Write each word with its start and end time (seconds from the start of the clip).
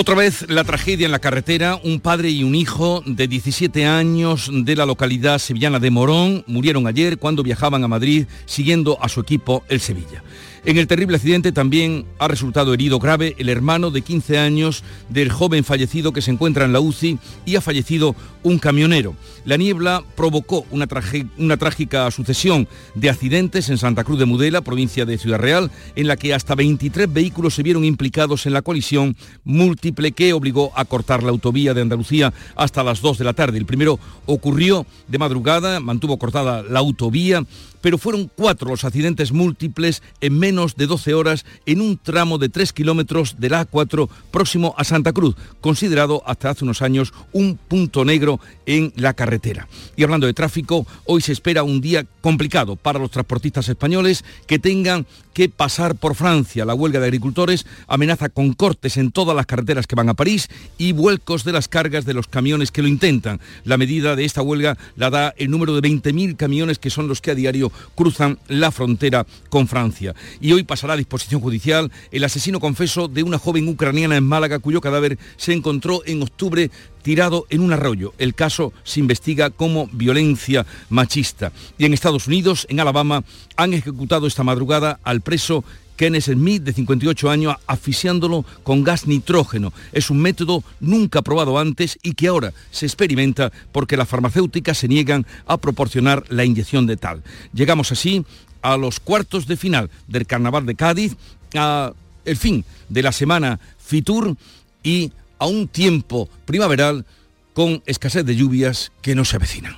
Otra 0.00 0.14
vez 0.14 0.46
la 0.48 0.64
tragedia 0.64 1.04
en 1.04 1.12
la 1.12 1.18
carretera, 1.18 1.78
un 1.84 2.00
padre 2.00 2.30
y 2.30 2.42
un 2.42 2.54
hijo 2.54 3.02
de 3.04 3.28
17 3.28 3.84
años 3.84 4.48
de 4.50 4.74
la 4.74 4.86
localidad 4.86 5.38
sevillana 5.38 5.78
de 5.78 5.90
Morón 5.90 6.42
murieron 6.46 6.86
ayer 6.86 7.18
cuando 7.18 7.42
viajaban 7.42 7.84
a 7.84 7.88
Madrid 7.88 8.24
siguiendo 8.46 8.96
a 9.02 9.10
su 9.10 9.20
equipo 9.20 9.62
el 9.68 9.78
Sevilla. 9.78 10.22
En 10.64 10.76
el 10.76 10.86
terrible 10.86 11.16
accidente 11.16 11.52
también 11.52 12.04
ha 12.18 12.28
resultado 12.28 12.74
herido 12.74 12.98
grave 12.98 13.34
el 13.38 13.48
hermano 13.48 13.90
de 13.90 14.02
15 14.02 14.38
años 14.38 14.84
del 15.08 15.32
joven 15.32 15.64
fallecido 15.64 16.12
que 16.12 16.20
se 16.20 16.30
encuentra 16.30 16.66
en 16.66 16.74
la 16.74 16.80
UCI 16.80 17.18
y 17.46 17.56
ha 17.56 17.62
fallecido 17.62 18.14
un 18.42 18.58
camionero. 18.58 19.14
La 19.46 19.56
niebla 19.56 20.04
provocó 20.16 20.66
una, 20.70 20.86
trágica 20.86 22.10
sucesión 22.10 22.68
de 22.94 23.08
accidentes 23.08 23.70
en 23.70 23.78
Santa 23.78 24.04
Cruz 24.04 24.18
de 24.18 24.26
Mudela, 24.26 24.60
provincia 24.60 25.06
de 25.06 25.16
Ciudad 25.16 25.38
Real, 25.38 25.70
en 25.96 26.06
la 26.06 26.16
que 26.16 26.34
hasta 26.34 26.54
23 26.54 27.10
vehículos 27.10 27.54
se 27.54 27.62
vieron 27.62 27.84
implicados 27.84 28.44
en 28.44 28.52
la 28.52 28.62
colisión 28.62 29.16
múltiple 29.44 30.12
que 30.12 30.34
obligó 30.34 30.72
a 30.76 30.84
cortar 30.84 31.22
la 31.22 31.30
autovía 31.30 31.72
de 31.72 31.80
Andalucía 31.80 32.34
hasta 32.54 32.84
las 32.84 33.00
2 33.00 33.16
de 33.16 33.24
la 33.24 33.32
tarde. 33.32 33.56
El 33.56 33.66
primero 33.66 33.98
ocurrió 34.26 34.84
de 35.08 35.18
madrugada, 35.18 35.80
mantuvo 35.80 36.18
cortada 36.18 36.62
la 36.62 36.80
autovía 36.80 37.44
pero 37.80 37.98
fueron 37.98 38.30
cuatro 38.34 38.70
los 38.70 38.84
accidentes 38.84 39.32
múltiples 39.32 40.02
en 40.20 40.38
menos 40.38 40.76
de 40.76 40.86
12 40.86 41.14
horas 41.14 41.44
en 41.66 41.80
un 41.80 41.98
tramo 41.98 42.38
de 42.38 42.48
3 42.48 42.72
kilómetros 42.72 43.36
del 43.38 43.52
A4 43.52 44.08
próximo 44.30 44.74
a 44.76 44.84
Santa 44.84 45.12
Cruz, 45.12 45.36
considerado 45.60 46.22
hasta 46.26 46.50
hace 46.50 46.64
unos 46.64 46.82
años 46.82 47.12
un 47.32 47.56
punto 47.56 48.04
negro 48.04 48.40
en 48.66 48.92
la 48.96 49.14
carretera. 49.14 49.68
Y 49.96 50.04
hablando 50.04 50.26
de 50.26 50.34
tráfico, 50.34 50.86
hoy 51.04 51.20
se 51.20 51.32
espera 51.32 51.62
un 51.62 51.80
día 51.80 52.06
complicado 52.20 52.76
para 52.76 52.98
los 52.98 53.10
transportistas 53.10 53.68
españoles 53.68 54.24
que 54.46 54.58
tengan 54.58 55.06
que 55.32 55.48
pasar 55.48 55.94
por 55.94 56.14
Francia. 56.14 56.64
La 56.64 56.74
huelga 56.74 57.00
de 57.00 57.06
agricultores 57.06 57.66
amenaza 57.86 58.28
con 58.28 58.52
cortes 58.52 58.96
en 58.96 59.12
todas 59.12 59.36
las 59.36 59.46
carreteras 59.46 59.86
que 59.86 59.96
van 59.96 60.08
a 60.08 60.14
París 60.14 60.48
y 60.78 60.92
vuelcos 60.92 61.44
de 61.44 61.52
las 61.52 61.68
cargas 61.68 62.04
de 62.04 62.14
los 62.14 62.26
camiones 62.26 62.70
que 62.70 62.82
lo 62.82 62.88
intentan. 62.88 63.40
La 63.64 63.76
medida 63.76 64.16
de 64.16 64.24
esta 64.24 64.42
huelga 64.42 64.76
la 64.96 65.10
da 65.10 65.34
el 65.36 65.50
número 65.50 65.74
de 65.74 65.88
20.000 65.88 66.36
camiones 66.36 66.78
que 66.78 66.90
son 66.90 67.08
los 67.08 67.20
que 67.20 67.30
a 67.30 67.34
diario 67.34 67.72
cruzan 67.94 68.38
la 68.48 68.70
frontera 68.70 69.26
con 69.48 69.68
Francia. 69.68 70.14
Y 70.40 70.52
hoy 70.52 70.62
pasará 70.62 70.94
a 70.94 70.96
disposición 70.96 71.40
judicial 71.40 71.90
el 72.10 72.24
asesino 72.24 72.60
confeso 72.60 73.08
de 73.08 73.22
una 73.22 73.38
joven 73.38 73.68
ucraniana 73.68 74.16
en 74.16 74.24
Málaga 74.24 74.58
cuyo 74.58 74.80
cadáver 74.80 75.18
se 75.36 75.52
encontró 75.52 76.02
en 76.06 76.22
octubre 76.22 76.70
tirado 77.02 77.46
en 77.50 77.60
un 77.60 77.72
arroyo. 77.72 78.12
El 78.18 78.34
caso 78.34 78.72
se 78.84 79.00
investiga 79.00 79.50
como 79.50 79.88
violencia 79.92 80.66
machista. 80.88 81.52
Y 81.78 81.84
en 81.84 81.94
Estados 81.94 82.26
Unidos, 82.26 82.66
en 82.70 82.80
Alabama, 82.80 83.24
han 83.56 83.74
ejecutado 83.74 84.26
esta 84.26 84.42
madrugada 84.42 85.00
al 85.02 85.20
preso 85.20 85.64
Kenneth 86.00 86.32
Smith, 86.32 86.62
de 86.62 86.72
58 86.72 87.28
años, 87.28 87.56
asfixiándolo 87.66 88.46
con 88.62 88.82
gas 88.82 89.06
nitrógeno. 89.06 89.70
Es 89.92 90.08
un 90.08 90.18
método 90.18 90.64
nunca 90.80 91.20
probado 91.20 91.58
antes 91.58 91.98
y 92.02 92.14
que 92.14 92.28
ahora 92.28 92.54
se 92.70 92.86
experimenta 92.86 93.52
porque 93.70 93.98
las 93.98 94.08
farmacéuticas 94.08 94.78
se 94.78 94.88
niegan 94.88 95.26
a 95.46 95.58
proporcionar 95.58 96.24
la 96.30 96.46
inyección 96.46 96.86
de 96.86 96.96
tal. 96.96 97.22
Llegamos 97.52 97.92
así 97.92 98.24
a 98.62 98.78
los 98.78 98.98
cuartos 98.98 99.46
de 99.46 99.58
final 99.58 99.90
del 100.08 100.26
Carnaval 100.26 100.64
de 100.64 100.74
Cádiz, 100.74 101.16
a 101.54 101.92
el 102.24 102.36
fin 102.38 102.64
de 102.88 103.02
la 103.02 103.12
semana 103.12 103.60
Fitur 103.78 104.36
y 104.82 105.12
a 105.40 105.46
un 105.46 105.66
tiempo 105.66 106.28
primaveral 106.44 107.04
con 107.52 107.82
escasez 107.86 108.24
de 108.24 108.36
lluvias 108.36 108.92
que 109.02 109.16
no 109.16 109.24
se 109.24 109.36
avecinan. 109.36 109.76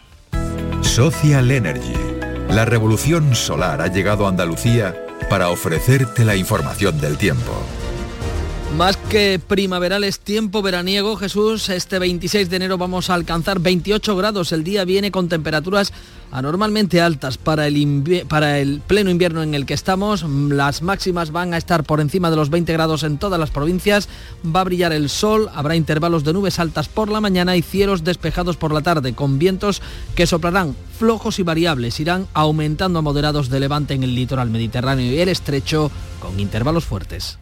Social 0.83 1.51
Energy. 1.51 1.95
La 2.51 2.67
revolución 2.67 3.35
solar 3.35 3.81
ha 3.81 3.87
llegado 3.87 4.27
a 4.27 4.29
Andalucía 4.29 4.95
para 5.31 5.49
ofrecerte 5.49 6.25
la 6.27 6.37
información 6.37 7.01
del 7.01 7.17
tiempo. 7.17 7.53
Más 8.77 8.97
que 8.97 9.39
primaveral 9.39 10.03
es 10.03 10.19
tiempo 10.19 10.63
veraniego, 10.63 11.17
Jesús. 11.17 11.69
Este 11.69 11.99
26 11.99 12.49
de 12.49 12.57
enero 12.57 12.79
vamos 12.79 13.11
a 13.11 13.15
alcanzar 13.15 13.61
28 13.61 14.17
grados. 14.17 14.51
El 14.51 14.65
día 14.65 14.87
viene 14.87 15.11
con 15.11 15.29
temperaturas 15.29 15.93
anormalmente 16.31 17.03
altas 17.03 17.37
para 17.37 17.67
el, 17.67 18.25
para 18.29 18.59
el 18.61 18.81
pleno 18.81 19.11
invierno 19.11 19.43
en 19.43 19.55
el 19.55 19.67
que 19.67 19.75
estamos. 19.75 20.25
Las 20.25 20.81
máximas 20.81 21.33
van 21.33 21.53
a 21.53 21.59
estar 21.59 21.85
por 21.85 22.01
encima 22.01 22.31
de 22.31 22.37
los 22.37 22.49
20 22.49 22.73
grados 22.73 23.03
en 23.03 23.19
todas 23.19 23.39
las 23.39 23.51
provincias. 23.51 24.09
Va 24.45 24.63
a 24.63 24.65
brillar 24.65 24.93
el 24.93 25.11
sol, 25.11 25.51
habrá 25.55 25.77
intervalos 25.77 26.25
de 26.25 26.33
nubes 26.33 26.59
altas 26.59 26.89
por 26.89 27.11
la 27.11 27.21
mañana 27.21 27.57
y 27.57 27.63
cielos 27.63 28.05
despejados 28.05 28.57
por 28.57 28.73
la 28.73 28.81
tarde, 28.81 29.13
con 29.13 29.39
vientos 29.39 29.83
que 30.17 30.27
soplarán 30.27 30.75
flojos 30.99 31.39
y 31.39 31.43
variables. 31.43 32.01
Irán 32.01 32.27
aumentando 32.33 33.01
a 33.01 33.03
moderados 33.03 33.51
de 33.51 33.61
levante 33.61 33.93
en 33.93 34.03
el 34.03 34.15
litoral 34.15 34.49
mediterráneo 34.49 35.13
y 35.13 35.21
el 35.21 35.29
estrecho, 35.29 35.91
con 36.21 36.41
intervalos 36.41 36.87
fuertes. 36.87 37.42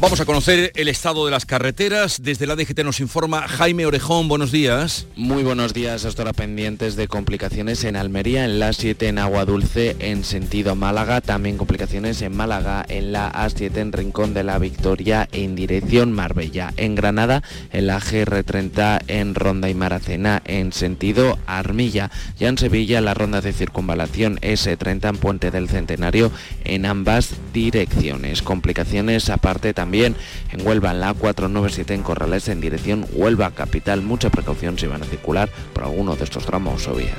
Vamos 0.00 0.20
a 0.20 0.24
conocer 0.24 0.70
el 0.76 0.86
estado 0.86 1.24
de 1.24 1.32
las 1.32 1.44
carreteras. 1.44 2.22
Desde 2.22 2.46
la 2.46 2.54
DGT 2.54 2.84
nos 2.84 3.00
informa 3.00 3.48
Jaime 3.48 3.84
Orejón. 3.84 4.28
Buenos 4.28 4.52
días. 4.52 5.08
Muy 5.16 5.42
buenos 5.42 5.74
días. 5.74 6.04
Hasta 6.04 6.22
ahora 6.22 6.34
pendientes 6.34 6.94
de 6.94 7.08
complicaciones 7.08 7.82
en 7.82 7.96
Almería, 7.96 8.44
en 8.44 8.60
la 8.60 8.72
7 8.72 9.08
en 9.08 9.18
Agua 9.18 9.44
Dulce, 9.44 9.96
en 9.98 10.22
sentido 10.22 10.76
Málaga. 10.76 11.20
También 11.20 11.58
complicaciones 11.58 12.22
en 12.22 12.36
Málaga, 12.36 12.86
en 12.88 13.10
la 13.10 13.32
A7 13.32 13.76
en 13.78 13.90
Rincón 13.90 14.34
de 14.34 14.44
la 14.44 14.60
Victoria, 14.60 15.28
en 15.32 15.56
dirección 15.56 16.12
Marbella. 16.12 16.72
En 16.76 16.94
Granada, 16.94 17.42
en 17.72 17.88
la 17.88 17.98
GR30 17.98 19.02
en 19.08 19.34
Ronda 19.34 19.68
y 19.68 19.74
Maracena, 19.74 20.42
en 20.44 20.72
sentido 20.72 21.40
Armilla. 21.48 22.12
Ya 22.38 22.46
en 22.46 22.58
Sevilla, 22.58 23.00
la 23.00 23.14
ronda 23.14 23.40
de 23.40 23.52
circunvalación 23.52 24.38
S30 24.42 25.08
en 25.08 25.16
Puente 25.16 25.50
del 25.50 25.68
Centenario, 25.68 26.30
en 26.62 26.86
ambas 26.86 27.32
direcciones. 27.52 28.42
Complicaciones 28.42 29.28
aparte 29.28 29.74
también 29.74 29.87
también 29.88 30.16
en 30.52 30.66
Huelva, 30.66 30.90
en 30.90 31.00
la 31.00 31.14
497 31.14 31.94
en 31.94 32.02
Corrales, 32.02 32.48
en 32.48 32.60
dirección 32.60 33.06
Huelva 33.14 33.52
Capital. 33.52 34.02
Mucha 34.02 34.28
precaución 34.28 34.78
si 34.78 34.86
van 34.86 35.02
a 35.02 35.06
circular 35.06 35.48
por 35.72 35.84
alguno 35.84 36.14
de 36.14 36.24
estos 36.24 36.44
tramos 36.44 36.86
o 36.88 36.94
vías. 36.94 37.16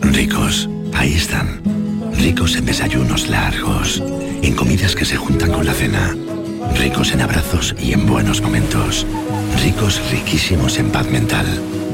Ricos, 0.00 0.68
ahí 0.92 1.14
están. 1.14 1.62
Ricos 2.18 2.56
en 2.56 2.66
desayunos 2.66 3.28
largos, 3.28 4.02
en 4.42 4.56
comidas 4.56 4.96
que 4.96 5.04
se 5.04 5.16
juntan 5.16 5.52
con 5.52 5.64
la 5.64 5.72
cena. 5.72 6.16
Ricos 6.74 7.12
en 7.12 7.20
abrazos 7.20 7.76
y 7.80 7.92
en 7.92 8.06
buenos 8.06 8.40
momentos. 8.40 9.06
Ricos 9.62 10.02
riquísimos 10.10 10.78
en 10.78 10.90
paz 10.90 11.08
mental, 11.08 11.46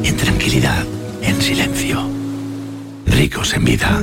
en 0.02 0.16
tranquilidad, 0.16 0.82
en 1.20 1.42
silencio. 1.42 2.00
Ricos 3.04 3.52
en 3.52 3.66
vida. 3.66 4.02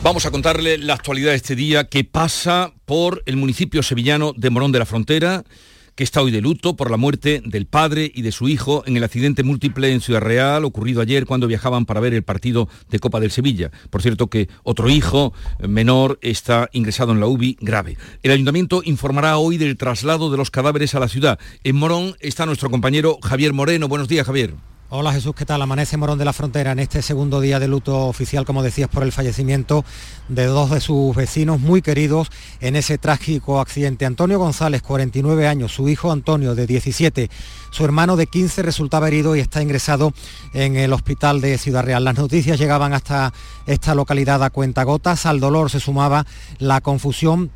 Vamos 0.00 0.26
a 0.26 0.30
contarle 0.30 0.78
la 0.78 0.94
actualidad 0.94 1.30
de 1.30 1.36
este 1.36 1.56
día 1.56 1.88
que 1.88 2.04
pasa 2.04 2.72
por 2.86 3.22
el 3.26 3.36
municipio 3.36 3.82
sevillano 3.82 4.32
de 4.36 4.48
Morón 4.48 4.70
de 4.70 4.78
la 4.78 4.86
Frontera, 4.86 5.42
que 5.96 6.04
está 6.04 6.22
hoy 6.22 6.30
de 6.30 6.40
luto 6.40 6.76
por 6.76 6.92
la 6.92 6.96
muerte 6.96 7.42
del 7.44 7.66
padre 7.66 8.10
y 8.14 8.22
de 8.22 8.30
su 8.30 8.48
hijo 8.48 8.84
en 8.86 8.96
el 8.96 9.02
accidente 9.02 9.42
múltiple 9.42 9.92
en 9.92 10.00
Ciudad 10.00 10.20
Real 10.20 10.64
ocurrido 10.64 11.02
ayer 11.02 11.26
cuando 11.26 11.48
viajaban 11.48 11.84
para 11.84 11.98
ver 11.98 12.14
el 12.14 12.22
partido 12.22 12.68
de 12.88 13.00
Copa 13.00 13.18
del 13.18 13.32
Sevilla. 13.32 13.72
Por 13.90 14.00
cierto 14.00 14.28
que 14.28 14.48
otro 14.62 14.88
hijo 14.88 15.34
menor 15.58 16.20
está 16.22 16.68
ingresado 16.72 17.10
en 17.10 17.18
la 17.18 17.26
UBI 17.26 17.58
grave. 17.60 17.98
El 18.22 18.30
ayuntamiento 18.30 18.82
informará 18.84 19.36
hoy 19.36 19.58
del 19.58 19.76
traslado 19.76 20.30
de 20.30 20.36
los 20.36 20.52
cadáveres 20.52 20.94
a 20.94 21.00
la 21.00 21.08
ciudad. 21.08 21.40
En 21.64 21.74
Morón 21.74 22.14
está 22.20 22.46
nuestro 22.46 22.70
compañero 22.70 23.18
Javier 23.20 23.52
Moreno. 23.52 23.88
Buenos 23.88 24.06
días, 24.06 24.24
Javier. 24.24 24.54
Hola 24.90 25.12
Jesús, 25.12 25.34
¿qué 25.34 25.44
tal? 25.44 25.60
Amanece 25.60 25.98
Morón 25.98 26.18
de 26.18 26.24
la 26.24 26.32
Frontera 26.32 26.72
en 26.72 26.78
este 26.78 27.02
segundo 27.02 27.42
día 27.42 27.60
de 27.60 27.68
luto 27.68 28.06
oficial, 28.06 28.46
como 28.46 28.62
decías, 28.62 28.88
por 28.88 29.02
el 29.02 29.12
fallecimiento 29.12 29.84
de 30.28 30.46
dos 30.46 30.70
de 30.70 30.80
sus 30.80 31.14
vecinos 31.14 31.60
muy 31.60 31.82
queridos 31.82 32.30
en 32.62 32.74
ese 32.74 32.96
trágico 32.96 33.60
accidente. 33.60 34.06
Antonio 34.06 34.38
González, 34.38 34.80
49 34.80 35.46
años, 35.46 35.74
su 35.74 35.90
hijo 35.90 36.10
Antonio, 36.10 36.54
de 36.54 36.66
17, 36.66 37.28
su 37.70 37.84
hermano 37.84 38.16
de 38.16 38.28
15 38.28 38.62
resultaba 38.62 39.08
herido 39.08 39.36
y 39.36 39.40
está 39.40 39.60
ingresado 39.60 40.14
en 40.54 40.76
el 40.76 40.94
hospital 40.94 41.42
de 41.42 41.58
Ciudad 41.58 41.84
Real. 41.84 42.02
Las 42.02 42.16
noticias 42.16 42.58
llegaban 42.58 42.94
hasta 42.94 43.34
esta 43.66 43.94
localidad 43.94 44.42
a 44.42 44.48
cuentagotas, 44.48 45.26
al 45.26 45.38
dolor 45.38 45.70
se 45.70 45.80
sumaba 45.80 46.24
la 46.60 46.80
confusión 46.80 47.50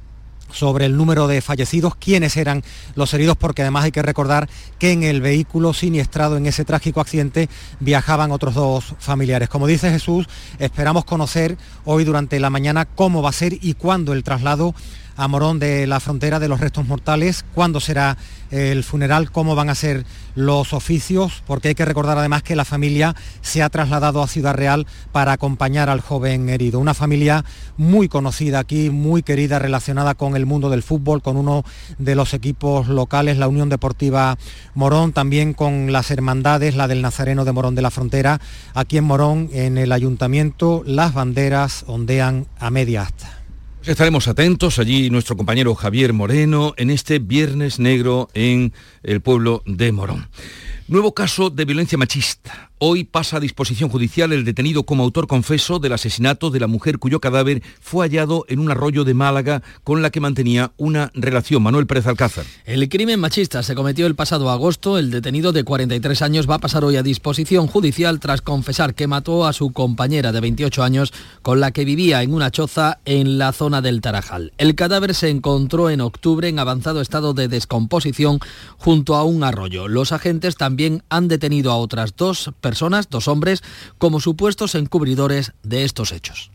sobre 0.52 0.86
el 0.86 0.96
número 0.96 1.26
de 1.26 1.40
fallecidos, 1.40 1.96
quiénes 1.96 2.36
eran 2.36 2.62
los 2.94 3.12
heridos, 3.14 3.36
porque 3.36 3.62
además 3.62 3.84
hay 3.84 3.92
que 3.92 4.02
recordar 4.02 4.48
que 4.78 4.92
en 4.92 5.02
el 5.02 5.20
vehículo 5.20 5.72
siniestrado 5.72 6.36
en 6.36 6.46
ese 6.46 6.64
trágico 6.64 7.00
accidente 7.00 7.48
viajaban 7.80 8.30
otros 8.30 8.54
dos 8.54 8.94
familiares. 8.98 9.48
Como 9.48 9.66
dice 9.66 9.90
Jesús, 9.90 10.26
esperamos 10.58 11.04
conocer 11.04 11.56
hoy 11.84 12.04
durante 12.04 12.38
la 12.38 12.50
mañana 12.50 12.84
cómo 12.84 13.22
va 13.22 13.30
a 13.30 13.32
ser 13.32 13.58
y 13.60 13.74
cuándo 13.74 14.12
el 14.12 14.22
traslado 14.22 14.74
a 15.22 15.28
Morón 15.28 15.60
de 15.60 15.86
la 15.86 16.00
frontera 16.00 16.40
de 16.40 16.48
los 16.48 16.58
restos 16.58 16.88
mortales, 16.88 17.44
cuándo 17.54 17.78
será 17.78 18.16
el 18.50 18.82
funeral, 18.82 19.30
cómo 19.30 19.54
van 19.54 19.70
a 19.70 19.76
ser 19.76 20.04
los 20.34 20.72
oficios, 20.72 21.44
porque 21.46 21.68
hay 21.68 21.74
que 21.76 21.84
recordar 21.84 22.18
además 22.18 22.42
que 22.42 22.56
la 22.56 22.64
familia 22.64 23.14
se 23.40 23.62
ha 23.62 23.70
trasladado 23.70 24.20
a 24.20 24.26
Ciudad 24.26 24.54
Real 24.54 24.84
para 25.12 25.30
acompañar 25.32 25.88
al 25.88 26.00
joven 26.00 26.48
herido. 26.48 26.80
Una 26.80 26.92
familia 26.92 27.44
muy 27.76 28.08
conocida 28.08 28.58
aquí, 28.58 28.90
muy 28.90 29.22
querida, 29.22 29.60
relacionada 29.60 30.14
con 30.14 30.34
el 30.34 30.44
mundo 30.44 30.70
del 30.70 30.82
fútbol, 30.82 31.22
con 31.22 31.36
uno 31.36 31.64
de 31.98 32.16
los 32.16 32.34
equipos 32.34 32.88
locales, 32.88 33.38
la 33.38 33.46
Unión 33.46 33.68
Deportiva 33.68 34.36
Morón, 34.74 35.12
también 35.12 35.54
con 35.54 35.92
las 35.92 36.10
hermandades, 36.10 36.74
la 36.74 36.88
del 36.88 37.00
Nazareno 37.00 37.44
de 37.44 37.52
Morón 37.52 37.76
de 37.76 37.82
la 37.82 37.92
Frontera. 37.92 38.40
Aquí 38.74 38.98
en 38.98 39.04
Morón, 39.04 39.50
en 39.52 39.78
el 39.78 39.92
ayuntamiento, 39.92 40.82
las 40.84 41.14
banderas 41.14 41.84
ondean 41.86 42.48
a 42.58 42.70
media 42.70 43.02
asta. 43.02 43.41
Estaremos 43.84 44.28
atentos 44.28 44.78
allí 44.78 45.10
nuestro 45.10 45.36
compañero 45.36 45.74
Javier 45.74 46.12
Moreno 46.12 46.72
en 46.76 46.88
este 46.88 47.18
Viernes 47.18 47.80
Negro 47.80 48.28
en 48.32 48.72
el 49.02 49.20
pueblo 49.20 49.64
de 49.66 49.90
Morón. 49.90 50.28
Nuevo 50.86 51.14
caso 51.14 51.50
de 51.50 51.64
violencia 51.64 51.98
machista. 51.98 52.70
Hoy 52.84 53.04
pasa 53.04 53.36
a 53.36 53.40
disposición 53.40 53.90
judicial 53.90 54.32
el 54.32 54.44
detenido 54.44 54.82
como 54.82 55.04
autor 55.04 55.28
confeso 55.28 55.78
del 55.78 55.92
asesinato 55.92 56.50
de 56.50 56.58
la 56.58 56.66
mujer 56.66 56.98
cuyo 56.98 57.20
cadáver 57.20 57.62
fue 57.80 58.04
hallado 58.04 58.44
en 58.48 58.58
un 58.58 58.72
arroyo 58.72 59.04
de 59.04 59.14
Málaga 59.14 59.62
con 59.84 60.02
la 60.02 60.10
que 60.10 60.18
mantenía 60.18 60.72
una 60.78 61.12
relación. 61.14 61.62
Manuel 61.62 61.86
Pérez 61.86 62.08
Alcázar. 62.08 62.44
El 62.64 62.88
crimen 62.88 63.20
machista 63.20 63.62
se 63.62 63.76
cometió 63.76 64.08
el 64.08 64.16
pasado 64.16 64.50
agosto. 64.50 64.98
El 64.98 65.12
detenido 65.12 65.52
de 65.52 65.62
43 65.62 66.22
años 66.22 66.50
va 66.50 66.56
a 66.56 66.58
pasar 66.58 66.84
hoy 66.84 66.96
a 66.96 67.04
disposición 67.04 67.68
judicial 67.68 68.18
tras 68.18 68.42
confesar 68.42 68.96
que 68.96 69.06
mató 69.06 69.46
a 69.46 69.52
su 69.52 69.70
compañera 69.70 70.32
de 70.32 70.40
28 70.40 70.82
años 70.82 71.12
con 71.42 71.60
la 71.60 71.70
que 71.70 71.84
vivía 71.84 72.24
en 72.24 72.34
una 72.34 72.50
choza 72.50 72.98
en 73.04 73.38
la 73.38 73.52
zona 73.52 73.80
del 73.80 74.00
Tarajal. 74.00 74.54
El 74.58 74.74
cadáver 74.74 75.14
se 75.14 75.28
encontró 75.28 75.88
en 75.88 76.00
octubre 76.00 76.48
en 76.48 76.58
avanzado 76.58 77.00
estado 77.00 77.32
de 77.32 77.46
descomposición 77.46 78.40
junto 78.76 79.14
a 79.14 79.22
un 79.22 79.44
arroyo. 79.44 79.86
Los 79.86 80.10
agentes 80.10 80.56
también 80.56 81.04
han 81.10 81.28
detenido 81.28 81.70
a 81.70 81.76
otras 81.76 82.16
dos 82.16 82.50
personas 82.60 82.71
personas, 82.72 83.10
dos 83.10 83.28
hombres, 83.28 83.62
como 83.98 84.18
supuestos 84.18 84.74
encubridores 84.74 85.52
de 85.62 85.84
estos 85.84 86.10
hechos. 86.10 86.51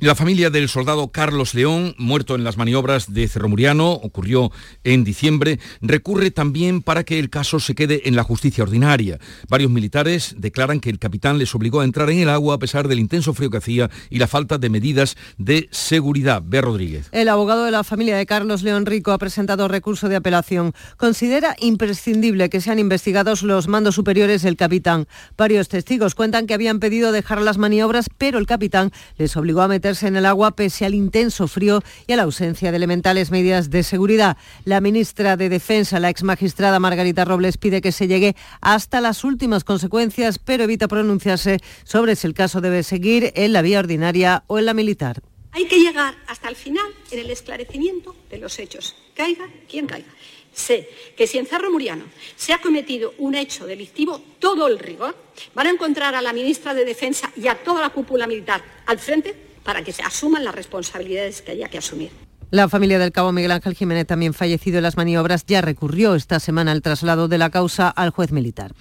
La 0.00 0.16
familia 0.16 0.50
del 0.50 0.68
soldado 0.68 1.12
Carlos 1.12 1.54
León, 1.54 1.94
muerto 1.98 2.34
en 2.34 2.42
las 2.42 2.56
maniobras 2.56 3.14
de 3.14 3.28
Cerro 3.28 3.48
Muriano, 3.48 3.92
ocurrió 3.92 4.50
en 4.82 5.04
diciembre, 5.04 5.60
recurre 5.80 6.32
también 6.32 6.82
para 6.82 7.04
que 7.04 7.20
el 7.20 7.30
caso 7.30 7.60
se 7.60 7.76
quede 7.76 8.02
en 8.08 8.16
la 8.16 8.24
justicia 8.24 8.64
ordinaria. 8.64 9.20
Varios 9.48 9.70
militares 9.70 10.34
declaran 10.36 10.80
que 10.80 10.90
el 10.90 10.98
capitán 10.98 11.38
les 11.38 11.54
obligó 11.54 11.80
a 11.80 11.84
entrar 11.84 12.10
en 12.10 12.18
el 12.18 12.28
agua 12.28 12.56
a 12.56 12.58
pesar 12.58 12.88
del 12.88 12.98
intenso 12.98 13.34
frío 13.34 13.50
que 13.50 13.58
hacía 13.58 13.88
y 14.10 14.18
la 14.18 14.26
falta 14.26 14.58
de 14.58 14.68
medidas 14.68 15.16
de 15.38 15.68
seguridad. 15.70 16.42
Bea 16.44 16.62
Rodríguez. 16.62 17.08
El 17.12 17.28
abogado 17.28 17.64
de 17.64 17.70
la 17.70 17.84
familia 17.84 18.16
de 18.16 18.26
Carlos 18.26 18.64
León 18.64 18.86
Rico 18.86 19.12
ha 19.12 19.18
presentado 19.18 19.68
recurso 19.68 20.08
de 20.08 20.16
apelación. 20.16 20.74
Considera 20.96 21.54
imprescindible 21.60 22.50
que 22.50 22.60
sean 22.60 22.80
investigados 22.80 23.44
los 23.44 23.68
mandos 23.68 23.94
superiores 23.94 24.42
del 24.42 24.56
capitán. 24.56 25.06
Varios 25.38 25.68
testigos 25.68 26.16
cuentan 26.16 26.48
que 26.48 26.54
habían 26.54 26.80
pedido 26.80 27.12
dejar 27.12 27.40
las 27.40 27.58
maniobras, 27.58 28.10
pero 28.18 28.38
el 28.38 28.46
capitán 28.46 28.90
les 29.18 29.36
obligó 29.36 29.62
a 29.62 29.68
meter 29.68 29.83
en 29.84 30.16
el 30.16 30.24
agua 30.24 30.56
pese 30.56 30.86
al 30.86 30.94
intenso 30.94 31.46
frío 31.46 31.82
y 32.06 32.14
a 32.14 32.16
la 32.16 32.22
ausencia 32.22 32.70
de 32.70 32.76
elementales 32.78 33.30
medidas 33.30 33.68
de 33.68 33.82
seguridad. 33.82 34.38
La 34.64 34.80
ministra 34.80 35.36
de 35.36 35.50
Defensa, 35.50 36.00
la 36.00 36.08
ex 36.08 36.22
magistrada 36.22 36.80
Margarita 36.80 37.26
Robles, 37.26 37.58
pide 37.58 37.82
que 37.82 37.92
se 37.92 38.08
llegue 38.08 38.34
hasta 38.62 39.02
las 39.02 39.24
últimas 39.24 39.62
consecuencias, 39.62 40.38
pero 40.38 40.64
evita 40.64 40.88
pronunciarse 40.88 41.58
sobre 41.84 42.16
si 42.16 42.26
el 42.26 42.32
caso 42.32 42.62
debe 42.62 42.82
seguir 42.82 43.32
en 43.34 43.52
la 43.52 43.60
vía 43.60 43.78
ordinaria 43.78 44.44
o 44.46 44.58
en 44.58 44.64
la 44.64 44.72
militar. 44.72 45.20
Hay 45.52 45.66
que 45.66 45.78
llegar 45.78 46.14
hasta 46.28 46.48
el 46.48 46.56
final 46.56 46.86
en 47.10 47.18
el 47.18 47.30
esclarecimiento 47.30 48.16
de 48.30 48.38
los 48.38 48.58
hechos, 48.58 48.96
caiga 49.14 49.46
quien 49.68 49.86
caiga. 49.86 50.08
Sé 50.54 50.88
que 51.14 51.26
si 51.26 51.36
en 51.36 51.46
Cerro 51.46 51.70
Muriano 51.70 52.04
se 52.36 52.54
ha 52.54 52.58
cometido 52.58 53.12
un 53.18 53.34
hecho 53.34 53.66
delictivo, 53.66 54.22
todo 54.38 54.66
el 54.66 54.78
rigor, 54.78 55.14
van 55.54 55.66
a 55.66 55.70
encontrar 55.70 56.14
a 56.14 56.22
la 56.22 56.32
ministra 56.32 56.72
de 56.72 56.86
Defensa 56.86 57.30
y 57.36 57.48
a 57.48 57.62
toda 57.62 57.82
la 57.82 57.90
cúpula 57.90 58.26
militar 58.26 58.64
al 58.86 58.98
frente 58.98 59.53
para 59.64 59.82
que 59.82 59.92
se 59.92 60.02
asuman 60.02 60.44
las 60.44 60.54
responsabilidades 60.54 61.42
que 61.42 61.52
haya 61.52 61.68
que 61.68 61.78
asumir. 61.78 62.10
La 62.54 62.68
familia 62.68 63.00
del 63.00 63.10
cabo 63.10 63.32
Miguel 63.32 63.50
Ángel 63.50 63.74
Jiménez, 63.74 64.06
también 64.06 64.32
fallecido 64.32 64.76
en 64.76 64.84
las 64.84 64.96
maniobras, 64.96 65.44
ya 65.44 65.60
recurrió 65.60 66.14
esta 66.14 66.38
semana 66.38 66.70
el 66.70 66.82
traslado 66.82 67.26
de 67.26 67.36
la 67.36 67.50
causa 67.50 67.88
al 67.88 68.10
juez 68.10 68.30
militar. 68.30 68.72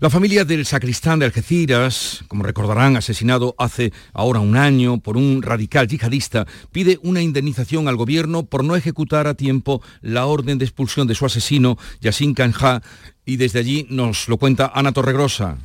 La 0.00 0.10
familia 0.10 0.44
del 0.44 0.66
sacristán 0.66 1.20
de 1.20 1.26
Algeciras, 1.26 2.24
como 2.26 2.42
recordarán, 2.42 2.96
asesinado 2.96 3.54
hace 3.56 3.92
ahora 4.14 4.40
un 4.40 4.56
año 4.56 4.98
por 4.98 5.16
un 5.16 5.42
radical 5.42 5.86
yihadista, 5.86 6.44
pide 6.72 6.98
una 7.04 7.22
indemnización 7.22 7.86
al 7.86 7.94
gobierno 7.94 8.46
por 8.46 8.64
no 8.64 8.74
ejecutar 8.74 9.28
a 9.28 9.34
tiempo 9.34 9.80
la 10.00 10.26
orden 10.26 10.58
de 10.58 10.64
expulsión 10.64 11.06
de 11.06 11.14
su 11.14 11.24
asesino, 11.24 11.78
Yassin 12.00 12.34
Kanja, 12.34 12.82
y 13.24 13.36
desde 13.36 13.60
allí 13.60 13.86
nos 13.90 14.28
lo 14.28 14.38
cuenta 14.38 14.72
Ana 14.74 14.90
Torregrosa. 14.90 15.58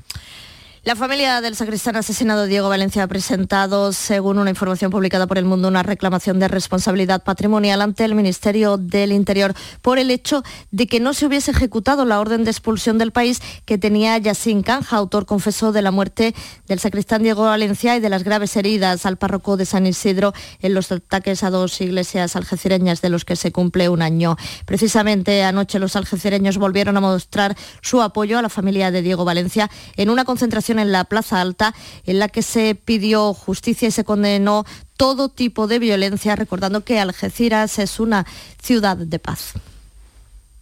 La 0.86 0.96
familia 0.96 1.42
del 1.42 1.56
sacristán 1.56 1.96
asesinado 1.96 2.46
Diego 2.46 2.70
Valencia 2.70 3.02
ha 3.02 3.08
presentado, 3.08 3.92
según 3.92 4.38
una 4.38 4.52
información 4.52 4.92
publicada 4.92 5.26
por 5.26 5.40
El 5.40 5.46
Mundo, 5.46 5.68
una 5.68 5.82
reclamación 5.82 6.38
de 6.38 6.48
responsabilidad 6.48 7.24
patrimonial 7.24 7.82
ante 7.82 8.06
el 8.06 8.14
Ministerio 8.14 8.78
del 8.78 9.12
Interior 9.12 9.56
por 9.82 9.98
el 9.98 10.12
hecho 10.12 10.44
de 10.70 10.86
que 10.86 11.00
no 11.00 11.16
se 11.16 11.26
hubiese 11.26 11.50
ejecutado 11.50 12.06
la 12.06 12.20
orden 12.20 12.44
de 12.44 12.52
expulsión 12.52 13.00
del 13.00 13.12
país 13.12 13.42
que 13.66 13.80
tenía 13.80 14.16
Yacine 14.20 14.62
Canja, 14.62 14.98
autor 14.98 15.26
confeso 15.26 15.72
de 15.72 15.82
la 15.82 15.90
muerte 15.90 16.36
del 16.68 16.80
sacristán 16.80 17.24
Diego 17.24 17.46
Valencia 17.46 17.98
y 17.98 18.00
de 18.00 18.10
las 18.10 18.24
graves 18.24 18.56
heridas 18.56 19.08
al 19.08 19.18
párroco 19.18 19.58
de 19.58 19.66
San 19.66 19.88
Isidro 19.88 20.36
en 20.62 20.76
los 20.76 20.92
ataques 20.92 21.42
a 21.42 21.50
dos 21.50 21.82
iglesias 21.82 22.36
algecireñas 22.36 23.02
de 23.02 23.10
los 23.10 23.26
que 23.26 23.36
se 23.36 23.52
cumple 23.52 23.90
un 23.90 24.04
año. 24.04 24.38
Precisamente 24.68 25.42
anoche 25.42 25.80
los 25.80 25.96
algecireños 25.96 26.60
volvieron 26.60 26.96
a 26.96 27.02
mostrar 27.02 27.58
su 27.82 28.04
apoyo 28.04 28.38
a 28.38 28.44
la 28.44 28.50
familia 28.50 28.92
de 28.92 29.02
Diego 29.02 29.26
Valencia 29.26 29.72
en 29.98 30.12
una 30.12 30.26
concentración 30.26 30.75
en 30.80 30.92
la 30.92 31.04
Plaza 31.04 31.42
Alta 31.42 31.74
en 32.06 32.20
la 32.20 32.30
que 32.30 32.42
se 32.42 32.76
pidió 32.76 33.34
justicia 33.34 33.88
y 33.88 33.92
se 33.92 34.04
condenó 34.04 34.66
todo 34.98 35.30
tipo 35.30 35.68
de 35.68 35.80
violencia, 35.80 36.36
recordando 36.36 36.84
que 36.84 37.00
Algeciras 37.00 37.80
es 37.80 38.00
una 38.00 38.26
ciudad 38.62 38.98
de 38.98 39.20
paz. 39.20 39.54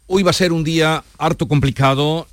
Hoy 0.05 0.21
va 0.21 0.31
a 0.31 0.33
ser 0.33 0.51
un 0.51 0.65
día 0.65 1.05
harto 1.17 1.47
complicado 1.47 2.27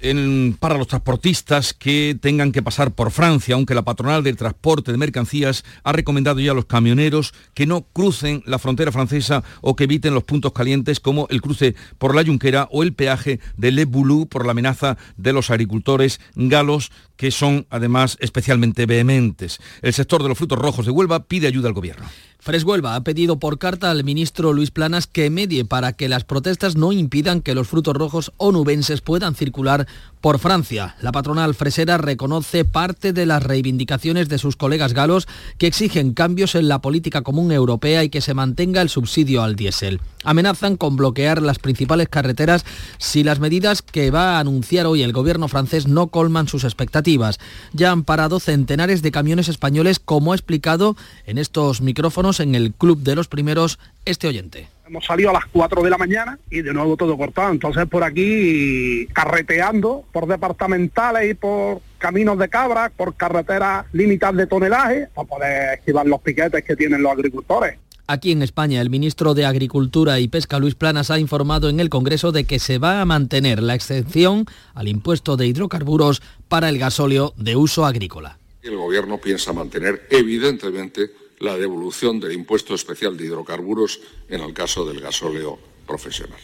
para 0.58 0.76
los 0.76 0.88
transportistas 0.88 1.72
que 1.72 2.18
tengan 2.20 2.50
que 2.50 2.62
pasar 2.62 2.90
por 2.90 3.12
Francia, 3.12 3.54
aunque 3.54 3.76
la 3.76 3.84
patronal 3.84 4.24
del 4.24 4.36
transporte 4.36 4.90
de 4.90 4.98
mercancías 4.98 5.64
ha 5.84 5.92
recomendado 5.92 6.40
ya 6.40 6.50
a 6.50 6.54
los 6.54 6.64
camioneros 6.64 7.32
que 7.54 7.66
no 7.66 7.82
crucen 7.82 8.42
la 8.44 8.58
frontera 8.58 8.90
francesa 8.90 9.44
o 9.60 9.76
que 9.76 9.84
eviten 9.84 10.14
los 10.14 10.24
puntos 10.24 10.52
calientes 10.52 10.98
como 10.98 11.28
el 11.30 11.40
cruce 11.40 11.76
por 11.98 12.16
la 12.16 12.24
Junquera 12.24 12.66
o 12.72 12.82
el 12.82 12.92
peaje 12.92 13.38
de 13.56 13.70
Le 13.70 13.84
Boulou 13.84 14.26
por 14.26 14.46
la 14.46 14.50
amenaza 14.50 14.98
de 15.16 15.32
los 15.32 15.50
agricultores 15.50 16.20
galos 16.34 16.90
que 17.16 17.30
son 17.30 17.68
además 17.70 18.16
especialmente 18.20 18.86
vehementes. 18.86 19.60
El 19.80 19.92
sector 19.92 20.24
de 20.24 20.28
los 20.28 20.38
frutos 20.38 20.58
rojos 20.58 20.86
de 20.86 20.92
Huelva 20.92 21.22
pide 21.22 21.46
ayuda 21.46 21.68
al 21.68 21.74
gobierno. 21.74 22.08
Fres 22.42 22.64
Huelva 22.64 22.94
ha 22.94 23.04
pedido 23.04 23.38
por 23.38 23.58
carta 23.58 23.90
al 23.90 24.02
ministro 24.02 24.54
Luis 24.54 24.70
Planas 24.70 25.06
que 25.06 25.28
medie 25.28 25.66
para 25.66 25.92
que 25.92 26.08
las 26.08 26.24
protestas 26.24 26.74
no 26.74 26.90
impidan 26.90 27.42
que 27.42 27.54
los 27.54 27.68
frutos 27.68 27.94
rojos 27.94 28.32
onubenses 28.38 29.02
puedan 29.02 29.34
circular 29.34 29.86
por 30.20 30.38
Francia. 30.38 30.96
La 31.00 31.12
patronal 31.12 31.54
fresera 31.54 31.98
reconoce 31.98 32.64
parte 32.64 33.12
de 33.12 33.26
las 33.26 33.42
reivindicaciones 33.42 34.28
de 34.28 34.38
sus 34.38 34.56
colegas 34.56 34.92
galos 34.92 35.26
que 35.58 35.66
exigen 35.66 36.12
cambios 36.12 36.54
en 36.54 36.68
la 36.68 36.80
política 36.80 37.22
común 37.22 37.52
europea 37.52 38.04
y 38.04 38.10
que 38.10 38.20
se 38.20 38.34
mantenga 38.34 38.82
el 38.82 38.88
subsidio 38.88 39.42
al 39.42 39.56
diésel. 39.56 40.00
Amenazan 40.22 40.76
con 40.76 40.96
bloquear 40.96 41.40
las 41.40 41.58
principales 41.58 42.08
carreteras 42.08 42.66
si 42.98 43.24
las 43.24 43.40
medidas 43.40 43.80
que 43.80 44.10
va 44.10 44.36
a 44.36 44.40
anunciar 44.40 44.86
hoy 44.86 45.02
el 45.02 45.14
gobierno 45.14 45.48
francés 45.48 45.88
no 45.88 46.08
colman 46.08 46.46
sus 46.46 46.64
expectativas. 46.64 47.38
Ya 47.72 47.90
han 47.90 48.04
parado 48.04 48.38
centenares 48.38 49.00
de 49.00 49.12
camiones 49.12 49.48
españoles, 49.48 49.98
como 49.98 50.32
ha 50.32 50.36
explicado 50.36 50.96
en 51.24 51.38
estos 51.38 51.80
micrófonos 51.80 52.40
en 52.40 52.54
el 52.54 52.74
Club 52.74 52.98
de 53.02 53.14
los 53.14 53.28
Primeros 53.28 53.78
este 54.04 54.28
oyente 54.28 54.68
hemos 54.90 55.06
salido 55.06 55.30
a 55.30 55.32
las 55.32 55.46
4 55.46 55.82
de 55.82 55.90
la 55.90 55.98
mañana 55.98 56.38
y 56.50 56.62
de 56.62 56.74
nuevo 56.74 56.96
todo 56.96 57.16
cortado. 57.16 57.52
Entonces 57.52 57.86
por 57.86 58.02
aquí 58.02 59.06
carreteando 59.12 60.04
por 60.12 60.26
departamentales 60.26 61.30
y 61.30 61.34
por 61.34 61.80
caminos 61.98 62.38
de 62.38 62.48
cabra, 62.48 62.90
por 62.94 63.14
carreteras 63.14 63.86
limitadas 63.92 64.36
de 64.36 64.46
tonelaje, 64.46 65.08
para 65.14 65.28
poder 65.28 65.78
esquivar 65.78 66.06
los 66.06 66.20
piquetes 66.20 66.64
que 66.64 66.74
tienen 66.74 67.02
los 67.02 67.12
agricultores. 67.12 67.78
Aquí 68.08 68.32
en 68.32 68.42
España, 68.42 68.80
el 68.80 68.90
ministro 68.90 69.34
de 69.34 69.46
Agricultura 69.46 70.18
y 70.18 70.26
Pesca, 70.26 70.58
Luis 70.58 70.74
Planas, 70.74 71.12
ha 71.12 71.20
informado 71.20 71.68
en 71.68 71.78
el 71.78 71.88
Congreso 71.88 72.32
de 72.32 72.42
que 72.42 72.58
se 72.58 72.78
va 72.78 73.00
a 73.00 73.04
mantener 73.04 73.62
la 73.62 73.76
excepción 73.76 74.46
al 74.74 74.88
impuesto 74.88 75.36
de 75.36 75.46
hidrocarburos 75.46 76.20
para 76.48 76.68
el 76.68 76.80
gasóleo 76.80 77.32
de 77.36 77.54
uso 77.54 77.86
agrícola. 77.86 78.38
El 78.62 78.76
Gobierno 78.76 79.18
piensa 79.18 79.52
mantener, 79.52 80.08
evidentemente, 80.10 81.10
la 81.40 81.56
devolución 81.56 82.20
del 82.20 82.32
impuesto 82.32 82.74
especial 82.74 83.16
de 83.16 83.24
hidrocarburos 83.24 84.00
en 84.28 84.42
el 84.42 84.54
caso 84.54 84.86
del 84.86 85.00
gasóleo 85.00 85.58
profesional. 85.86 86.40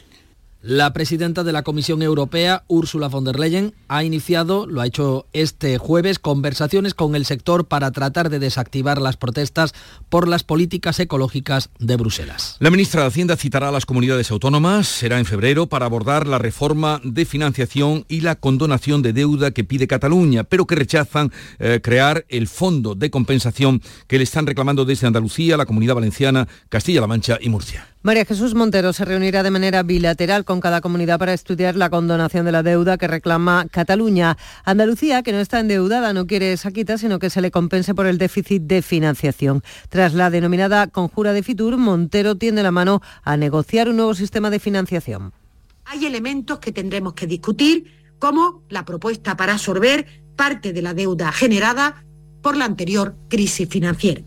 La 0.69 0.93
presidenta 0.93 1.45
de 1.45 1.53
la 1.53 1.63
Comisión 1.63 2.03
Europea, 2.03 2.65
Ursula 2.67 3.07
von 3.07 3.23
der 3.23 3.39
Leyen, 3.39 3.73
ha 3.87 4.03
iniciado, 4.03 4.67
lo 4.67 4.81
ha 4.81 4.87
hecho 4.89 5.27
este 5.33 5.79
jueves, 5.79 6.19
conversaciones 6.19 6.93
con 6.93 7.15
el 7.15 7.25
sector 7.25 7.67
para 7.69 7.93
tratar 7.93 8.31
de 8.31 8.41
desactivar 8.41 9.01
las 9.01 9.17
protestas 9.17 9.75
por 10.09 10.27
las 10.27 10.43
políticas 10.43 10.99
ecológicas 10.99 11.71
de 11.79 11.95
Bruselas. 11.95 12.57
La 12.59 12.73
ministra 12.73 13.03
de 13.03 13.07
Hacienda 13.07 13.37
citará 13.37 13.69
a 13.69 13.71
las 13.71 13.87
comunidades 13.87 14.33
autónomas, 14.33 14.89
será 14.89 15.21
en 15.21 15.25
febrero, 15.25 15.69
para 15.69 15.87
abordar 15.87 16.27
la 16.27 16.39
reforma 16.39 17.01
de 17.05 17.27
financiación 17.27 18.05
y 18.09 18.23
la 18.23 18.35
condonación 18.35 19.03
de 19.03 19.13
deuda 19.13 19.53
que 19.53 19.63
pide 19.63 19.87
Cataluña, 19.87 20.43
pero 20.43 20.67
que 20.67 20.75
rechazan 20.75 21.31
eh, 21.61 21.79
crear 21.81 22.25
el 22.29 22.49
fondo 22.49 22.97
de 22.97 23.09
compensación 23.09 23.83
que 24.09 24.19
le 24.19 24.25
están 24.25 24.49
reclamando 24.49 24.85
desde 24.85 25.07
Andalucía, 25.07 25.57
la 25.57 25.67
Comunidad 25.67 25.95
Valenciana, 25.95 26.49
Castilla-La 26.71 27.07
Mancha 27.07 27.39
y 27.41 27.51
Murcia. 27.51 27.87
María 28.07 28.25
Jesús 28.25 28.55
Montero 28.55 28.93
se 28.93 29.05
reunirá 29.05 29.43
de 29.43 29.51
manera 29.51 29.83
bilateral 29.83 30.45
con 30.45 30.61
cada 30.61 30.81
comunidad 30.81 31.19
para 31.19 31.33
estudiar 31.33 31.75
la 31.75 31.91
condonación 31.91 32.47
de 32.47 32.53
la 32.53 32.63
deuda 32.63 32.99
que 32.99 33.09
reclama 33.09 33.67
Cataluña. 33.69 34.39
Andalucía, 34.65 35.25
que 35.25 35.33
no 35.33 35.41
está 35.41 35.59
endeudada, 35.59 36.13
no 36.13 36.29
quiere 36.29 36.53
esa 36.53 36.71
quita, 36.71 36.99
sino 36.99 37.19
que 37.19 37.31
se 37.31 37.41
le 37.41 37.51
compense 37.51 37.97
por 37.97 38.07
el 38.07 38.17
déficit 38.17 38.63
de 38.63 38.81
financiación. 38.83 39.65
Tras 39.89 40.15
la 40.15 40.31
denominada 40.31 40.87
conjura 40.87 41.33
de 41.33 41.43
Fitur, 41.43 41.79
Montero 41.79 42.37
tiende 42.37 42.63
la 42.63 42.71
mano 42.71 43.03
a 43.25 43.37
negociar 43.37 43.89
un 43.89 43.97
nuevo 43.97 44.15
sistema 44.15 44.51
de 44.51 44.61
financiación. 44.61 45.33
Hay 45.87 46.07
elementos 46.07 46.61
que 46.61 46.71
tendremos 46.71 47.15
que 47.15 47.27
discutir, 47.27 47.93
como 48.21 48.63
la 48.69 48.85
propuesta 48.85 49.37
para 49.37 49.55
absorber 49.55 50.07
parte 50.37 50.73
de 50.73 50.83
la 50.83 50.95
deuda 50.95 51.33
generada 51.33 52.05
por 52.41 52.57
la 52.57 52.67
anterior 52.67 53.17
crisis 53.29 53.69
financiera. 53.69 54.23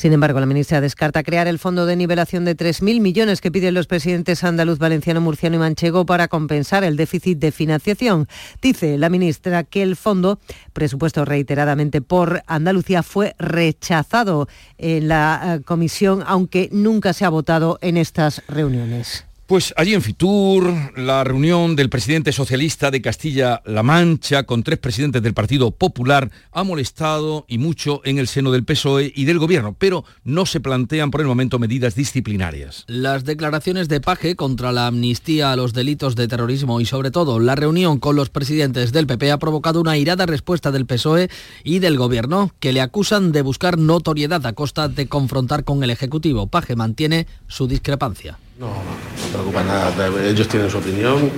Sin 0.00 0.14
embargo, 0.14 0.40
la 0.40 0.46
ministra 0.46 0.80
descarta 0.80 1.22
crear 1.22 1.46
el 1.46 1.58
fondo 1.58 1.84
de 1.84 1.94
nivelación 1.94 2.46
de 2.46 2.56
3.000 2.56 3.02
millones 3.02 3.42
que 3.42 3.52
piden 3.52 3.74
los 3.74 3.86
presidentes 3.86 4.42
andaluz, 4.44 4.78
valenciano, 4.78 5.20
murciano 5.20 5.56
y 5.56 5.58
manchego 5.58 6.06
para 6.06 6.26
compensar 6.28 6.84
el 6.84 6.96
déficit 6.96 7.38
de 7.38 7.52
financiación. 7.52 8.26
Dice 8.62 8.96
la 8.96 9.10
ministra 9.10 9.62
que 9.62 9.82
el 9.82 9.96
fondo, 9.96 10.38
presupuesto 10.72 11.26
reiteradamente 11.26 12.00
por 12.00 12.42
Andalucía, 12.46 13.02
fue 13.02 13.34
rechazado 13.38 14.48
en 14.78 15.08
la 15.08 15.56
eh, 15.58 15.64
comisión, 15.64 16.24
aunque 16.26 16.70
nunca 16.72 17.12
se 17.12 17.26
ha 17.26 17.28
votado 17.28 17.78
en 17.82 17.98
estas 17.98 18.42
reuniones. 18.48 19.26
Pues 19.50 19.74
allí 19.76 19.94
en 19.94 20.02
Fitur, 20.02 20.72
la 20.96 21.24
reunión 21.24 21.74
del 21.74 21.90
presidente 21.90 22.30
socialista 22.30 22.92
de 22.92 23.02
Castilla-La 23.02 23.82
Mancha 23.82 24.44
con 24.44 24.62
tres 24.62 24.78
presidentes 24.78 25.24
del 25.24 25.34
Partido 25.34 25.72
Popular 25.72 26.30
ha 26.52 26.62
molestado 26.62 27.46
y 27.48 27.58
mucho 27.58 28.00
en 28.04 28.18
el 28.18 28.28
seno 28.28 28.52
del 28.52 28.62
PSOE 28.62 29.12
y 29.12 29.24
del 29.24 29.40
Gobierno, 29.40 29.74
pero 29.76 30.04
no 30.22 30.46
se 30.46 30.60
plantean 30.60 31.10
por 31.10 31.20
el 31.20 31.26
momento 31.26 31.58
medidas 31.58 31.96
disciplinarias. 31.96 32.84
Las 32.86 33.24
declaraciones 33.24 33.88
de 33.88 34.00
Paje 34.00 34.36
contra 34.36 34.70
la 34.70 34.86
amnistía 34.86 35.50
a 35.50 35.56
los 35.56 35.72
delitos 35.72 36.14
de 36.14 36.28
terrorismo 36.28 36.80
y 36.80 36.86
sobre 36.86 37.10
todo 37.10 37.40
la 37.40 37.56
reunión 37.56 37.98
con 37.98 38.14
los 38.14 38.30
presidentes 38.30 38.92
del 38.92 39.08
PP 39.08 39.32
ha 39.32 39.38
provocado 39.40 39.80
una 39.80 39.98
irada 39.98 40.26
respuesta 40.26 40.70
del 40.70 40.86
PSOE 40.86 41.28
y 41.64 41.80
del 41.80 41.98
Gobierno, 41.98 42.52
que 42.60 42.72
le 42.72 42.82
acusan 42.82 43.32
de 43.32 43.42
buscar 43.42 43.78
notoriedad 43.78 44.46
a 44.46 44.52
costa 44.52 44.86
de 44.86 45.08
confrontar 45.08 45.64
con 45.64 45.82
el 45.82 45.90
Ejecutivo. 45.90 46.46
Paje 46.46 46.76
mantiene 46.76 47.26
su 47.48 47.66
discrepancia. 47.66 48.38
No, 48.60 48.66
no 48.66 49.32
preocupa 49.32 49.64
nada. 49.64 50.06
Ellos 50.28 50.46
tienen 50.46 50.70
su 50.70 50.76
opinión. 50.76 51.30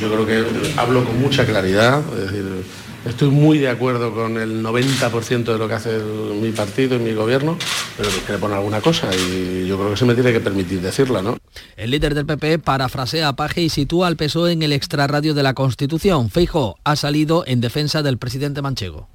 Yo 0.00 0.08
creo 0.08 0.24
que 0.24 0.72
hablo 0.76 1.04
con 1.04 1.20
mucha 1.20 1.44
claridad. 1.44 2.00
Es 2.16 2.30
decir, 2.30 2.44
estoy 3.04 3.28
muy 3.30 3.58
de 3.58 3.68
acuerdo 3.68 4.14
con 4.14 4.38
el 4.38 4.62
90% 4.62 5.42
de 5.42 5.58
lo 5.58 5.66
que 5.66 5.74
hace 5.74 5.98
mi 5.98 6.52
partido 6.52 6.94
y 6.94 7.00
mi 7.00 7.12
gobierno, 7.12 7.58
pero 7.96 8.08
quiere 8.24 8.38
poner 8.38 8.58
alguna 8.58 8.80
cosa 8.80 9.08
y 9.12 9.66
yo 9.66 9.76
creo 9.76 9.90
que 9.90 9.96
se 9.96 10.04
me 10.04 10.14
tiene 10.14 10.32
que 10.32 10.38
permitir 10.38 10.80
decirla, 10.80 11.22
¿no? 11.22 11.36
El 11.76 11.90
líder 11.90 12.14
del 12.14 12.24
PP 12.24 12.60
parafrasea 12.60 13.26
a 13.26 13.34
Paje 13.34 13.62
y 13.62 13.68
sitúa 13.68 14.06
al 14.06 14.14
PSOE 14.14 14.52
en 14.52 14.62
el 14.62 14.72
extrarradio 14.72 15.34
de 15.34 15.42
la 15.42 15.54
Constitución. 15.54 16.30
Feijo 16.30 16.76
ha 16.84 16.94
salido 16.94 17.42
en 17.48 17.60
defensa 17.60 18.02
del 18.02 18.18
presidente 18.18 18.62
manchego. 18.62 19.08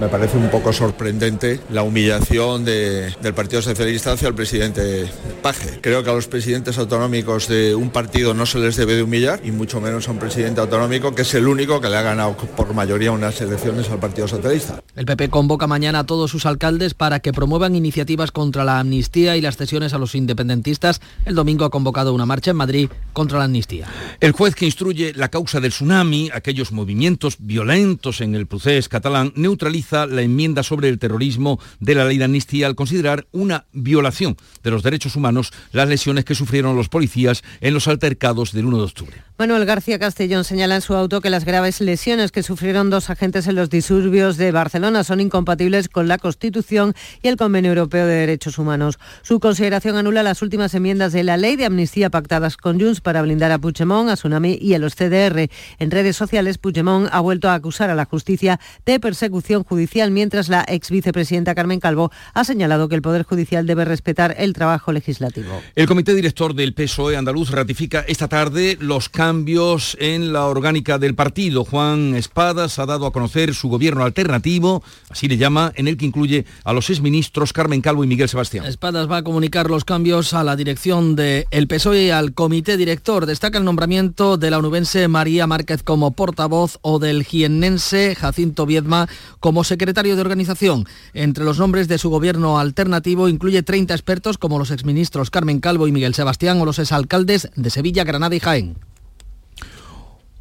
Me 0.00 0.08
parece 0.08 0.36
un 0.36 0.50
poco 0.50 0.72
sorprendente 0.72 1.60
la 1.70 1.82
humillación 1.82 2.64
del 2.64 3.34
Partido 3.34 3.62
Socialista 3.62 4.12
hacia 4.12 4.28
el 4.28 4.34
presidente 4.34 5.06
Paje. 5.42 5.80
Creo 5.80 6.02
que 6.02 6.10
a 6.10 6.12
los 6.12 6.26
presidentes 6.28 6.78
autonómicos 6.78 7.48
de 7.48 7.74
un 7.74 7.90
partido 7.90 8.34
no 8.34 8.46
se 8.46 8.58
les 8.58 8.76
debe 8.76 8.94
de 8.94 9.02
humillar, 9.02 9.40
y 9.44 9.50
mucho 9.50 9.80
menos 9.80 10.08
a 10.08 10.12
un 10.12 10.18
presidente 10.18 10.60
autonómico 10.60 11.14
que 11.14 11.22
es 11.22 11.34
el 11.34 11.46
único 11.46 11.80
que 11.80 11.88
le 11.88 11.96
ha 11.96 12.02
ganado 12.02 12.36
por 12.36 12.74
mayoría 12.74 13.12
unas 13.12 13.40
elecciones 13.40 13.90
al 13.90 13.98
Partido 13.98 14.28
Socialista. 14.28 14.82
El 14.96 15.06
PP 15.06 15.30
convoca 15.30 15.66
mañana 15.66 16.00
a 16.00 16.04
todos 16.04 16.30
sus 16.30 16.46
alcaldes 16.46 16.94
para 16.94 17.20
que 17.20 17.32
promuevan 17.32 17.76
iniciativas 17.76 18.32
contra 18.32 18.64
la 18.64 18.78
amnistía 18.80 19.36
y 19.36 19.40
las 19.40 19.56
cesiones 19.56 19.94
a 19.94 19.98
los 19.98 20.14
independentistas. 20.14 21.00
El 21.24 21.34
domingo 21.34 21.64
ha 21.64 21.70
convocado 21.70 22.12
una 22.12 22.26
marcha 22.26 22.50
en 22.50 22.56
Madrid 22.56 22.88
contra 23.12 23.38
la 23.38 23.44
amnistía. 23.44 23.86
El 24.20 24.32
juez 24.32 24.54
que 24.54 24.64
instruye 24.64 25.12
la 25.14 25.28
causa 25.28 25.60
del 25.60 25.70
tsunami, 25.70 26.30
aquellos 26.32 26.72
movimientos 26.72 27.36
violentos 27.38 28.20
en 28.20 28.34
el 28.34 28.46
procés 28.46 28.88
catalán, 28.88 29.32
neutraliza 29.36 29.71
la 29.72 30.22
enmienda 30.22 30.62
sobre 30.62 30.88
el 30.88 30.98
terrorismo 30.98 31.58
de 31.80 31.94
la 31.94 32.04
ley 32.04 32.18
de 32.18 32.24
amnistía 32.24 32.66
al 32.66 32.74
considerar 32.74 33.26
una 33.32 33.66
violación 33.72 34.36
de 34.62 34.70
los 34.70 34.82
derechos 34.82 35.16
humanos 35.16 35.52
las 35.72 35.88
lesiones 35.88 36.24
que 36.24 36.34
sufrieron 36.34 36.76
los 36.76 36.88
policías 36.88 37.42
en 37.60 37.74
los 37.74 37.88
altercados 37.88 38.52
del 38.52 38.66
1 38.66 38.78
de 38.78 38.84
octubre. 38.84 39.14
Manuel 39.38 39.64
García 39.64 39.98
Castellón 39.98 40.44
señala 40.44 40.76
en 40.76 40.82
su 40.82 40.94
auto 40.94 41.20
que 41.20 41.30
las 41.30 41.44
graves 41.44 41.80
lesiones 41.80 42.30
que 42.30 42.42
sufrieron 42.42 42.90
dos 42.90 43.10
agentes 43.10 43.46
en 43.46 43.56
los 43.56 43.70
disturbios 43.70 44.36
de 44.36 44.52
Barcelona 44.52 45.04
son 45.04 45.20
incompatibles 45.20 45.88
con 45.88 46.06
la 46.06 46.18
Constitución 46.18 46.94
y 47.22 47.28
el 47.28 47.36
Convenio 47.36 47.70
Europeo 47.70 48.06
de 48.06 48.14
Derechos 48.14 48.58
Humanos. 48.58 48.98
Su 49.22 49.40
consideración 49.40 49.96
anula 49.96 50.22
las 50.22 50.42
últimas 50.42 50.74
enmiendas 50.74 51.12
de 51.12 51.24
la 51.24 51.36
ley 51.36 51.56
de 51.56 51.64
amnistía 51.64 52.10
pactadas 52.10 52.56
con 52.56 52.78
Junts 52.78 53.00
para 53.00 53.22
blindar 53.22 53.50
a 53.50 53.58
Puigdemont, 53.58 54.10
a 54.10 54.14
Tsunami 54.14 54.58
y 54.60 54.74
a 54.74 54.78
los 54.78 54.94
CDR. 54.94 55.48
En 55.78 55.90
redes 55.90 56.16
sociales, 56.16 56.58
Puigdemont 56.58 57.08
ha 57.10 57.20
vuelto 57.20 57.48
a 57.48 57.54
acusar 57.54 57.90
a 57.90 57.94
la 57.94 58.04
justicia 58.04 58.60
de 58.86 59.00
persecución 59.00 59.61
judicial, 59.62 60.10
mientras 60.10 60.48
la 60.48 60.64
ex 60.68 60.90
vicepresidenta 60.90 61.54
Carmen 61.54 61.80
Calvo 61.80 62.10
ha 62.34 62.44
señalado 62.44 62.88
que 62.88 62.94
el 62.94 63.02
Poder 63.02 63.22
Judicial 63.24 63.66
debe 63.66 63.84
respetar 63.84 64.34
el 64.38 64.52
trabajo 64.52 64.92
legislativo. 64.92 65.60
El 65.74 65.86
comité 65.86 66.14
director 66.14 66.54
del 66.54 66.74
PSOE 66.74 67.16
andaluz 67.16 67.50
ratifica 67.50 68.04
esta 68.06 68.28
tarde 68.28 68.76
los 68.80 69.08
cambios 69.08 69.96
en 70.00 70.32
la 70.32 70.46
orgánica 70.46 70.98
del 70.98 71.14
partido. 71.14 71.64
Juan 71.64 72.14
Espadas 72.14 72.78
ha 72.78 72.86
dado 72.86 73.06
a 73.06 73.12
conocer 73.12 73.54
su 73.54 73.68
gobierno 73.68 74.04
alternativo, 74.04 74.82
así 75.10 75.28
le 75.28 75.36
llama, 75.36 75.72
en 75.76 75.88
el 75.88 75.96
que 75.96 76.06
incluye 76.06 76.44
a 76.64 76.72
los 76.72 76.90
exministros 76.90 77.52
Carmen 77.52 77.80
Calvo 77.80 78.04
y 78.04 78.06
Miguel 78.06 78.28
Sebastián. 78.28 78.66
Espadas 78.66 79.10
va 79.10 79.18
a 79.18 79.22
comunicar 79.22 79.68
los 79.68 79.84
cambios 79.84 80.34
a 80.34 80.44
la 80.44 80.56
dirección 80.56 81.16
del 81.16 81.46
el 81.50 81.68
PSOE 81.68 82.04
y 82.04 82.10
al 82.10 82.32
comité 82.32 82.76
director. 82.76 83.26
Destaca 83.26 83.58
el 83.58 83.64
nombramiento 83.64 84.36
de 84.36 84.50
la 84.50 84.58
onubense 84.58 85.08
María 85.08 85.46
Márquez 85.46 85.82
como 85.82 86.12
portavoz 86.12 86.78
o 86.82 86.98
del 86.98 87.24
jiennense 87.24 88.14
Jacinto 88.14 88.66
Viedma 88.66 89.08
como 89.40 89.51
secretario 89.64 90.14
de 90.16 90.22
organización. 90.22 90.86
Entre 91.14 91.44
los 91.44 91.58
nombres 91.58 91.88
de 91.88 91.98
su 91.98 92.10
gobierno 92.10 92.58
alternativo 92.58 93.28
incluye 93.28 93.62
30 93.62 93.94
expertos 93.94 94.38
como 94.38 94.58
los 94.58 94.70
exministros 94.70 95.30
Carmen 95.30 95.60
Calvo 95.60 95.86
y 95.86 95.92
Miguel 95.92 96.14
Sebastián 96.14 96.60
o 96.60 96.64
los 96.64 96.78
exalcaldes 96.78 97.50
de 97.54 97.70
Sevilla, 97.70 98.04
Granada 98.04 98.34
y 98.34 98.40
Jaén. 98.40 98.91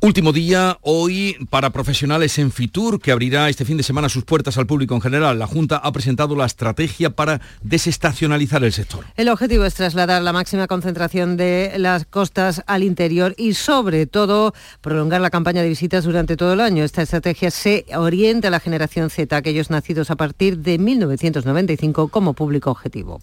Último 0.03 0.33
día 0.33 0.79
hoy 0.81 1.37
para 1.51 1.69
profesionales 1.69 2.39
en 2.39 2.51
Fitur, 2.51 2.99
que 2.99 3.11
abrirá 3.11 3.49
este 3.49 3.65
fin 3.65 3.77
de 3.77 3.83
semana 3.83 4.09
sus 4.09 4.23
puertas 4.23 4.57
al 4.57 4.65
público 4.65 4.95
en 4.95 5.01
general. 5.01 5.37
La 5.37 5.45
Junta 5.45 5.77
ha 5.77 5.91
presentado 5.91 6.35
la 6.35 6.47
estrategia 6.47 7.11
para 7.11 7.39
desestacionalizar 7.61 8.63
el 8.63 8.73
sector. 8.73 9.05
El 9.15 9.29
objetivo 9.29 9.63
es 9.63 9.75
trasladar 9.75 10.23
la 10.23 10.33
máxima 10.33 10.65
concentración 10.65 11.37
de 11.37 11.73
las 11.77 12.07
costas 12.07 12.63
al 12.65 12.81
interior 12.81 13.35
y 13.37 13.53
sobre 13.53 14.07
todo 14.07 14.55
prolongar 14.81 15.21
la 15.21 15.29
campaña 15.29 15.61
de 15.61 15.69
visitas 15.69 16.03
durante 16.03 16.35
todo 16.35 16.53
el 16.53 16.61
año. 16.61 16.83
Esta 16.83 17.03
estrategia 17.03 17.51
se 17.51 17.85
orienta 17.95 18.47
a 18.47 18.51
la 18.51 18.59
generación 18.59 19.11
Z, 19.11 19.37
aquellos 19.37 19.69
nacidos 19.69 20.09
a 20.09 20.15
partir 20.15 20.57
de 20.57 20.79
1995 20.79 22.07
como 22.07 22.33
público 22.33 22.71
objetivo. 22.71 23.21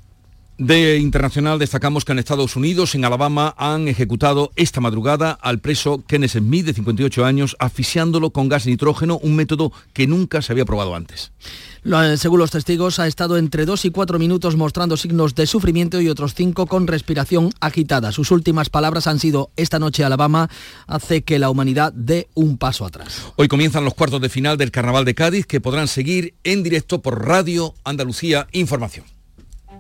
De 0.58 0.96
internacional 0.96 1.60
destacamos 1.60 2.04
que 2.04 2.10
en 2.10 2.18
Estados 2.18 2.56
Unidos, 2.56 2.96
en 2.96 3.04
Alabama, 3.04 3.54
han 3.58 3.86
ejecutado 3.86 4.50
esta 4.56 4.80
madrugada 4.80 5.30
al 5.30 5.60
preso 5.60 6.02
Kenneth 6.04 6.32
Smith, 6.32 6.66
de 6.66 6.74
58 6.74 7.24
años, 7.24 7.54
asfixiándolo 7.60 8.30
con 8.30 8.48
gas 8.48 8.66
nitrógeno, 8.66 9.18
un 9.18 9.36
método 9.36 9.70
que 9.92 10.08
nunca 10.08 10.42
se 10.42 10.50
había 10.50 10.64
probado 10.64 10.96
antes. 10.96 11.30
Según 12.16 12.40
los 12.40 12.50
testigos, 12.50 12.98
ha 12.98 13.06
estado 13.06 13.38
entre 13.38 13.66
dos 13.66 13.84
y 13.84 13.90
cuatro 13.90 14.18
minutos 14.18 14.56
mostrando 14.56 14.96
signos 14.96 15.36
de 15.36 15.46
sufrimiento 15.46 16.00
y 16.00 16.08
otros 16.08 16.34
cinco 16.34 16.66
con 16.66 16.88
respiración 16.88 17.52
agitada. 17.60 18.10
Sus 18.10 18.32
últimas 18.32 18.68
palabras 18.68 19.06
han 19.06 19.20
sido, 19.20 19.52
esta 19.54 19.78
noche 19.78 20.02
Alabama 20.02 20.50
hace 20.88 21.22
que 21.22 21.38
la 21.38 21.50
humanidad 21.50 21.92
dé 21.94 22.30
un 22.34 22.58
paso 22.58 22.84
atrás. 22.84 23.32
Hoy 23.36 23.46
comienzan 23.46 23.84
los 23.84 23.94
cuartos 23.94 24.20
de 24.20 24.28
final 24.28 24.58
del 24.58 24.72
Carnaval 24.72 25.04
de 25.04 25.14
Cádiz, 25.14 25.46
que 25.46 25.60
podrán 25.60 25.86
seguir 25.86 26.34
en 26.42 26.64
directo 26.64 27.00
por 27.00 27.24
Radio 27.24 27.74
Andalucía 27.84 28.48
Información. 28.50 29.17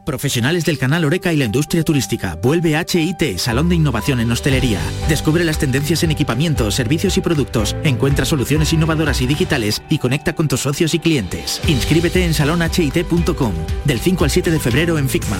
Profesionales 0.08 0.64
del 0.64 0.78
canal 0.78 1.04
Oreca 1.04 1.34
y 1.34 1.36
la 1.36 1.44
industria 1.44 1.84
turística. 1.84 2.34
Vuelve 2.42 2.80
HIT, 2.80 3.36
Salón 3.36 3.68
de 3.68 3.74
Innovación 3.74 4.20
en 4.20 4.32
Hostelería. 4.32 4.80
Descubre 5.06 5.44
las 5.44 5.58
tendencias 5.58 6.02
en 6.02 6.10
equipamiento, 6.10 6.70
servicios 6.70 7.18
y 7.18 7.20
productos. 7.20 7.76
Encuentra 7.84 8.24
soluciones 8.24 8.72
innovadoras 8.72 9.20
y 9.20 9.26
digitales 9.26 9.82
y 9.90 9.98
conecta 9.98 10.34
con 10.34 10.48
tus 10.48 10.60
socios 10.60 10.94
y 10.94 10.98
clientes. 10.98 11.60
Inscríbete 11.68 12.24
en 12.24 12.32
salonhit.com 12.32 13.52
del 13.84 14.00
5 14.00 14.24
al 14.24 14.30
7 14.30 14.50
de 14.50 14.58
febrero 14.58 14.96
en 14.96 15.10
FICMA. 15.10 15.36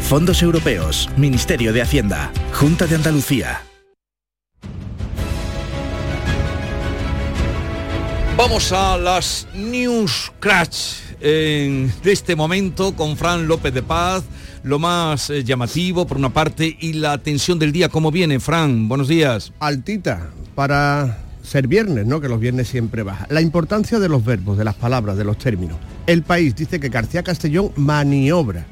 Fondos 0.00 0.42
Europeos, 0.44 1.10
Ministerio 1.16 1.72
de 1.72 1.82
Hacienda, 1.82 2.30
Junta 2.52 2.86
de 2.86 2.94
Andalucía. 2.94 3.62
Vamos 8.36 8.70
a 8.70 8.96
las 8.96 9.48
News 9.54 10.30
Crash 10.38 11.03
de 11.24 12.12
este 12.12 12.36
momento 12.36 12.94
con 12.94 13.16
Fran 13.16 13.48
López 13.48 13.72
de 13.72 13.82
Paz, 13.82 14.24
lo 14.62 14.78
más 14.78 15.30
eh, 15.30 15.42
llamativo 15.42 16.06
por 16.06 16.18
una 16.18 16.28
parte 16.28 16.76
y 16.78 16.92
la 16.92 17.16
tensión 17.16 17.58
del 17.58 17.72
día. 17.72 17.88
¿Cómo 17.88 18.10
viene, 18.10 18.40
Fran? 18.40 18.88
Buenos 18.88 19.08
días. 19.08 19.50
Altita 19.58 20.28
para 20.54 21.24
ser 21.42 21.66
viernes, 21.66 22.04
¿no? 22.04 22.20
Que 22.20 22.28
los 22.28 22.40
viernes 22.40 22.68
siempre 22.68 23.02
baja. 23.02 23.26
La 23.30 23.40
importancia 23.40 23.98
de 23.98 24.10
los 24.10 24.22
verbos, 24.22 24.58
de 24.58 24.64
las 24.64 24.74
palabras, 24.74 25.16
de 25.16 25.24
los 25.24 25.38
términos. 25.38 25.78
El 26.06 26.22
país 26.22 26.54
dice 26.56 26.78
que 26.78 26.90
García 26.90 27.22
Castellón 27.22 27.72
maniobra. 27.76 28.66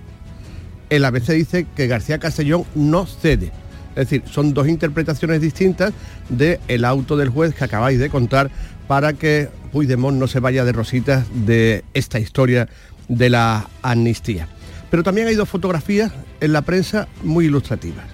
El 0.90 1.06
ABC 1.06 1.30
dice 1.30 1.66
que 1.74 1.86
García 1.86 2.18
Castellón 2.18 2.64
no 2.74 3.06
cede. 3.06 3.50
Es 3.96 4.10
decir, 4.10 4.24
son 4.30 4.52
dos 4.52 4.68
interpretaciones 4.68 5.40
distintas 5.40 5.94
del 6.28 6.60
el 6.68 6.84
auto 6.84 7.16
del 7.16 7.30
juez 7.30 7.54
que 7.54 7.64
acabáis 7.64 7.98
de 7.98 8.10
contar 8.10 8.50
para 8.88 9.14
que 9.14 9.48
Puigdemont 9.72 10.18
no 10.18 10.28
se 10.28 10.38
vaya 10.38 10.64
de 10.64 10.72
rositas 10.72 11.26
de 11.46 11.84
esta 11.94 12.20
historia 12.20 12.68
de 13.08 13.30
la 13.30 13.68
amnistía. 13.82 14.48
Pero 14.90 15.02
también 15.02 15.26
hay 15.26 15.34
dos 15.34 15.48
fotografías 15.48 16.12
en 16.40 16.52
la 16.52 16.62
prensa 16.62 17.08
muy 17.22 17.46
ilustrativas. 17.46 18.04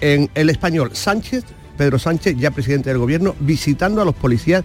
En 0.00 0.30
el 0.34 0.48
español, 0.48 0.90
Sánchez, 0.94 1.44
Pedro 1.76 1.98
Sánchez, 1.98 2.36
ya 2.38 2.50
presidente 2.50 2.88
del 2.88 2.98
gobierno, 2.98 3.36
visitando 3.40 4.00
a 4.00 4.04
los 4.04 4.14
policías 4.14 4.64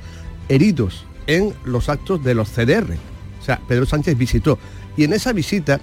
heridos 0.49 1.05
en 1.27 1.53
los 1.65 1.89
actos 1.89 2.23
de 2.23 2.33
los 2.33 2.49
CDR. 2.49 2.95
O 3.41 3.43
sea, 3.45 3.59
Pedro 3.67 3.85
Sánchez 3.85 4.17
visitó. 4.17 4.57
Y 4.95 5.03
en 5.03 5.13
esa 5.13 5.33
visita, 5.33 5.79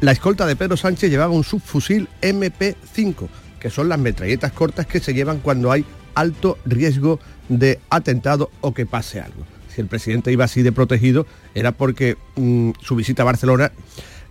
la 0.00 0.12
escolta 0.12 0.46
de 0.46 0.56
Pedro 0.56 0.76
Sánchez 0.76 1.10
llevaba 1.10 1.32
un 1.32 1.44
subfusil 1.44 2.08
MP5, 2.20 3.28
que 3.58 3.70
son 3.70 3.88
las 3.88 3.98
metralletas 3.98 4.52
cortas 4.52 4.86
que 4.86 5.00
se 5.00 5.14
llevan 5.14 5.38
cuando 5.38 5.72
hay 5.72 5.84
alto 6.14 6.58
riesgo 6.66 7.20
de 7.48 7.80
atentado 7.90 8.50
o 8.60 8.74
que 8.74 8.86
pase 8.86 9.20
algo. 9.20 9.53
Si 9.74 9.80
el 9.80 9.88
presidente 9.88 10.30
iba 10.30 10.44
así 10.44 10.62
de 10.62 10.70
protegido 10.70 11.26
era 11.54 11.72
porque 11.72 12.16
mm, 12.36 12.70
su 12.80 12.94
visita 12.94 13.22
a 13.22 13.26
Barcelona 13.26 13.72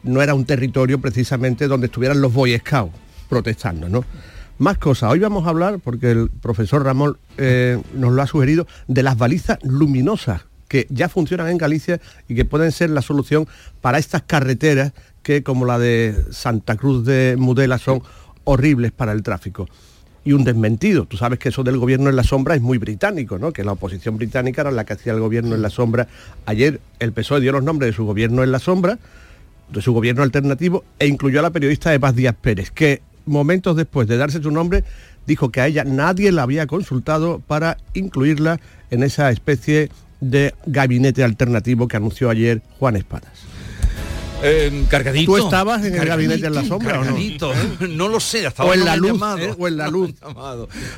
no 0.04 0.22
era 0.22 0.36
un 0.36 0.46
territorio 0.46 1.00
precisamente 1.00 1.68
donde 1.68 1.88
estuvieran 1.88 2.22
los 2.22 2.34
Boy 2.34 2.62
protestando, 3.28 3.90
¿no? 3.90 4.06
Más 4.60 4.78
cosas. 4.78 5.12
Hoy 5.12 5.20
vamos 5.20 5.46
a 5.46 5.50
hablar, 5.50 5.80
porque 5.80 6.12
el 6.12 6.30
profesor 6.30 6.84
Ramón 6.84 7.18
eh, 7.38 7.82
nos 7.94 8.14
lo 8.14 8.22
ha 8.22 8.28
sugerido, 8.28 8.68
de 8.88 9.04
las 9.04 9.18
balizas 9.18 9.58
luminosas 9.64 10.46
que 10.68 10.88
ya 10.90 11.10
funcionan 11.10 11.50
en 11.50 11.58
Galicia 11.58 12.00
y 12.30 12.36
que 12.36 12.46
pueden 12.46 12.72
ser 12.72 12.90
la 12.92 13.02
solución 13.02 13.48
para 13.82 13.98
estas 13.98 14.22
carreteras 14.22 14.94
que, 15.24 15.44
como 15.44 15.66
la 15.66 15.80
de 15.80 16.16
Santa 16.32 16.78
Cruz 16.78 17.06
de 17.06 17.36
Mudela, 17.38 17.78
son 17.80 18.02
horribles 18.46 18.92
para 18.92 19.12
el 19.12 19.24
tráfico 19.24 19.68
y 20.26 20.34
un 20.34 20.44
desmentido. 20.44 21.06
Tú 21.06 21.18
sabes 21.18 21.40
que 21.40 21.50
eso 21.50 21.64
del 21.64 21.78
gobierno 21.78 22.10
en 22.10 22.16
la 22.16 22.24
sombra 22.24 22.56
es 22.56 22.62
muy 22.62 22.78
británico, 22.78 23.38
¿no? 23.38 23.52
Que 23.52 23.64
la 23.64 23.74
oposición 23.74 24.18
británica 24.18 24.62
era 24.62 24.72
la 24.72 24.86
que 24.86 24.94
hacía 24.94 25.14
el 25.14 25.20
gobierno 25.20 25.56
en 25.56 25.62
la 25.62 25.70
sombra. 25.70 26.08
Ayer 26.46 26.80
el 27.00 27.12
PSOE 27.12 27.42
dio 27.42 27.52
los 27.52 27.64
nombres 27.64 27.92
de 27.92 27.96
su 27.96 28.06
gobierno 28.06 28.44
en 28.44 28.52
la 28.52 28.60
sombra, 28.60 29.00
de 29.72 29.82
su 29.82 29.94
gobierno 29.94 30.24
alternativo, 30.24 30.84
e 31.00 31.08
incluyó 31.08 31.40
a 31.40 31.44
la 31.44 31.50
periodista 31.50 31.94
Eva 31.94 32.12
Díaz 32.12 32.36
Pérez, 32.40 32.72
que 32.72 33.02
momentos 33.26 33.76
después 33.76 34.08
de 34.08 34.18
darse 34.18 34.42
su 34.42 34.52
nombre 34.52 34.84
dijo 35.26 35.50
que 35.50 35.62
a 35.62 35.68
ella 35.68 35.84
nadie 35.84 36.32
la 36.32 36.44
había 36.44 36.68
consultado 36.68 37.40
para 37.40 37.78
incluirla 37.94 38.60
en 38.92 39.04
esa 39.04 39.32
especie 39.32 39.90
de 40.20 40.54
gabinete 40.66 41.24
alternativo 41.24 41.88
que 41.88 41.98
anunció 41.98 42.30
ayer 42.30 42.62
Juan 42.80 42.96
Espadas. 42.96 43.53
Eh, 44.44 44.86
cargadito. 44.90 45.32
¿Tú 45.32 45.38
estabas 45.38 45.84
en 45.86 45.96
el 45.96 46.06
gabinete 46.06 46.48
en 46.48 46.54
la 46.54 46.66
sombra 46.66 47.00
o 47.00 47.04
no? 47.06 47.18
no 47.90 48.08
lo 48.10 48.20
sé, 48.20 48.46
hasta 48.46 48.64
o 48.64 48.74
en 48.74 48.84
la 48.86 48.96
luz, 48.96 49.14
llamado. 49.14 49.38
¿eh? 49.38 49.56
o 49.58 49.68
en 49.68 49.78
la 49.78 49.88
luz. 49.90 50.14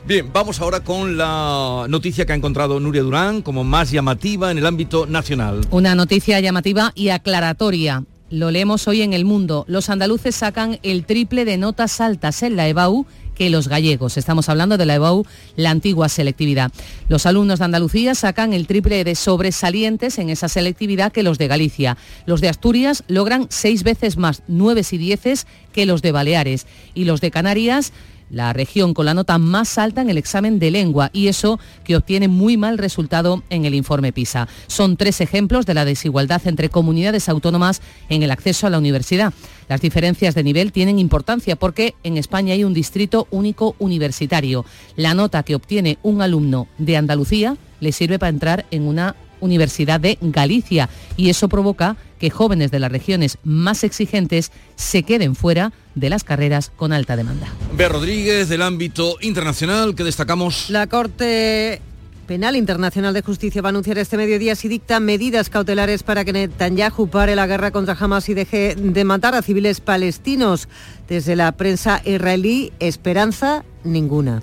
Bien, 0.06 0.30
vamos 0.34 0.60
ahora 0.60 0.80
con 0.80 1.18
la 1.18 1.86
noticia 1.88 2.26
que 2.26 2.34
ha 2.34 2.36
encontrado 2.36 2.80
Nuria 2.80 3.04
Durán 3.04 3.42
como 3.42 3.64
más 3.64 3.92
llamativa 3.92 4.52
en 4.52 4.58
el 4.58 4.66
ámbito 4.66 5.06
nacional. 5.06 5.62
Una 5.70 5.96
noticia 5.96 6.40
llamativa 6.40 6.92
y 6.96 7.10
aclaratoria. 7.10 8.04
Lo 8.32 8.50
leemos 8.50 8.88
hoy 8.88 9.04
en 9.04 9.14
El 9.14 9.24
Mundo. 9.24 9.66
Los 9.68 9.90
andaluces 9.90 10.36
sacan 10.36 10.80
el 10.82 11.06
triple 11.06 11.46
de 11.46 11.58
notas 11.58 12.02
altas 12.02 12.42
en 12.42 12.56
la 12.56 12.68
EBAU 12.68 13.06
que 13.36 13.50
los 13.50 13.68
gallegos. 13.68 14.18
Estamos 14.18 14.50
hablando 14.50 14.78
de 14.78 14.86
la 14.86 14.96
EBAU, 14.96 15.26
la 15.56 15.70
antigua 15.70 16.10
selectividad. 16.10 16.72
Los 17.08 17.26
alumnos 17.26 17.60
de 17.60 17.66
Andalucía 17.66 18.16
sacan 18.16 18.54
el 18.54 18.66
triple 18.66 19.04
de 19.04 19.16
sobresalientes 19.16 20.18
en 20.18 20.30
esa 20.30 20.50
selectividad 20.50 21.12
que 21.12 21.24
los 21.24 21.38
de 21.38 21.48
Galicia. 21.48 21.98
Los 22.26 22.42
de 22.42 22.50
Asturias 22.50 23.04
logran 23.08 23.48
seis 23.50 23.84
veces 23.84 24.18
más, 24.18 24.42
nueve 24.48 24.82
y 24.90 24.98
dieces, 24.98 25.46
que 25.74 25.86
los 25.86 26.02
de 26.02 26.12
Baleares. 26.12 26.66
Y 26.94 27.06
los 27.06 27.22
de 27.22 27.32
Canarias 27.32 27.94
la 28.30 28.54
región 28.54 28.94
con 28.94 29.06
la 29.06 29.14
nota 29.14 29.38
más 29.38 29.78
alta 29.78 30.02
en 30.02 30.10
el 30.10 30.18
examen 30.18 30.60
de 30.60 30.72
lengua 30.72 31.10
y 31.14 31.28
eso 31.28 31.60
que 31.84 31.96
obtiene 31.96 32.28
muy 32.28 32.58
mal 32.58 32.78
resultado 32.78 33.44
en 33.50 33.66
el 33.66 33.76
informe 33.76 34.14
PISA. 34.14 34.48
Son 34.68 34.98
tres 34.98 35.22
ejemplos 35.22 35.66
de 35.66 35.74
la 35.74 35.86
desigualdad 35.86 36.42
entre 36.46 36.70
comunidades 36.70 37.30
autónomas 37.30 37.82
en 38.10 38.24
el 38.24 38.32
acceso 38.32 38.68
a 38.68 38.70
la 38.70 38.80
universidad. 38.80 39.34
Las 39.68 39.82
diferencias 39.82 40.36
de 40.36 40.44
nivel 40.44 40.72
tienen 40.72 41.00
importancia 41.00 41.56
porque 41.56 41.96
en 42.04 42.18
España 42.18 42.54
hay 42.54 42.64
un 42.64 42.74
distrito 42.74 43.28
único 43.32 43.76
universitario. 43.80 44.66
La 44.96 45.14
nota 45.14 45.44
que 45.44 45.56
obtiene 45.56 45.98
un 46.04 46.22
alumno 46.22 46.68
de 46.78 46.98
Andalucía 46.98 47.58
le 47.80 47.92
sirve 47.92 48.20
para 48.20 48.30
entrar 48.30 48.66
en 48.72 48.88
una 48.88 49.16
Universidad 49.42 50.00
de 50.00 50.18
Galicia 50.22 50.90
y 51.18 51.30
eso 51.30 51.50
provoca 51.50 51.98
que 52.20 52.30
jóvenes 52.30 52.72
de 52.72 52.80
las 52.80 52.92
regiones 52.92 53.38
más 53.44 53.84
exigentes 53.84 54.52
se 54.76 55.04
queden 55.04 55.36
fuera 55.36 55.74
de 55.94 56.10
las 56.10 56.24
carreras 56.24 56.72
con 56.76 56.94
alta 56.94 57.16
demanda. 57.16 57.48
Bea 57.74 57.90
Rodríguez, 57.90 58.50
del 58.50 58.62
ámbito 58.62 59.18
internacional, 59.22 59.96
que 59.96 60.04
destacamos. 60.04 60.70
La 60.70 60.88
Corte 60.88 61.82
Penal 62.26 62.56
Internacional 62.56 63.14
de 63.14 63.22
Justicia 63.22 63.62
va 63.62 63.70
a 63.70 63.72
anunciar 63.72 64.00
este 64.00 64.18
mediodía 64.18 64.56
si 64.56 64.68
dicta 64.68 65.00
medidas 65.00 65.50
cautelares 65.50 66.02
para 66.02 66.26
que 66.26 66.34
Netanyahu 66.34 67.08
pare 67.08 67.36
la 67.36 67.46
guerra 67.46 67.72
contra 67.72 67.96
Hamas 68.00 68.30
y 68.30 68.34
deje 68.34 68.76
de 68.76 69.04
matar 69.04 69.36
a 69.36 69.44
civiles 69.44 69.80
palestinos. 69.80 70.68
Desde 71.08 71.36
la 71.36 71.52
prensa 71.52 72.02
israelí, 72.04 72.74
esperanza 72.80 73.64
ninguna. 73.84 74.42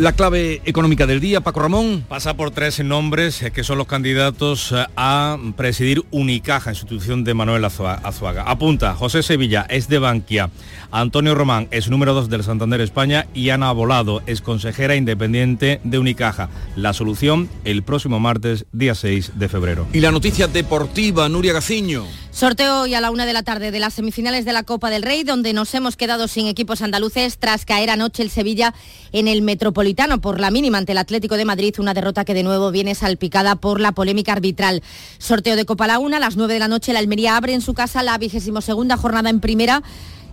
La 0.00 0.14
clave 0.14 0.62
económica 0.64 1.06
del 1.06 1.20
día, 1.20 1.42
Paco 1.42 1.60
Ramón. 1.60 2.06
Pasa 2.08 2.32
por 2.32 2.52
tres 2.52 2.82
nombres 2.82 3.42
eh, 3.42 3.50
que 3.50 3.62
son 3.62 3.76
los 3.76 3.86
candidatos 3.86 4.72
eh, 4.72 4.86
a 4.96 5.36
presidir 5.58 6.02
Unicaja, 6.10 6.70
institución 6.70 7.22
de 7.22 7.34
Manuel 7.34 7.66
Azuaga. 7.66 8.44
Apunta, 8.44 8.94
José 8.94 9.22
Sevilla 9.22 9.66
es 9.68 9.90
de 9.90 9.98
Bankia, 9.98 10.48
Antonio 10.90 11.34
Román 11.34 11.68
es 11.70 11.90
número 11.90 12.14
dos 12.14 12.30
del 12.30 12.42
Santander 12.42 12.80
España 12.80 13.26
y 13.34 13.50
Ana 13.50 13.72
Volado 13.72 14.22
es 14.24 14.40
consejera 14.40 14.96
independiente 14.96 15.82
de 15.84 15.98
Unicaja. 15.98 16.48
La 16.76 16.94
solución 16.94 17.50
el 17.64 17.82
próximo 17.82 18.20
martes, 18.20 18.64
día 18.72 18.94
6 18.94 19.32
de 19.34 19.48
febrero. 19.50 19.86
Y 19.92 20.00
la 20.00 20.12
noticia 20.12 20.46
deportiva, 20.48 21.28
Nuria 21.28 21.52
Gaciño. 21.52 22.06
Sorteo 22.32 22.82
hoy 22.82 22.94
a 22.94 23.00
la 23.00 23.10
una 23.10 23.26
de 23.26 23.32
la 23.32 23.42
tarde 23.42 23.72
de 23.72 23.80
las 23.80 23.94
semifinales 23.94 24.44
de 24.44 24.52
la 24.52 24.62
Copa 24.62 24.88
del 24.88 25.02
Rey, 25.02 25.24
donde 25.24 25.52
nos 25.52 25.74
hemos 25.74 25.96
quedado 25.96 26.28
sin 26.28 26.46
equipos 26.46 26.80
andaluces 26.80 27.38
tras 27.38 27.64
caer 27.64 27.90
anoche 27.90 28.22
el 28.22 28.30
Sevilla 28.30 28.72
en 29.12 29.28
el 29.28 29.42
Metropolitano 29.42 30.20
por 30.20 30.40
la 30.40 30.50
mínima 30.50 30.78
ante 30.78 30.92
el 30.92 30.98
Atlético 30.98 31.36
de 31.36 31.44
Madrid, 31.44 31.74
una 31.78 31.94
derrota 31.94 32.24
que 32.24 32.34
de 32.34 32.42
nuevo 32.42 32.70
viene 32.70 32.94
salpicada 32.94 33.56
por 33.56 33.80
la 33.80 33.92
polémica 33.92 34.32
arbitral. 34.32 34.82
Sorteo 35.18 35.56
de 35.56 35.64
Copa 35.64 35.86
Laguna, 35.86 36.18
a 36.18 36.20
las 36.20 36.36
9 36.36 36.54
de 36.54 36.60
la 36.60 36.68
noche 36.68 36.92
la 36.92 36.98
Almería 36.98 37.36
abre 37.36 37.54
en 37.54 37.60
su 37.60 37.74
casa 37.74 38.02
la 38.02 38.18
vigésimo 38.18 38.60
segunda 38.60 38.96
jornada 38.96 39.30
en 39.30 39.40
primera 39.40 39.82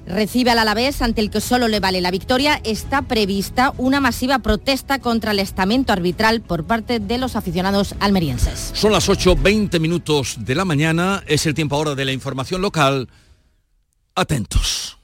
recibe 0.08 0.52
al 0.52 0.60
Alavés 0.60 1.02
ante 1.02 1.22
el 1.22 1.30
que 1.30 1.42
solo 1.42 1.68
le 1.68 1.80
vale 1.80 2.02
la 2.02 2.12
victoria, 2.12 2.60
está 2.64 3.04
prevista 3.04 3.74
una 3.78 4.00
masiva 4.00 4.40
protesta 4.40 5.00
contra 5.00 5.32
el 5.32 5.40
estamento 5.40 5.94
arbitral 5.94 6.42
por 6.42 6.64
parte 6.64 7.00
de 7.00 7.18
los 7.18 7.36
aficionados 7.36 7.96
almerienses. 8.00 8.72
Son 8.74 8.92
las 8.92 9.10
8.20 9.10 9.80
minutos 9.80 10.38
de 10.40 10.56
la 10.56 10.66
mañana, 10.66 11.24
es 11.28 11.46
el 11.46 11.54
tiempo 11.54 11.76
ahora 11.76 11.96
de 11.96 12.06
la 12.06 12.14
información 12.14 12.62
local. 12.62 13.10
Atentos. 14.16 14.97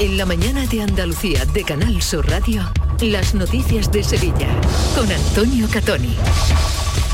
En 0.00 0.16
la 0.16 0.26
mañana 0.26 0.64
de 0.66 0.80
Andalucía 0.80 1.44
de 1.46 1.64
Canal 1.64 2.00
Sur 2.02 2.30
Radio, 2.30 2.62
las 3.00 3.34
noticias 3.34 3.90
de 3.90 4.04
Sevilla 4.04 4.46
con 4.94 5.10
Antonio 5.10 5.66
Catoni. 5.72 6.14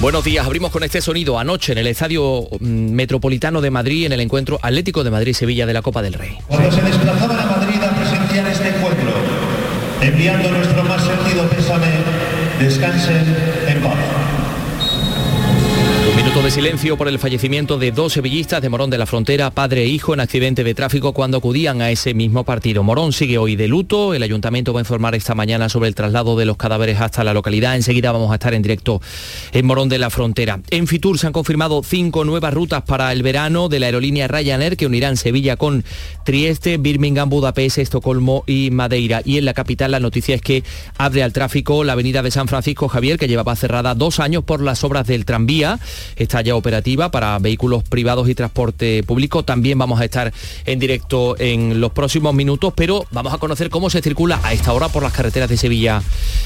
Buenos 0.02 0.22
días, 0.22 0.44
abrimos 0.44 0.70
con 0.70 0.82
este 0.82 1.00
sonido 1.00 1.38
anoche 1.38 1.72
en 1.72 1.78
el 1.78 1.86
Estadio 1.86 2.46
mm, 2.60 2.90
Metropolitano 2.90 3.62
de 3.62 3.70
Madrid 3.70 4.04
en 4.04 4.12
el 4.12 4.20
encuentro 4.20 4.58
Atlético 4.60 5.02
de 5.02 5.10
Madrid-Sevilla 5.10 5.64
de 5.64 5.72
la 5.72 5.80
Copa 5.80 6.02
del 6.02 6.12
Rey. 6.12 6.36
Cuando 6.46 6.70
se 6.70 6.82
desplazaban 6.82 7.40
a 7.40 7.46
Madrid 7.46 7.82
a 7.82 7.96
presenciar 7.96 8.48
este 8.48 8.68
encuentro, 8.68 9.12
enviando 10.02 10.50
nuestro 10.50 10.84
más 10.84 11.02
sentido 11.02 11.48
pésame, 11.48 11.86
descansen 12.60 13.63
de 16.44 16.50
silencio 16.50 16.98
por 16.98 17.08
el 17.08 17.18
fallecimiento 17.18 17.78
de 17.78 17.90
dos 17.90 18.12
sevillistas 18.12 18.60
de 18.60 18.68
Morón 18.68 18.90
de 18.90 18.98
la 18.98 19.06
Frontera, 19.06 19.50
padre 19.50 19.84
e 19.84 19.86
hijo, 19.86 20.12
en 20.12 20.20
accidente 20.20 20.62
de 20.62 20.74
tráfico 20.74 21.14
cuando 21.14 21.38
acudían 21.38 21.80
a 21.80 21.90
ese 21.90 22.12
mismo 22.12 22.44
partido. 22.44 22.82
Morón 22.82 23.14
sigue 23.14 23.38
hoy 23.38 23.56
de 23.56 23.66
luto. 23.66 24.12
El 24.12 24.22
ayuntamiento 24.22 24.74
va 24.74 24.80
a 24.80 24.82
informar 24.82 25.14
esta 25.14 25.34
mañana 25.34 25.70
sobre 25.70 25.88
el 25.88 25.94
traslado 25.94 26.36
de 26.36 26.44
los 26.44 26.58
cadáveres 26.58 27.00
hasta 27.00 27.24
la 27.24 27.32
localidad. 27.32 27.76
Enseguida 27.76 28.12
vamos 28.12 28.30
a 28.30 28.34
estar 28.34 28.52
en 28.52 28.60
directo 28.60 29.00
en 29.52 29.64
Morón 29.64 29.88
de 29.88 29.96
la 29.96 30.10
Frontera. 30.10 30.60
En 30.68 30.86
Fitur 30.86 31.18
se 31.18 31.26
han 31.26 31.32
confirmado 31.32 31.82
cinco 31.82 32.26
nuevas 32.26 32.52
rutas 32.52 32.82
para 32.82 33.10
el 33.12 33.22
verano 33.22 33.70
de 33.70 33.80
la 33.80 33.86
aerolínea 33.86 34.28
Ryanair 34.28 34.76
que 34.76 34.84
unirán 34.84 35.16
Sevilla 35.16 35.56
con 35.56 35.82
Trieste, 36.26 36.76
Birmingham, 36.76 37.30
Budapest, 37.30 37.78
Estocolmo 37.78 38.44
y 38.46 38.70
Madeira. 38.70 39.22
Y 39.24 39.38
en 39.38 39.46
la 39.46 39.54
capital 39.54 39.92
la 39.92 40.00
noticia 40.00 40.34
es 40.34 40.42
que 40.42 40.62
abre 40.98 41.22
al 41.22 41.32
tráfico 41.32 41.84
la 41.84 41.94
avenida 41.94 42.22
de 42.22 42.30
San 42.30 42.48
Francisco 42.48 42.88
Javier, 42.88 43.18
que 43.18 43.28
llevaba 43.28 43.56
cerrada 43.56 43.94
dos 43.94 44.20
años 44.20 44.44
por 44.44 44.60
las 44.60 44.84
obras 44.84 45.06
del 45.06 45.24
tranvía 45.24 45.78
ya 46.42 46.56
operativa 46.56 47.10
para 47.10 47.38
vehículos 47.38 47.82
privados 47.84 48.28
y 48.28 48.34
transporte 48.34 49.02
público. 49.02 49.44
También 49.44 49.78
vamos 49.78 50.00
a 50.00 50.04
estar 50.04 50.32
en 50.64 50.78
directo 50.78 51.36
en 51.38 51.80
los 51.80 51.92
próximos 51.92 52.34
minutos, 52.34 52.72
pero 52.76 53.06
vamos 53.10 53.32
a 53.32 53.38
conocer 53.38 53.70
cómo 53.70 53.90
se 53.90 54.02
circula 54.02 54.40
a 54.42 54.52
esta 54.52 54.72
hora 54.72 54.88
por 54.88 55.02
las 55.02 55.12
carreteras 55.12 55.48
de 55.48 55.56
Sevilla 55.56 56.02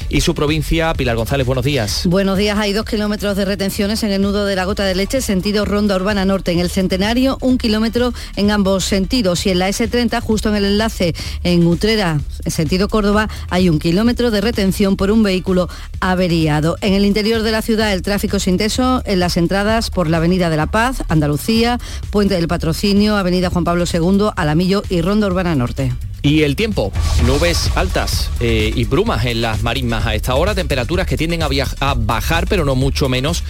y 0.08 0.20
su 0.20 0.34
provincia. 0.34 0.92
Pilar 0.94 1.16
González, 1.16 1.46
buenos 1.46 1.64
días. 1.64 2.02
Buenos 2.06 2.38
días. 2.38 2.58
Hay 2.58 2.72
dos 2.72 2.84
kilómetros 2.84 3.36
de 3.36 3.44
retenciones 3.44 4.02
en 4.02 4.10
el 4.10 4.22
nudo 4.22 4.44
de 4.46 4.56
la 4.56 4.64
gota 4.64 4.84
de 4.84 4.94
leche, 4.94 5.20
sentido 5.20 5.64
Ronda 5.64 5.96
Urbana 5.96 6.24
Norte. 6.24 6.52
En 6.52 6.60
el 6.60 6.70
Centenario, 6.70 7.38
un 7.40 7.58
kilómetro 7.58 8.12
en 8.36 8.50
ambos 8.50 8.84
sentidos. 8.84 9.46
Y 9.46 9.50
en 9.50 9.58
la 9.58 9.68
S30, 9.68 10.20
justo 10.20 10.48
en 10.48 10.56
el 10.56 10.64
enlace 10.64 11.14
en 11.44 11.66
Utrera, 11.66 12.20
en 12.44 12.50
sentido 12.50 12.88
Córdoba, 12.88 13.28
hay 13.50 13.68
un 13.68 13.78
kilómetro 13.78 14.30
de 14.30 14.40
retención 14.40 14.96
por 14.96 15.10
un 15.10 15.22
vehículo 15.22 15.68
averiado. 16.00 16.76
En 16.80 16.94
el 16.94 17.04
interior 17.04 17.42
de 17.42 17.52
la 17.52 17.62
ciudad, 17.62 17.92
el 17.92 18.02
tráfico 18.02 18.38
es 18.38 18.46
intenso 18.48 19.02
en 19.04 19.20
las 19.20 19.36
entradas 19.36 19.77
por 19.90 20.10
la 20.10 20.18
Avenida 20.18 20.50
de 20.50 20.56
la 20.56 20.66
Paz, 20.66 21.04
Andalucía, 21.08 21.78
Puente 22.10 22.34
del 22.34 22.48
Patrocinio, 22.48 23.16
Avenida 23.16 23.50
Juan 23.50 23.64
Pablo 23.64 23.84
II, 23.90 24.30
Alamillo 24.36 24.82
y 24.88 25.00
Ronda 25.00 25.28
Urbana 25.28 25.54
Norte. 25.54 25.92
Y 26.22 26.42
el 26.42 26.56
tiempo, 26.56 26.92
nubes 27.26 27.70
altas 27.76 28.28
eh, 28.40 28.72
y 28.74 28.84
brumas 28.84 29.24
en 29.24 29.40
las 29.40 29.62
marismas 29.62 30.04
a 30.04 30.14
esta 30.14 30.34
hora, 30.34 30.54
temperaturas 30.54 31.06
que 31.06 31.16
tienden 31.16 31.42
a, 31.42 31.48
a 31.80 31.94
bajar, 31.94 32.46
pero 32.48 32.64
no 32.64 32.74
mucho 32.74 33.08
menos 33.08 33.44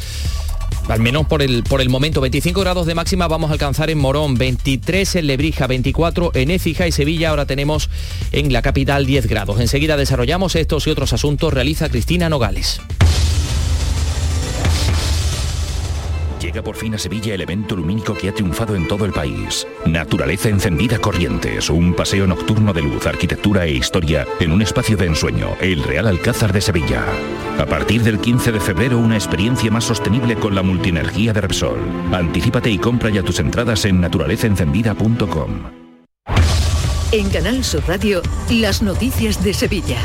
al 0.88 1.00
menos 1.00 1.26
por 1.26 1.42
el, 1.42 1.64
por 1.64 1.80
el 1.80 1.90
momento, 1.90 2.20
25 2.20 2.60
grados 2.60 2.86
de 2.86 2.94
máxima 2.94 3.28
vamos 3.28 3.50
a 3.50 3.52
alcanzar 3.52 3.90
en 3.90 3.98
Morón, 3.98 4.34
23 4.36 5.16
en 5.16 5.26
Lebrija, 5.26 5.66
24 5.66 6.32
en 6.34 6.50
Écija 6.50 6.86
y 6.86 6.92
Sevilla, 6.92 7.30
ahora 7.30 7.44
tenemos 7.46 7.90
en 8.32 8.52
la 8.52 8.62
capital 8.62 9.04
10 9.04 9.26
grados. 9.26 9.60
Enseguida 9.60 9.96
desarrollamos 9.96 10.56
estos 10.56 10.86
y 10.86 10.90
otros 10.90 11.12
asuntos, 11.12 11.52
realiza 11.52 11.90
Cristina 11.90 12.28
Nogales. 12.30 12.80
Llega 16.48 16.62
por 16.62 16.76
fin 16.76 16.94
a 16.94 16.98
Sevilla 16.98 17.34
el 17.34 17.42
evento 17.42 17.76
lumínico 17.76 18.14
que 18.14 18.30
ha 18.30 18.32
triunfado 18.32 18.74
en 18.74 18.88
todo 18.88 19.04
el 19.04 19.12
país. 19.12 19.66
Naturaleza 19.84 20.48
encendida 20.48 20.98
Corrientes, 20.98 21.68
un 21.68 21.92
paseo 21.92 22.26
nocturno 22.26 22.72
de 22.72 22.80
luz, 22.80 23.06
arquitectura 23.06 23.66
e 23.66 23.72
historia 23.72 24.26
en 24.40 24.52
un 24.52 24.62
espacio 24.62 24.96
de 24.96 25.04
ensueño, 25.04 25.58
el 25.60 25.82
Real 25.82 26.06
Alcázar 26.06 26.54
de 26.54 26.62
Sevilla. 26.62 27.04
A 27.58 27.66
partir 27.66 28.02
del 28.02 28.18
15 28.18 28.52
de 28.52 28.60
febrero, 28.60 28.96
una 28.96 29.16
experiencia 29.16 29.70
más 29.70 29.84
sostenible 29.84 30.36
con 30.36 30.54
la 30.54 30.62
multienergía 30.62 31.34
de 31.34 31.42
Repsol. 31.42 31.80
Anticípate 32.14 32.70
y 32.70 32.78
compra 32.78 33.10
ya 33.10 33.22
tus 33.22 33.40
entradas 33.40 33.84
en 33.84 34.00
naturalezaencendida.com. 34.00 35.50
En 37.12 37.28
Canal 37.28 37.62
Sur 37.62 37.82
Radio, 37.86 38.22
las 38.48 38.80
noticias 38.80 39.44
de 39.44 39.52
Sevilla. 39.52 39.98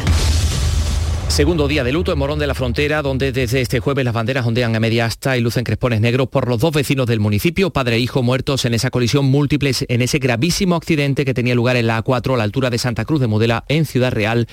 Segundo 1.33 1.67
día 1.67 1.83
de 1.83 1.91
luto 1.91 2.13
en 2.13 2.19
Morón 2.19 2.37
de 2.37 2.45
la 2.45 2.53
Frontera, 2.53 3.01
donde 3.01 3.31
desde 3.31 3.59
este 3.59 3.79
jueves 3.79 4.05
las 4.05 4.13
banderas 4.13 4.45
ondean 4.45 4.75
a 4.75 4.79
media 4.79 5.07
asta 5.07 5.35
y 5.35 5.41
lucen 5.41 5.63
crespones 5.63 5.99
negros 5.99 6.27
por 6.27 6.47
los 6.47 6.59
dos 6.59 6.71
vecinos 6.71 7.07
del 7.07 7.19
municipio, 7.19 7.71
padre 7.71 7.95
e 7.95 7.99
hijo 7.99 8.21
muertos 8.21 8.65
en 8.65 8.75
esa 8.75 8.91
colisión 8.91 9.25
múltiples, 9.25 9.83
en 9.89 10.03
ese 10.03 10.19
gravísimo 10.19 10.75
accidente 10.75 11.25
que 11.25 11.33
tenía 11.33 11.55
lugar 11.55 11.75
en 11.75 11.87
la 11.87 12.03
A4 12.03 12.35
a 12.35 12.37
la 12.37 12.43
altura 12.43 12.69
de 12.69 12.77
Santa 12.77 13.03
Cruz 13.03 13.19
de 13.19 13.25
Modela, 13.25 13.63
en 13.67 13.87
Ciudad 13.87 14.11
Real, 14.11 14.47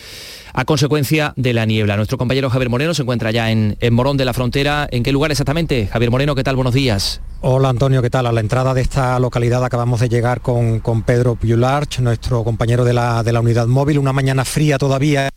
a 0.54 0.64
consecuencia 0.64 1.34
de 1.36 1.52
la 1.52 1.66
niebla. 1.66 1.96
Nuestro 1.96 2.16
compañero 2.16 2.48
Javier 2.48 2.70
Moreno 2.70 2.94
se 2.94 3.02
encuentra 3.02 3.30
ya 3.30 3.50
en, 3.50 3.76
en 3.78 3.92
Morón 3.92 4.16
de 4.16 4.24
la 4.24 4.32
Frontera. 4.32 4.88
¿En 4.90 5.02
qué 5.02 5.12
lugar 5.12 5.30
exactamente? 5.32 5.86
Javier 5.86 6.10
Moreno, 6.10 6.34
¿qué 6.34 6.44
tal? 6.44 6.56
Buenos 6.56 6.72
días. 6.72 7.20
Hola 7.42 7.68
Antonio, 7.68 8.00
¿qué 8.00 8.08
tal? 8.08 8.24
A 8.24 8.32
la 8.32 8.40
entrada 8.40 8.72
de 8.72 8.80
esta 8.80 9.18
localidad 9.20 9.62
acabamos 9.62 10.00
de 10.00 10.08
llegar 10.08 10.40
con, 10.40 10.80
con 10.80 11.02
Pedro 11.02 11.36
Piularch, 11.36 12.00
nuestro 12.00 12.42
compañero 12.42 12.86
de 12.86 12.94
la, 12.94 13.22
de 13.22 13.34
la 13.34 13.40
unidad 13.40 13.66
móvil, 13.66 13.98
una 13.98 14.14
mañana 14.14 14.46
fría 14.46 14.78
todavía 14.78 15.28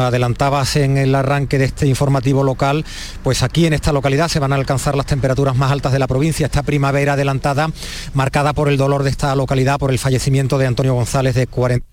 Adelantabas 0.00 0.76
en 0.76 0.96
el 0.96 1.14
arranque 1.14 1.58
de 1.58 1.66
este 1.66 1.86
informativo 1.86 2.42
local, 2.42 2.84
pues 3.22 3.42
aquí 3.42 3.66
en 3.66 3.72
esta 3.72 3.92
localidad 3.92 4.28
se 4.28 4.40
van 4.40 4.52
a 4.52 4.56
alcanzar 4.56 4.96
las 4.96 5.06
temperaturas 5.06 5.56
más 5.56 5.70
altas 5.70 5.92
de 5.92 5.98
la 5.98 6.06
provincia, 6.06 6.46
esta 6.46 6.62
primavera 6.62 7.14
adelantada, 7.14 7.70
marcada 8.12 8.52
por 8.52 8.68
el 8.68 8.76
dolor 8.76 9.02
de 9.02 9.10
esta 9.10 9.34
localidad, 9.36 9.78
por 9.78 9.90
el 9.90 9.98
fallecimiento 9.98 10.58
de 10.58 10.66
Antonio 10.66 10.94
González 10.94 11.34
de 11.34 11.46
40 11.46 11.86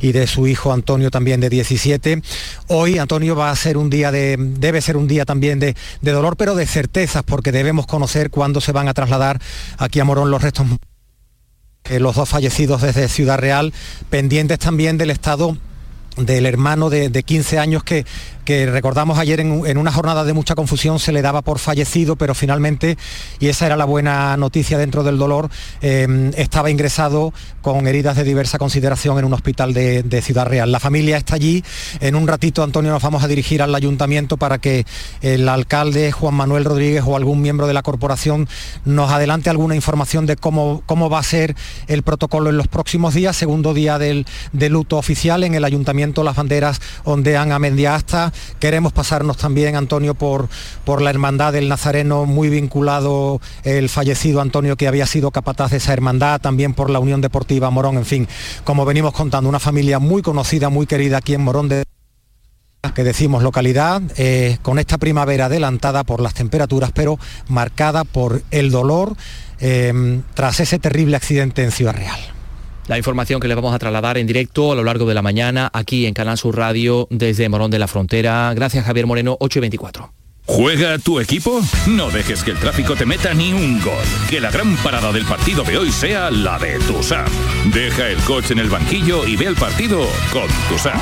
y 0.00 0.12
de 0.12 0.26
su 0.26 0.46
hijo 0.46 0.72
Antonio 0.72 1.10
también 1.10 1.40
de 1.40 1.48
17. 1.48 2.22
Hoy 2.68 2.98
Antonio 2.98 3.36
va 3.36 3.50
a 3.50 3.56
ser 3.56 3.76
un 3.76 3.88
día 3.88 4.10
de, 4.10 4.36
debe 4.38 4.80
ser 4.80 4.96
un 4.96 5.08
día 5.08 5.24
también 5.24 5.58
de, 5.58 5.74
de 6.00 6.12
dolor, 6.12 6.36
pero 6.36 6.54
de 6.54 6.66
certezas, 6.66 7.22
porque 7.22 7.52
debemos 7.52 7.86
conocer 7.86 8.30
cuándo 8.30 8.60
se 8.60 8.72
van 8.72 8.88
a 8.88 8.94
trasladar 8.94 9.40
aquí 9.78 10.00
a 10.00 10.04
Morón 10.04 10.30
los 10.30 10.42
restos 10.42 10.66
eh, 11.88 12.00
los 12.00 12.16
dos 12.16 12.28
fallecidos 12.28 12.82
desde 12.82 13.08
Ciudad 13.08 13.38
Real, 13.38 13.72
pendientes 14.10 14.58
también 14.58 14.98
del 14.98 15.10
estado 15.10 15.56
del 16.16 16.46
hermano 16.46 16.90
de, 16.90 17.08
de 17.08 17.22
15 17.22 17.58
años 17.58 17.84
que, 17.84 18.04
que 18.46 18.64
recordamos 18.64 19.18
ayer 19.18 19.40
en, 19.40 19.76
una 19.76 19.92
jornada 19.92 20.24
de 20.24 20.32
mucha 20.32 20.54
confusión 20.54 21.00
se 21.00 21.10
le 21.12 21.20
daba 21.20 21.42
por 21.42 21.58
fallecido, 21.58 22.14
pero 22.14 22.32
finalmente, 22.32 22.96
y 23.40 23.48
esa 23.48 23.66
era 23.66 23.76
la 23.76 23.84
buena 23.84 24.36
noticia 24.36 24.78
dentro 24.78 25.02
del 25.02 25.18
dolor, 25.18 25.50
eh, 25.82 26.30
estaba 26.36 26.70
ingresado 26.70 27.34
con 27.60 27.88
heridas 27.88 28.16
de 28.16 28.22
diversa 28.22 28.56
consideración 28.56 29.18
en 29.18 29.24
un 29.24 29.34
hospital 29.34 29.74
de, 29.74 30.04
de, 30.04 30.22
Ciudad 30.22 30.46
Real. 30.46 30.70
La 30.70 30.78
familia 30.78 31.16
está 31.16 31.34
allí. 31.34 31.64
En 32.00 32.14
un 32.14 32.28
ratito, 32.28 32.62
Antonio, 32.62 32.92
nos 32.92 33.02
vamos 33.02 33.24
a 33.24 33.28
dirigir 33.28 33.60
al 33.62 33.74
ayuntamiento 33.74 34.36
para 34.36 34.58
que 34.58 34.86
el 35.22 35.48
alcalde 35.48 36.12
Juan 36.12 36.34
Manuel 36.34 36.64
Rodríguez 36.64 37.02
o 37.04 37.16
algún 37.16 37.42
miembro 37.42 37.66
de 37.66 37.74
la 37.74 37.82
corporación 37.82 38.48
nos 38.84 39.10
adelante 39.10 39.50
alguna 39.50 39.74
información 39.74 40.24
de 40.24 40.36
cómo, 40.36 40.84
cómo 40.86 41.10
va 41.10 41.18
a 41.18 41.24
ser 41.24 41.56
el 41.88 42.04
protocolo 42.04 42.50
en 42.50 42.56
los 42.56 42.68
próximos 42.68 43.14
días. 43.14 43.36
Segundo 43.36 43.74
día 43.74 43.98
del, 43.98 44.24
del 44.52 44.72
luto 44.72 44.96
oficial 44.96 45.42
en 45.42 45.56
el 45.56 45.64
ayuntamiento, 45.64 46.22
las 46.22 46.36
banderas 46.36 46.80
ondean 47.02 47.50
a 47.50 47.58
media 47.58 47.96
asta 47.96 48.32
Queremos 48.58 48.92
pasarnos 48.92 49.36
también, 49.36 49.76
Antonio, 49.76 50.14
por, 50.14 50.48
por 50.84 51.02
la 51.02 51.10
hermandad 51.10 51.52
del 51.52 51.68
Nazareno, 51.68 52.26
muy 52.26 52.48
vinculado 52.48 53.40
el 53.64 53.88
fallecido 53.88 54.40
Antonio, 54.40 54.76
que 54.76 54.88
había 54.88 55.06
sido 55.06 55.30
capataz 55.30 55.70
de 55.70 55.78
esa 55.78 55.92
hermandad, 55.92 56.40
también 56.40 56.74
por 56.74 56.90
la 56.90 56.98
Unión 56.98 57.20
Deportiva 57.20 57.70
Morón, 57.70 57.96
en 57.96 58.04
fin, 58.04 58.28
como 58.64 58.84
venimos 58.84 59.12
contando, 59.12 59.48
una 59.48 59.60
familia 59.60 59.98
muy 59.98 60.22
conocida, 60.22 60.68
muy 60.68 60.86
querida 60.86 61.18
aquí 61.18 61.34
en 61.34 61.42
Morón 61.42 61.68
de 61.68 61.84
que 62.94 63.04
decimos 63.04 63.42
localidad, 63.42 64.00
eh, 64.16 64.58
con 64.62 64.78
esta 64.78 64.96
primavera 64.96 65.46
adelantada 65.46 66.04
por 66.04 66.20
las 66.20 66.34
temperaturas, 66.34 66.92
pero 66.94 67.18
marcada 67.48 68.04
por 68.04 68.42
el 68.50 68.70
dolor 68.70 69.16
eh, 69.58 70.20
tras 70.34 70.60
ese 70.60 70.78
terrible 70.78 71.16
accidente 71.16 71.64
en 71.64 71.72
Ciudad 71.72 71.94
Real. 71.94 72.35
La 72.88 72.96
información 72.96 73.40
que 73.40 73.48
les 73.48 73.56
vamos 73.56 73.74
a 73.74 73.78
trasladar 73.78 74.16
en 74.16 74.26
directo 74.26 74.70
a 74.70 74.76
lo 74.76 74.84
largo 74.84 75.06
de 75.06 75.14
la 75.14 75.22
mañana 75.22 75.68
aquí 75.72 76.06
en 76.06 76.14
Canal 76.14 76.38
Sur 76.38 76.56
Radio 76.56 77.08
desde 77.10 77.48
Morón 77.48 77.70
de 77.70 77.80
la 77.80 77.88
Frontera. 77.88 78.52
Gracias 78.54 78.84
Javier 78.84 79.06
Moreno, 79.06 79.36
8 79.40 79.58
y 79.58 79.60
24. 79.60 80.12
¿Juega 80.46 80.96
tu 80.98 81.18
equipo? 81.18 81.60
No 81.88 82.08
dejes 82.10 82.44
que 82.44 82.52
el 82.52 82.58
tráfico 82.58 82.94
te 82.94 83.04
meta 83.04 83.34
ni 83.34 83.52
un 83.52 83.82
gol. 83.82 84.04
Que 84.30 84.40
la 84.40 84.52
gran 84.52 84.76
parada 84.76 85.10
del 85.10 85.24
partido 85.24 85.64
de 85.64 85.76
hoy 85.76 85.90
sea 85.90 86.30
la 86.30 86.60
de 86.60 86.78
Tusam. 86.78 87.26
Deja 87.74 88.06
el 88.08 88.18
coche 88.18 88.52
en 88.52 88.60
el 88.60 88.70
banquillo 88.70 89.26
y 89.26 89.34
ve 89.34 89.46
el 89.46 89.56
partido 89.56 90.06
con 90.32 90.46
Tusam. 90.68 91.00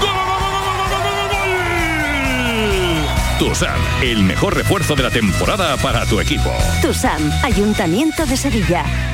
Tusam, 3.39 3.79
el 4.03 4.23
mejor 4.23 4.57
refuerzo 4.57 4.95
de 4.95 5.03
la 5.03 5.11
temporada 5.11 5.77
para 5.77 6.07
tu 6.07 6.19
equipo. 6.19 6.51
Tusam, 6.81 7.31
Ayuntamiento 7.43 8.25
de 8.25 8.37
Sevilla. 8.39 9.14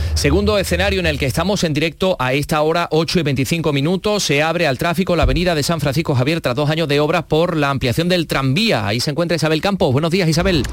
Segundo 0.13 0.57
escenario 0.57 0.99
en 0.99 1.07
el 1.07 1.17
que 1.17 1.25
estamos 1.25 1.63
en 1.63 1.73
directo 1.73 2.15
a 2.19 2.33
esta 2.33 2.61
hora, 2.61 2.87
8 2.91 3.19
y 3.19 3.23
25 3.23 3.73
minutos, 3.73 4.23
se 4.23 4.43
abre 4.43 4.67
al 4.67 4.77
tráfico 4.77 5.15
la 5.15 5.23
avenida 5.23 5.55
de 5.55 5.63
San 5.63 5.79
Francisco 5.79 6.13
Javier 6.13 6.41
tras 6.41 6.55
dos 6.55 6.69
años 6.69 6.87
de 6.87 6.99
obras 6.99 7.23
por 7.23 7.55
la 7.57 7.69
ampliación 7.69 8.07
del 8.07 8.27
tranvía. 8.27 8.85
Ahí 8.85 8.99
se 8.99 9.11
encuentra 9.11 9.35
Isabel 9.35 9.61
Campos. 9.61 9.91
Buenos 9.91 10.11
días, 10.11 10.29
Isabel. 10.29 10.63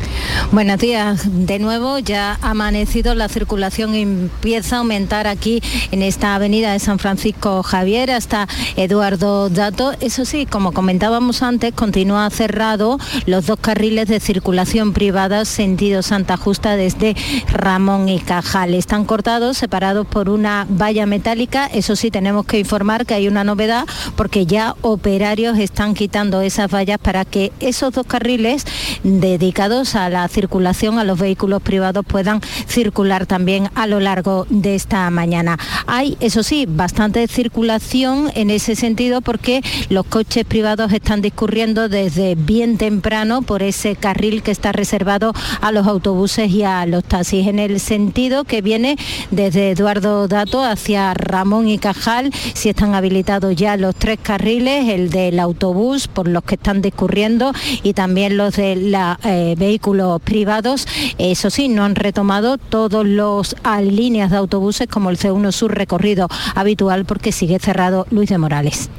Buenos 0.52 0.78
días. 0.78 1.22
De 1.46 1.58
nuevo, 1.58 1.98
ya 1.98 2.38
ha 2.42 2.50
amanecido, 2.50 3.14
la 3.14 3.28
circulación 3.28 3.94
empieza 3.94 4.76
a 4.76 4.78
aumentar 4.80 5.26
aquí 5.26 5.62
en 5.92 6.02
esta 6.02 6.34
avenida 6.34 6.72
de 6.72 6.78
San 6.78 6.98
Francisco 6.98 7.62
Javier 7.62 8.10
hasta 8.10 8.48
Eduardo 8.76 9.48
Dato. 9.48 9.92
Eso 10.00 10.24
sí, 10.24 10.44
como 10.44 10.72
comentábamos 10.72 11.42
antes, 11.42 11.72
continúa 11.72 12.28
cerrado 12.30 12.98
los 13.26 13.46
dos 13.46 13.58
carriles 13.58 14.08
de 14.08 14.20
circulación 14.20 14.92
privada 14.92 15.44
sentido 15.44 16.02
Santa 16.02 16.36
Justa 16.36 16.76
desde 16.76 17.16
Ramón 17.50 18.08
y 18.08 18.18
Cajal. 18.20 18.74
Están 18.74 19.04
separados 19.28 20.06
por 20.06 20.30
una 20.30 20.66
valla 20.70 21.04
metálica. 21.04 21.66
Eso 21.66 21.96
sí, 21.96 22.10
tenemos 22.10 22.46
que 22.46 22.58
informar 22.58 23.04
que 23.04 23.12
hay 23.12 23.28
una 23.28 23.44
novedad 23.44 23.84
porque 24.16 24.46
ya 24.46 24.74
operarios 24.80 25.58
están 25.58 25.92
quitando 25.92 26.40
esas 26.40 26.72
vallas 26.72 26.98
para 26.98 27.26
que 27.26 27.52
esos 27.60 27.92
dos 27.92 28.06
carriles 28.06 28.64
dedicados 29.02 29.96
a 29.96 30.08
la 30.08 30.26
circulación 30.28 30.98
a 30.98 31.04
los 31.04 31.18
vehículos 31.18 31.60
privados 31.60 32.06
puedan 32.06 32.40
circular 32.66 33.26
también 33.26 33.68
a 33.74 33.86
lo 33.86 34.00
largo 34.00 34.46
de 34.48 34.74
esta 34.74 35.10
mañana. 35.10 35.58
Hay, 35.86 36.16
eso 36.20 36.42
sí, 36.42 36.64
bastante 36.66 37.26
circulación 37.28 38.32
en 38.34 38.48
ese 38.48 38.76
sentido 38.76 39.20
porque 39.20 39.60
los 39.90 40.06
coches 40.06 40.46
privados 40.46 40.90
están 40.94 41.20
discurriendo 41.20 41.90
desde 41.90 42.34
bien 42.34 42.78
temprano 42.78 43.42
por 43.42 43.62
ese 43.62 43.94
carril 43.94 44.42
que 44.42 44.52
está 44.52 44.72
reservado 44.72 45.34
a 45.60 45.70
los 45.70 45.86
autobuses 45.86 46.50
y 46.50 46.62
a 46.62 46.86
los 46.86 47.04
taxis 47.04 47.46
en 47.46 47.58
el 47.58 47.78
sentido 47.78 48.44
que 48.44 48.62
viene 48.62 48.96
desde 49.30 49.70
Eduardo 49.70 50.28
Dato 50.28 50.62
hacia 50.62 51.14
Ramón 51.14 51.68
y 51.68 51.78
Cajal, 51.78 52.30
si 52.54 52.68
están 52.68 52.94
habilitados 52.94 53.54
ya 53.56 53.76
los 53.76 53.94
tres 53.94 54.18
carriles, 54.22 54.88
el 54.88 55.10
del 55.10 55.40
autobús 55.40 56.08
por 56.08 56.28
los 56.28 56.42
que 56.44 56.54
están 56.56 56.82
discurriendo 56.82 57.52
y 57.82 57.92
también 57.92 58.36
los 58.36 58.56
de 58.56 58.76
los 58.76 59.16
eh, 59.24 59.54
vehículos 59.58 60.20
privados. 60.22 60.86
Eso 61.18 61.50
sí, 61.50 61.68
no 61.68 61.84
han 61.84 61.94
retomado 61.94 62.58
todos 62.58 63.06
los 63.06 63.56
líneas 63.82 64.30
de 64.30 64.36
autobuses 64.36 64.88
como 64.88 65.10
el 65.10 65.18
C1 65.18 65.52
Sur 65.52 65.74
recorrido 65.74 66.28
habitual 66.54 67.04
porque 67.04 67.32
sigue 67.32 67.58
cerrado 67.58 68.06
Luis 68.10 68.28
de 68.30 68.38
Morales. 68.38 68.90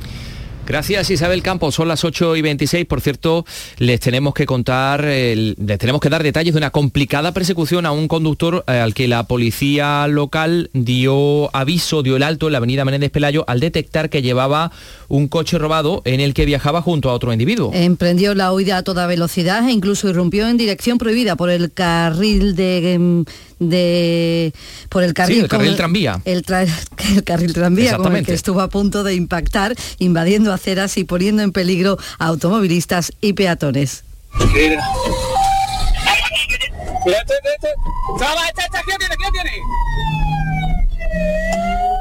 Gracias 0.70 1.10
Isabel 1.10 1.42
Campos, 1.42 1.74
son 1.74 1.88
las 1.88 2.06
8 2.06 2.36
y 2.36 2.44
26. 2.44 2.86
Por 2.86 3.02
cierto, 3.02 3.44
les 3.80 4.00
tenemos 4.00 4.36
que 4.36 4.46
contar, 4.46 5.04
les 5.04 5.80
tenemos 5.80 6.00
que 6.00 6.10
dar 6.10 6.22
detalles 6.22 6.54
de 6.54 6.60
una 6.60 6.70
complicada 6.70 7.32
persecución 7.32 7.88
a 7.88 7.92
un 7.92 8.08
conductor 8.08 8.64
eh, 8.68 8.74
al 8.74 8.94
que 8.94 9.08
la 9.08 9.24
policía 9.24 10.08
local 10.08 10.70
dio 10.74 11.50
aviso, 11.56 12.04
dio 12.04 12.18
el 12.18 12.22
alto 12.22 12.46
en 12.46 12.52
la 12.52 12.60
avenida 12.60 12.86
Menéndez 12.86 13.10
Pelayo 13.10 13.46
al 13.48 13.60
detectar 13.60 14.12
que 14.12 14.22
llevaba 14.22 14.72
un 15.08 15.28
coche 15.28 15.58
robado 15.58 16.04
en 16.06 16.20
el 16.20 16.36
que 16.36 16.46
viajaba 16.46 16.84
junto 16.84 17.10
a 17.10 17.14
otro 17.14 17.34
individuo. 17.34 17.72
Emprendió 17.74 18.36
la 18.36 18.54
huida 18.54 18.78
a 18.78 18.84
toda 18.84 19.08
velocidad 19.08 19.68
e 19.68 19.72
incluso 19.72 20.08
irrumpió 20.08 20.48
en 20.48 20.58
dirección 20.58 21.00
prohibida 21.00 21.36
por 21.36 21.50
el 21.50 21.72
carril 21.72 22.56
de 22.56 22.94
em, 22.94 23.26
de 23.60 24.54
por 24.90 25.04
el 25.04 25.14
carril, 25.14 25.42
el 25.42 25.48
carril 25.48 25.76
tranvía. 25.76 26.22
El, 26.26 26.44
carril 27.24 27.54
tranvía 27.54 27.98
con 27.98 28.16
el 28.16 28.26
que 28.26 28.34
estuvo 28.34 28.62
a 28.62 28.70
punto 28.70 29.04
de 29.04 29.14
impactar, 29.16 29.76
invadiendo 29.98 30.54
aceras 30.54 30.98
y 30.98 31.04
poniendo 31.04 31.44
en 31.44 31.52
peligro 31.52 31.98
a 32.18 32.28
automovilistas 32.28 33.14
y 33.22 33.34
peatones. 33.34 34.04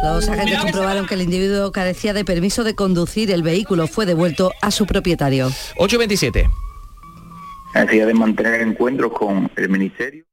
Los 0.02 0.28
agentes 0.28 0.58
comprobaron 0.60 1.06
que 1.06 1.14
el 1.14 1.22
individuo 1.22 1.72
carecía 1.72 2.12
de 2.12 2.24
permiso 2.24 2.64
de 2.64 2.74
conducir. 2.74 3.30
El 3.30 3.42
vehículo 3.42 3.86
fue 3.86 4.06
devuelto 4.06 4.52
a 4.60 4.70
su 4.70 4.86
propietario. 4.86 5.46
827. 5.76 6.48
Necesidad 7.74 8.06
de 8.06 8.14
mantener 8.14 8.60
encuentros 8.60 9.12
con 9.12 9.50
el 9.56 9.68
Ministerio 9.68 10.27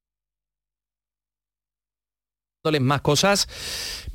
más 2.82 3.01
cosas. 3.01 3.47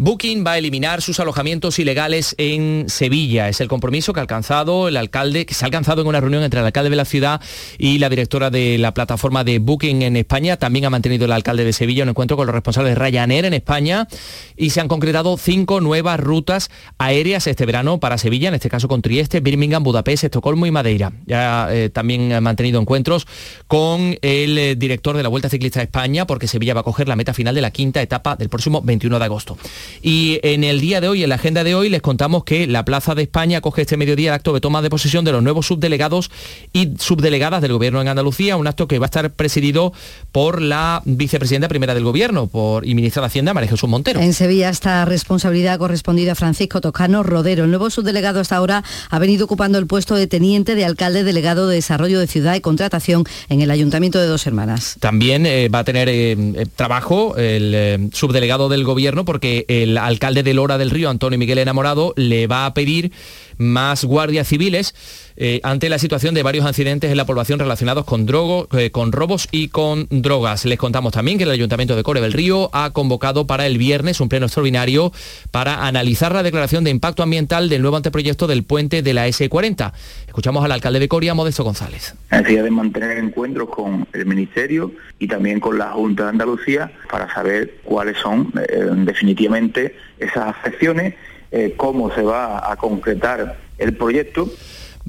Booking 0.02 0.46
va 0.46 0.52
a 0.52 0.58
eliminar 0.58 1.02
sus 1.02 1.20
alojamientos 1.20 1.78
ilegales 1.78 2.34
en 2.38 2.86
Sevilla. 2.88 3.50
Es 3.50 3.60
el 3.60 3.68
compromiso 3.68 4.14
que 4.14 4.20
ha 4.20 4.22
alcanzado 4.22 4.88
el 4.88 4.96
alcalde, 4.96 5.44
que 5.44 5.52
se 5.52 5.62
ha 5.62 5.66
alcanzado 5.66 6.00
en 6.00 6.08
una 6.08 6.20
reunión 6.20 6.42
entre 6.42 6.60
el 6.60 6.64
alcalde 6.64 6.88
de 6.88 6.96
la 6.96 7.04
ciudad 7.04 7.42
y 7.76 7.98
la 7.98 8.08
directora 8.08 8.48
de 8.48 8.78
la 8.78 8.94
plataforma 8.94 9.44
de 9.44 9.58
Booking 9.58 10.00
en 10.00 10.16
España. 10.16 10.56
También 10.56 10.86
ha 10.86 10.90
mantenido 10.90 11.26
el 11.26 11.32
alcalde 11.32 11.64
de 11.64 11.74
Sevilla 11.74 12.04
un 12.04 12.08
encuentro 12.08 12.38
con 12.38 12.46
los 12.46 12.54
responsables 12.54 12.94
de 12.94 12.98
Ryanair 12.98 13.44
en 13.44 13.52
España 13.52 14.08
y 14.56 14.70
se 14.70 14.80
han 14.80 14.88
concretado 14.88 15.36
cinco 15.36 15.82
nuevas 15.82 16.18
rutas 16.18 16.70
aéreas 16.96 17.46
este 17.46 17.66
verano 17.66 18.00
para 18.00 18.16
Sevilla, 18.16 18.48
en 18.48 18.54
este 18.54 18.70
caso 18.70 18.88
con 18.88 19.02
Trieste, 19.02 19.40
Birmingham, 19.40 19.82
Budapest, 19.82 20.24
Estocolmo 20.24 20.64
y 20.64 20.70
Madeira. 20.70 21.12
Ya 21.26 21.68
eh, 21.70 21.90
también 21.90 22.32
ha 22.32 22.40
mantenido 22.40 22.80
encuentros 22.80 23.26
con 23.66 24.16
el 24.22 24.56
eh, 24.56 24.76
director 24.76 25.14
de 25.18 25.22
la 25.22 25.28
Vuelta 25.28 25.50
Ciclista 25.50 25.80
de 25.80 25.84
España 25.84 26.26
porque 26.26 26.48
Sevilla 26.48 26.72
va 26.72 26.80
a 26.80 26.84
coger 26.84 27.06
la 27.06 27.16
meta 27.16 27.34
final 27.34 27.54
de 27.54 27.60
la 27.60 27.70
quinta 27.70 28.00
etapa 28.00 28.34
del 28.36 28.48
próximo 28.48 28.80
21 28.80 29.18
de 29.18 29.24
agosto. 29.26 29.58
Y 30.02 30.40
en 30.42 30.64
el 30.64 30.80
día 30.80 31.00
de 31.00 31.08
hoy, 31.08 31.22
en 31.22 31.28
la 31.28 31.34
agenda 31.36 31.64
de 31.64 31.74
hoy, 31.74 31.88
les 31.88 32.02
contamos 32.02 32.44
que 32.44 32.66
la 32.66 32.84
Plaza 32.84 33.14
de 33.14 33.22
España 33.22 33.60
coge 33.60 33.82
este 33.82 33.96
mediodía 33.96 34.30
el 34.30 34.34
acto 34.34 34.52
de 34.52 34.60
toma 34.60 34.82
de 34.82 34.90
posesión 34.90 35.24
de 35.24 35.32
los 35.32 35.42
nuevos 35.42 35.66
subdelegados 35.66 36.30
y 36.72 36.90
subdelegadas 36.98 37.62
del 37.62 37.72
Gobierno 37.72 38.00
en 38.00 38.08
Andalucía, 38.08 38.56
un 38.56 38.66
acto 38.66 38.88
que 38.88 38.98
va 38.98 39.06
a 39.06 39.08
estar 39.08 39.30
presidido 39.30 39.92
por 40.32 40.62
la 40.62 41.02
vicepresidenta 41.04 41.68
primera 41.68 41.94
del 41.94 42.04
Gobierno 42.04 42.46
por, 42.46 42.86
y 42.86 42.94
ministra 42.94 43.22
de 43.22 43.26
Hacienda, 43.26 43.54
María 43.54 43.70
Jesús 43.70 43.88
Montero. 43.88 44.20
En 44.20 44.34
Sevilla 44.34 44.70
esta 44.70 45.04
responsabilidad 45.04 45.74
ha 45.74 45.78
correspondido 45.78 46.32
a 46.32 46.34
Francisco 46.34 46.80
Toscano 46.80 47.22
Rodero. 47.22 47.64
El 47.64 47.70
nuevo 47.70 47.90
subdelegado 47.90 48.40
hasta 48.40 48.56
ahora 48.56 48.84
ha 49.10 49.18
venido 49.18 49.44
ocupando 49.44 49.78
el 49.78 49.86
puesto 49.86 50.14
de 50.14 50.26
teniente 50.26 50.74
de 50.74 50.84
alcalde 50.84 51.24
delegado 51.24 51.68
de 51.68 51.76
Desarrollo 51.76 52.20
de 52.20 52.26
Ciudad 52.26 52.54
y 52.54 52.60
Contratación 52.60 53.24
en 53.48 53.60
el 53.60 53.70
Ayuntamiento 53.70 54.20
de 54.20 54.26
Dos 54.26 54.46
Hermanas. 54.46 54.96
También 55.00 55.46
eh, 55.46 55.68
va 55.68 55.80
a 55.80 55.84
tener 55.84 56.08
eh, 56.08 56.32
eh, 56.32 56.66
trabajo 56.76 57.36
el 57.36 58.10
subdelegado 58.12 58.68
del 58.68 58.84
Gobierno 58.84 59.24
porque 59.24 59.64
el 59.82 59.98
alcalde 59.98 60.42
de 60.42 60.54
Lora 60.54 60.78
del 60.78 60.90
Río, 60.90 61.10
Antonio 61.10 61.38
Miguel 61.38 61.58
Enamorado, 61.58 62.12
le 62.16 62.46
va 62.46 62.66
a 62.66 62.74
pedir 62.74 63.12
más 63.60 64.04
guardias 64.04 64.48
civiles 64.48 64.94
eh, 65.36 65.60
ante 65.62 65.88
la 65.88 65.98
situación 65.98 66.34
de 66.34 66.42
varios 66.42 66.66
accidentes 66.66 67.10
en 67.10 67.16
la 67.16 67.24
población 67.24 67.58
relacionados 67.58 68.04
con, 68.04 68.26
drogo, 68.26 68.68
eh, 68.76 68.90
con 68.90 69.12
robos 69.12 69.48
y 69.52 69.68
con 69.68 70.06
drogas. 70.10 70.64
Les 70.64 70.78
contamos 70.78 71.12
también 71.12 71.38
que 71.38 71.44
el 71.44 71.50
Ayuntamiento 71.50 71.96
de 71.96 72.02
Core 72.02 72.20
del 72.20 72.32
Río 72.32 72.68
ha 72.72 72.90
convocado 72.90 73.46
para 73.46 73.66
el 73.66 73.78
viernes 73.78 74.20
un 74.20 74.28
pleno 74.28 74.46
extraordinario 74.46 75.12
para 75.50 75.86
analizar 75.86 76.34
la 76.34 76.42
declaración 76.42 76.84
de 76.84 76.90
impacto 76.90 77.22
ambiental 77.22 77.68
del 77.68 77.82
nuevo 77.82 77.96
anteproyecto 77.96 78.46
del 78.46 78.64
puente 78.64 79.02
de 79.02 79.14
la 79.14 79.28
S40. 79.28 79.92
Escuchamos 80.26 80.64
al 80.64 80.72
alcalde 80.72 81.00
de 81.00 81.08
Coria, 81.08 81.34
Modesto 81.34 81.64
González. 81.64 82.14
Necesidad 82.30 82.64
de 82.64 82.70
mantener 82.70 83.18
encuentros 83.18 83.68
con 83.68 84.06
el 84.12 84.26
Ministerio 84.26 84.92
y 85.18 85.26
también 85.26 85.60
con 85.60 85.78
la 85.78 85.92
Junta 85.92 86.24
de 86.24 86.28
Andalucía 86.30 86.92
para 87.10 87.32
saber 87.32 87.76
cuáles 87.84 88.18
son 88.18 88.52
eh, 88.56 88.88
definitivamente 89.04 89.96
esas 90.18 90.48
afecciones 90.48 91.14
eh, 91.50 91.74
cómo 91.76 92.14
se 92.14 92.22
va 92.22 92.70
a 92.70 92.76
concretar 92.76 93.56
el 93.78 93.96
proyecto 93.96 94.50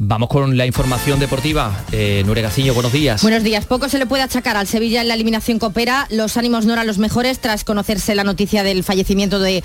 Vamos 0.04 0.30
con 0.30 0.56
la 0.56 0.66
información 0.66 1.20
deportiva. 1.20 1.84
Eh, 1.92 2.24
Nure 2.26 2.42
buenos 2.74 2.94
días. 2.94 3.22
Buenos 3.22 3.44
días. 3.44 3.66
Poco 3.66 3.90
se 3.90 4.00
le 4.00 4.06
puede 4.06 4.24
achacar 4.24 4.56
al 4.56 4.66
Sevilla 4.66 5.02
en 5.02 5.10
la 5.10 5.16
eliminación 5.16 5.60
coopera. 5.60 6.08
Los 6.10 6.38
ánimos 6.38 6.66
no 6.66 6.74
eran 6.74 6.88
los 6.88 6.98
mejores 6.98 7.40
tras 7.40 7.66
conocerse 7.66 8.16
la 8.16 8.24
noticia 8.24 8.64
del 8.64 8.86
fallecimiento 8.86 9.40
de 9.40 9.64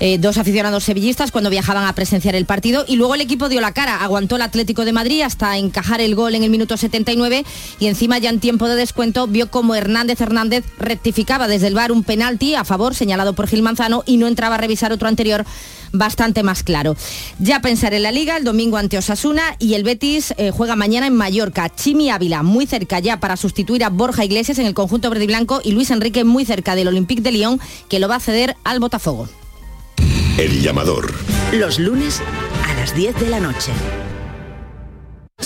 eh, 0.00 0.16
dos 0.18 0.38
aficionados 0.38 0.82
sevillistas 0.82 1.30
cuando 1.30 1.50
viajaban 1.50 1.84
a 1.84 1.92
presenciar 1.92 2.34
el 2.34 2.46
partido. 2.46 2.84
Y 2.88 2.96
luego 2.96 3.14
el 3.14 3.20
equipo 3.20 3.50
dio 3.50 3.60
la 3.60 3.72
cara. 3.72 4.02
Aguantó 4.02 4.36
el 4.36 4.42
Atlético 4.42 4.86
de 4.86 4.94
Madrid 4.94 5.20
hasta 5.20 5.56
encajar 5.58 6.00
el 6.00 6.14
gol 6.14 6.34
en 6.34 6.42
el 6.42 6.50
minuto 6.50 6.78
79 6.78 7.44
y 7.78 7.86
encima 7.86 8.16
ya 8.18 8.30
en 8.30 8.40
tiempo 8.40 8.68
de 8.68 8.76
descuento 8.76 9.26
vio 9.26 9.50
como 9.50 9.74
Hernández 9.74 10.20
Hernández 10.22 10.64
rectificaba 10.78 11.48
desde 11.48 11.66
el 11.66 11.74
bar 11.74 11.92
un 11.92 12.02
penalti 12.02 12.54
a 12.54 12.64
favor 12.64 12.94
señalado 12.94 13.34
por 13.34 13.46
Gil 13.46 13.62
Manzano 13.62 14.04
y 14.06 14.16
no 14.16 14.26
entraba 14.26 14.54
a 14.54 14.58
revisar 14.58 14.90
otro 14.90 15.06
anterior 15.06 15.44
bastante 15.98 16.42
más 16.42 16.62
claro. 16.62 16.96
Ya 17.38 17.60
pensar 17.60 17.94
en 17.94 18.02
la 18.02 18.12
liga 18.12 18.36
el 18.36 18.44
domingo 18.44 18.76
ante 18.76 18.98
Osasuna 18.98 19.56
y 19.58 19.74
el 19.74 19.84
Betis 19.84 20.34
eh, 20.36 20.50
juega 20.50 20.76
mañana 20.76 21.06
en 21.06 21.14
Mallorca. 21.14 21.68
Chimi 21.74 22.10
Ávila 22.10 22.42
muy 22.42 22.66
cerca 22.66 22.98
ya 22.98 23.20
para 23.20 23.36
sustituir 23.36 23.84
a 23.84 23.90
Borja 23.90 24.24
Iglesias 24.24 24.58
en 24.58 24.66
el 24.66 24.74
conjunto 24.74 25.10
verde 25.10 25.24
y 25.24 25.28
blanco 25.28 25.60
y 25.62 25.72
Luis 25.72 25.90
Enrique 25.90 26.24
muy 26.24 26.44
cerca 26.44 26.74
del 26.74 26.88
Olympique 26.88 27.22
de 27.22 27.32
Lyon 27.32 27.60
que 27.88 27.98
lo 27.98 28.08
va 28.08 28.16
a 28.16 28.20
ceder 28.20 28.56
al 28.64 28.80
Botafogo. 28.80 29.28
El 30.38 30.60
llamador. 30.60 31.14
Los 31.52 31.78
lunes 31.78 32.22
a 32.64 32.74
las 32.74 32.94
10 32.94 33.18
de 33.20 33.30
la 33.30 33.40
noche. 33.40 33.72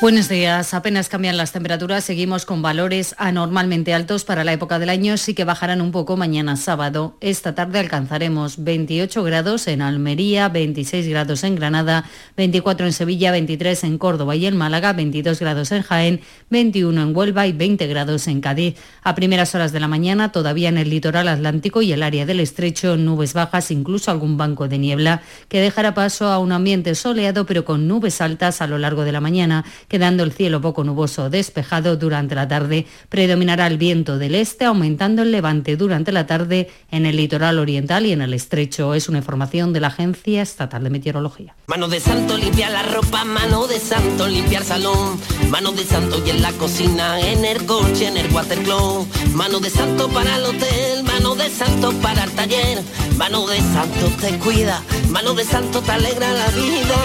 Buenos 0.00 0.30
días. 0.30 0.72
Apenas 0.72 1.10
cambian 1.10 1.36
las 1.36 1.52
temperaturas. 1.52 2.04
Seguimos 2.04 2.46
con 2.46 2.62
valores 2.62 3.14
anormalmente 3.18 3.92
altos 3.92 4.24
para 4.24 4.44
la 4.44 4.54
época 4.54 4.78
del 4.78 4.88
año. 4.88 5.18
Sí 5.18 5.34
que 5.34 5.44
bajarán 5.44 5.82
un 5.82 5.92
poco 5.92 6.16
mañana 6.16 6.56
sábado. 6.56 7.18
Esta 7.20 7.54
tarde 7.54 7.80
alcanzaremos 7.80 8.64
28 8.64 9.22
grados 9.22 9.68
en 9.68 9.82
Almería, 9.82 10.48
26 10.48 11.06
grados 11.06 11.44
en 11.44 11.54
Granada, 11.54 12.06
24 12.38 12.86
en 12.86 12.94
Sevilla, 12.94 13.30
23 13.30 13.84
en 13.84 13.98
Córdoba 13.98 14.34
y 14.36 14.46
en 14.46 14.56
Málaga, 14.56 14.94
22 14.94 15.38
grados 15.38 15.70
en 15.70 15.82
Jaén, 15.82 16.20
21 16.48 17.02
en 17.02 17.14
Huelva 17.14 17.46
y 17.46 17.52
20 17.52 17.86
grados 17.86 18.26
en 18.26 18.40
Cádiz. 18.40 18.76
A 19.02 19.14
primeras 19.14 19.54
horas 19.54 19.70
de 19.70 19.80
la 19.80 19.88
mañana, 19.88 20.32
todavía 20.32 20.70
en 20.70 20.78
el 20.78 20.88
litoral 20.88 21.28
atlántico 21.28 21.82
y 21.82 21.92
el 21.92 22.02
área 22.02 22.24
del 22.24 22.40
estrecho, 22.40 22.96
nubes 22.96 23.34
bajas, 23.34 23.70
incluso 23.70 24.10
algún 24.10 24.38
banco 24.38 24.66
de 24.66 24.78
niebla, 24.78 25.20
que 25.50 25.60
dejará 25.60 25.92
paso 25.92 26.28
a 26.28 26.38
un 26.38 26.52
ambiente 26.52 26.94
soleado 26.94 27.44
pero 27.44 27.66
con 27.66 27.86
nubes 27.86 28.22
altas 28.22 28.62
a 28.62 28.66
lo 28.66 28.78
largo 28.78 29.04
de 29.04 29.12
la 29.12 29.20
mañana 29.20 29.66
quedando 29.90 30.22
el 30.22 30.32
cielo 30.32 30.60
poco 30.60 30.84
nuboso 30.84 31.28
despejado 31.28 31.96
durante 31.96 32.34
la 32.34 32.48
tarde. 32.48 32.86
Predominará 33.08 33.66
el 33.66 33.76
viento 33.76 34.16
del 34.18 34.36
este, 34.36 34.64
aumentando 34.64 35.22
el 35.22 35.32
levante 35.32 35.76
durante 35.76 36.12
la 36.12 36.26
tarde 36.26 36.70
en 36.90 37.04
el 37.06 37.16
litoral 37.16 37.58
oriental 37.58 38.06
y 38.06 38.12
en 38.12 38.22
el 38.22 38.32
estrecho. 38.32 38.94
Es 38.94 39.08
una 39.08 39.18
información 39.18 39.72
de 39.72 39.80
la 39.80 39.88
Agencia 39.88 40.42
Estatal 40.42 40.84
de 40.84 40.90
Meteorología. 40.90 41.56
Mano 41.66 41.88
de 41.88 41.98
santo 41.98 42.38
limpiar 42.38 42.70
la 42.70 42.84
ropa, 42.84 43.24
mano 43.24 43.66
de 43.66 43.80
santo 43.80 44.28
limpiar 44.28 44.62
salón, 44.62 45.18
mano 45.50 45.72
de 45.72 45.84
santo 45.84 46.22
y 46.24 46.30
en 46.30 46.40
la 46.40 46.52
cocina, 46.52 47.20
en 47.20 47.44
el 47.44 47.66
coche, 47.66 48.06
en 48.06 48.16
el 48.16 48.32
watercloak, 48.32 49.08
mano 49.34 49.58
de 49.58 49.70
santo 49.70 50.08
para 50.08 50.36
el 50.36 50.44
hotel, 50.44 51.02
mano 51.02 51.34
de 51.34 51.50
santo 51.50 51.92
para 52.00 52.24
el 52.24 52.30
taller, 52.30 52.78
mano 53.16 53.46
de 53.48 53.58
santo 53.58 54.06
te 54.20 54.38
cuida, 54.38 54.80
mano 55.08 55.34
de 55.34 55.44
santo 55.44 55.82
te 55.82 55.90
alegra 55.90 56.32
la 56.32 56.46
vida, 56.50 56.96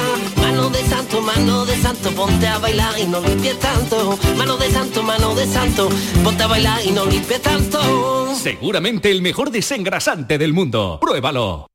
mano 0.66 0.78
de 0.78 0.90
santo, 0.90 1.22
mano 1.22 1.66
de 1.66 1.76
santo, 1.78 2.12
ponte 2.12 2.48
a 2.48 2.58
bailar 2.58 3.00
y 3.00 3.06
no 3.06 3.20
limpies 3.20 3.60
tanto. 3.60 4.18
Mano 4.36 4.58
de 4.58 4.72
santo, 4.72 5.04
mano 5.04 5.36
de 5.36 5.46
santo, 5.46 5.90
ponte 6.24 6.44
a 6.44 6.48
bailar 6.48 6.84
y 6.84 6.92
no 6.92 7.06
limpies 7.06 7.42
tanto. 7.42 8.34
Seguramente 8.36 9.12
el 9.12 9.22
mejor 9.22 9.52
desengrasante 9.52 10.40
del 10.40 10.54
mundo. 10.54 10.98
Pruébalo. 11.00 11.68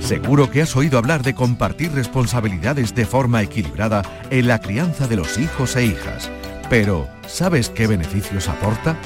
Seguro 0.00 0.50
que 0.50 0.62
has 0.62 0.74
oído 0.76 0.96
hablar 0.96 1.22
de 1.22 1.34
compartir 1.34 1.92
responsabilidades 1.92 2.94
de 2.94 3.04
forma 3.04 3.42
equilibrada 3.42 4.02
en 4.30 4.48
la 4.48 4.60
crianza 4.60 5.06
de 5.06 5.16
los 5.16 5.36
hijos 5.38 5.76
e 5.76 5.84
hijas. 5.84 6.30
Pero, 6.70 7.08
¿sabes 7.26 7.68
qué 7.68 7.86
beneficios 7.86 8.48
aporta? 8.48 8.96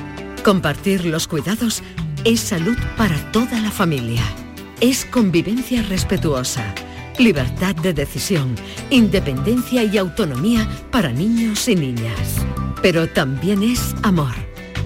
Compartir 0.45 1.05
los 1.05 1.27
cuidados 1.27 1.83
es 2.25 2.41
salud 2.41 2.77
para 2.97 3.17
toda 3.33 3.61
la 3.61 3.73
familia. 3.73 4.23
Es 4.81 5.05
convivencia 5.05 5.83
respetuosa 5.83 6.75
libertad 7.19 7.75
de 7.75 7.93
decisión, 7.93 8.55
independencia 8.91 9.83
y 9.83 9.99
autonomía 9.99 10.69
para 10.91 11.11
niños 11.11 11.69
y 11.69 11.75
niñas. 11.75 12.47
Pero 12.81 13.09
también 13.09 13.63
es 13.63 13.95
amor, 14.03 14.35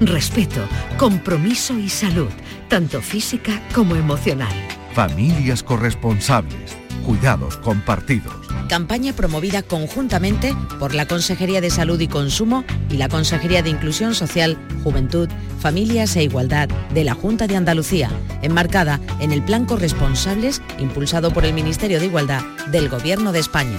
respeto, 0.00 0.62
compromiso 0.98 1.78
y 1.78 1.88
salud, 1.88 2.30
tanto 2.68 3.02
física 3.02 3.62
como 3.74 3.94
emocional. 3.96 4.52
Familias 4.94 5.62
corresponsables, 5.62 6.76
cuidados 7.02 7.56
compartidos. 7.58 8.34
Campaña 8.68 9.12
promovida 9.12 9.62
conjuntamente 9.62 10.54
por 10.78 10.94
la 10.94 11.06
Consejería 11.06 11.60
de 11.60 11.70
Salud 11.70 12.00
y 12.00 12.08
Consumo 12.08 12.64
y 12.88 12.96
la 12.96 13.08
Consejería 13.08 13.62
de 13.62 13.70
Inclusión 13.70 14.14
Social, 14.14 14.56
Juventud, 14.82 15.28
Familias 15.60 16.16
e 16.16 16.24
Igualdad 16.24 16.68
de 16.94 17.04
la 17.04 17.14
Junta 17.14 17.46
de 17.46 17.56
Andalucía, 17.56 18.10
enmarcada 18.42 19.00
en 19.20 19.32
el 19.32 19.42
Plan 19.42 19.66
Corresponsables 19.66 20.62
impulsado 20.78 21.32
por 21.32 21.44
el 21.44 21.52
Ministerio 21.52 22.00
de 22.00 22.06
Igualdad 22.06 22.42
del 22.70 22.88
Gobierno 22.88 23.32
de 23.32 23.40
España. 23.40 23.76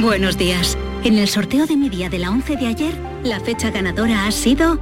Buenos 0.00 0.38
días. 0.38 0.78
En 1.04 1.18
el 1.18 1.28
sorteo 1.28 1.66
de 1.66 1.76
mi 1.76 1.88
día 1.88 2.08
de 2.08 2.18
la 2.18 2.30
11 2.30 2.56
de 2.56 2.66
ayer, 2.66 2.94
la 3.22 3.40
fecha 3.40 3.70
ganadora 3.70 4.26
ha 4.26 4.32
sido 4.32 4.78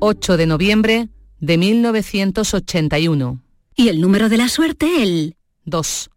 8 0.00 0.36
de 0.36 0.46
noviembre 0.46 1.08
de 1.40 1.58
1981. 1.58 3.40
Y 3.76 3.88
el 3.88 4.00
número 4.00 4.28
de 4.28 4.36
la 4.38 4.48
suerte, 4.48 5.02
el 5.02 5.36
2. 5.64 6.10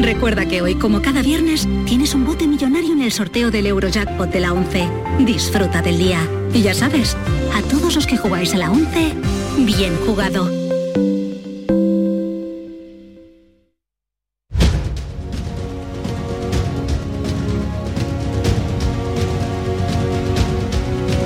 Recuerda 0.00 0.46
que 0.46 0.62
hoy, 0.62 0.74
como 0.74 1.00
cada 1.00 1.22
viernes, 1.22 1.68
tienes 1.86 2.14
un 2.14 2.24
bote 2.24 2.46
millonario 2.46 2.92
en 2.92 3.02
el 3.02 3.12
sorteo 3.12 3.50
del 3.50 3.66
Eurojackpot 3.66 4.30
de 4.30 4.40
la 4.40 4.52
11. 4.52 4.88
Disfruta 5.20 5.80
del 5.80 5.98
día. 5.98 6.20
Y 6.52 6.62
ya 6.62 6.74
sabes, 6.74 7.16
a 7.54 7.62
todos 7.62 7.94
los 7.94 8.06
que 8.06 8.16
jugáis 8.16 8.54
a 8.54 8.58
la 8.58 8.70
11, 8.70 9.14
bien 9.58 9.96
jugado. 10.04 10.50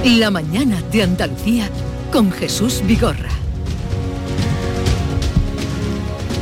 La 0.04 0.30
mañana 0.30 0.82
de 0.92 1.02
Andalucía 1.02 1.70
con 2.10 2.30
Jesús 2.32 2.82
Vigorra. 2.86 3.39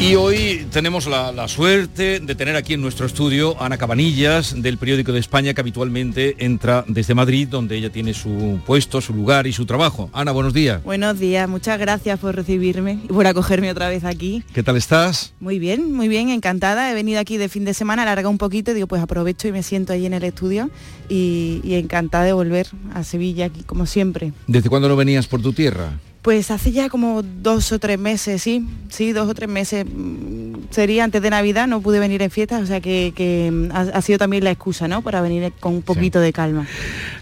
Y 0.01 0.15
hoy 0.15 0.65
tenemos 0.71 1.09
la, 1.09 1.33
la, 1.33 1.49
suerte 1.49 2.21
de 2.21 2.35
tener 2.37 2.55
aquí 2.55 2.75
en 2.75 2.81
nuestro 2.81 3.05
estudio 3.05 3.61
a 3.61 3.67
Ana 3.67 3.79
Cabanillas 3.79 4.55
del 4.63 4.79
Periódico 4.79 5.11
de 5.11 5.19
España 5.19 5.55
que 5.55 5.61
habitualmente 5.61 6.37
entra 6.39 6.85
desde 6.87 7.17
Madrid 7.17 7.49
donde 7.49 7.77
ella 7.77 7.91
tiene 7.91 8.15
su 8.15 8.61
puesto, 8.65 9.01
su 9.01 9.13
lugar 9.13 9.49
y 9.49 9.53
su 9.53 9.67
trabajo. 9.67 10.09
Ana, 10.13 10.31
buenos 10.31 10.55
días. 10.55 10.85
Buenos 10.85 11.19
días, 11.19 11.49
muchas 11.49 11.81
gracias 11.81 12.21
por 12.21 12.37
recibirme 12.37 13.01
y 13.05 13.09
por 13.09 13.27
acogerme 13.27 13.73
otra 13.73 13.89
vez 13.89 14.05
aquí. 14.05 14.45
¿Qué 14.55 14.63
tal 14.63 14.77
estás? 14.77 15.33
Muy 15.41 15.59
bien, 15.59 15.93
muy 15.93 16.07
bien, 16.07 16.29
encantada. 16.29 16.93
He 16.93 16.95
venido 16.95 17.19
aquí 17.19 17.37
de 17.37 17.49
fin 17.49 17.65
de 17.65 17.75
semana, 17.75 18.03
alarga 18.03 18.29
un 18.29 18.39
poquito, 18.39 18.75
digo 18.75 18.87
pues 18.87 19.03
aprovecho 19.03 19.49
y 19.49 19.53
me 19.53 19.65
siento 19.65 19.93
ahí 19.93 20.07
en 20.07 20.15
el 20.15 20.23
estudio 20.23 20.71
y, 21.09 21.61
y 21.65 21.75
encantada 21.75 22.23
de 22.23 22.33
volver 22.35 22.69
a 22.95 23.03
Sevilla 23.03 23.47
aquí 23.47 23.65
como 23.65 23.85
siempre. 23.85 24.33
¿Desde 24.47 24.69
cuándo 24.69 24.89
no 24.89 24.95
venías 24.95 25.27
por 25.27 25.43
tu 25.43 25.53
tierra? 25.53 25.99
Pues 26.29 26.51
hace 26.51 26.73
ya 26.73 26.91
como 26.91 27.23
dos 27.23 27.73
o 27.73 27.79
tres 27.79 27.99
meses, 27.99 28.43
sí, 28.43 28.69
sí, 28.91 29.13
dos 29.13 29.31
o 29.31 29.33
tres 29.33 29.49
meses. 29.49 29.87
Mm, 29.91 30.57
sería 30.69 31.05
antes 31.05 31.23
de 31.23 31.31
Navidad, 31.31 31.67
no 31.67 31.81
pude 31.81 32.01
venir 32.01 32.21
en 32.21 32.31
fiesta, 32.31 32.59
o 32.59 32.67
sea 32.67 32.83
que, 32.83 33.51
mm, 33.51 33.75
ha, 33.75 34.03
sido 34.03 34.19
también 34.19 34.45
la 34.45 34.51
excusa, 34.51 34.89
¿no? 34.89 35.01
Para 35.01 35.23
venir 35.23 35.55
con 35.59 35.73
un 35.73 35.81
poquito 35.81 36.21
de 36.21 36.35
calma. 36.35 36.67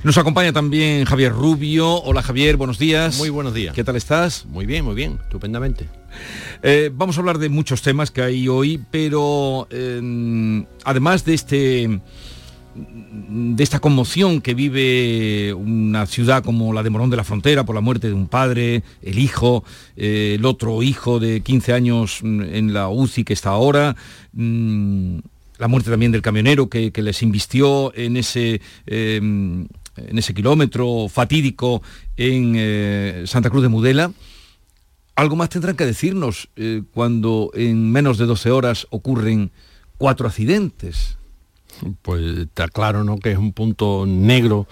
Nos 0.02 0.18
acompaña 0.18 0.52
también 0.52 1.04
Javier 1.04 1.30
Rubio. 1.30 2.02
Hola 2.02 2.20
Javier, 2.20 2.56
buenos 2.56 2.80
días. 2.80 3.16
Muy 3.18 3.28
buenos 3.28 3.54
días. 3.54 3.76
¿Qué 3.76 3.84
tal 3.84 3.94
estás? 3.94 4.44
Muy 4.46 4.66
bien, 4.66 4.84
muy 4.84 4.96
bien, 4.96 5.20
estupendamente. 5.22 5.86
Eh, 6.64 6.90
vamos 6.92 7.16
a 7.16 7.20
hablar 7.20 7.38
de 7.38 7.48
muchos 7.48 7.82
temas 7.82 8.10
que 8.10 8.22
hay 8.22 8.48
hoy, 8.48 8.82
pero 8.90 9.68
em, 9.70 10.66
además 10.82 11.24
de 11.24 11.34
este 11.34 12.00
de 13.28 13.62
esta 13.62 13.80
conmoción 13.80 14.40
que 14.40 14.54
vive 14.54 15.52
una 15.54 16.06
ciudad 16.06 16.44
como 16.44 16.72
la 16.72 16.82
de 16.82 16.90
Morón 16.90 17.10
de 17.10 17.16
la 17.16 17.24
Frontera 17.24 17.64
por 17.64 17.74
la 17.74 17.80
muerte 17.80 18.08
de 18.08 18.14
un 18.14 18.28
padre, 18.28 18.82
el 19.02 19.18
hijo, 19.18 19.64
eh, 19.96 20.34
el 20.38 20.44
otro 20.44 20.82
hijo 20.82 21.18
de 21.18 21.40
15 21.40 21.72
años 21.72 22.20
mm, 22.22 22.42
en 22.42 22.72
la 22.72 22.88
UCI 22.88 23.24
que 23.24 23.32
está 23.32 23.50
ahora, 23.50 23.96
mm, 24.32 25.18
la 25.58 25.68
muerte 25.68 25.90
también 25.90 26.12
del 26.12 26.22
camionero 26.22 26.68
que, 26.68 26.92
les 26.94 27.22
invistió 27.22 27.94
en 27.94 28.16
ese, 28.16 28.60
em, 28.86 29.66
en 29.96 30.18
ese 30.18 30.34
kilómetro 30.34 31.08
fatídico 31.08 31.82
en 32.16 32.54
eh, 32.56 33.24
Santa 33.26 33.50
Cruz 33.50 33.62
de 33.62 33.68
Mudela. 33.68 34.12
Algo 35.14 35.36
más 35.36 35.48
tendrán 35.48 35.76
que 35.76 35.86
decirnos 35.86 36.50
eh, 36.56 36.82
cuando 36.92 37.50
en 37.54 37.90
menos 37.90 38.18
de 38.18 38.26
12 38.26 38.50
horas 38.50 38.86
ocurren 38.90 39.50
cuatro 39.96 40.26
accidentes 40.26 41.15
pues 42.02 42.22
está 42.38 42.68
claro 42.68 43.04
¿no? 43.04 43.18
que 43.18 43.32
es 43.32 43.38
un 43.38 43.52
punto 43.52 44.04
negro 44.06 44.66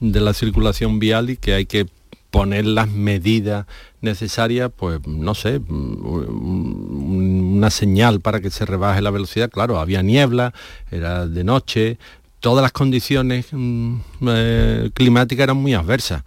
de 0.00 0.20
la 0.20 0.34
circulación 0.34 0.98
vial 0.98 1.30
y 1.30 1.36
que 1.36 1.54
hay 1.54 1.66
que 1.66 1.86
poner 2.30 2.64
las 2.64 2.88
medidas 2.88 3.66
necesarias, 4.00 4.70
pues 4.74 5.00
no 5.06 5.34
sé, 5.34 5.60
una 5.68 7.70
señal 7.70 8.20
para 8.20 8.40
que 8.40 8.50
se 8.50 8.64
rebaje 8.64 9.02
la 9.02 9.10
velocidad. 9.10 9.50
Claro, 9.50 9.78
había 9.78 10.02
niebla, 10.02 10.54
era 10.90 11.26
de 11.26 11.44
noche, 11.44 11.98
todas 12.40 12.62
las 12.62 12.72
condiciones 12.72 13.48
mm, 13.50 13.98
eh, 14.28 14.90
climáticas 14.94 15.44
eran 15.44 15.58
muy 15.58 15.74
adversas. 15.74 16.22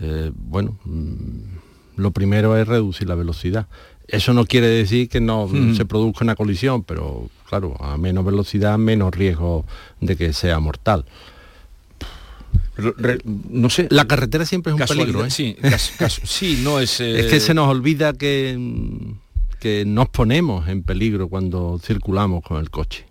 Eh, 0.00 0.32
bueno, 0.34 0.78
mm, 0.84 1.96
lo 1.96 2.10
primero 2.12 2.56
es 2.56 2.66
reducir 2.66 3.08
la 3.08 3.14
velocidad. 3.14 3.66
Eso 4.08 4.32
no 4.32 4.46
quiere 4.46 4.68
decir 4.68 5.08
que 5.08 5.20
no 5.20 5.48
se 5.76 5.84
produzca 5.84 6.24
una 6.24 6.34
colisión, 6.34 6.82
pero 6.82 7.28
claro, 7.48 7.76
a 7.78 7.96
menos 7.98 8.24
velocidad, 8.24 8.78
menos 8.78 9.14
riesgo 9.14 9.66
de 10.00 10.16
que 10.16 10.32
sea 10.32 10.58
mortal. 10.60 11.04
no 13.24 13.70
sé. 13.70 13.86
La 13.90 14.06
carretera 14.06 14.46
siempre 14.46 14.72
es 14.72 14.80
un 14.80 14.86
peligro, 14.86 15.26
¿eh? 15.26 15.30
Sí, 15.30 15.56
sí, 16.24 16.60
no 16.64 16.80
es. 16.80 17.00
Es 17.00 17.26
que 17.26 17.38
se 17.38 17.52
nos 17.52 17.68
olvida 17.68 18.14
que, 18.14 18.58
que 19.60 19.84
nos 19.86 20.08
ponemos 20.08 20.68
en 20.68 20.82
peligro 20.82 21.28
cuando 21.28 21.78
circulamos 21.82 22.42
con 22.42 22.58
el 22.60 22.70
coche 22.70 23.08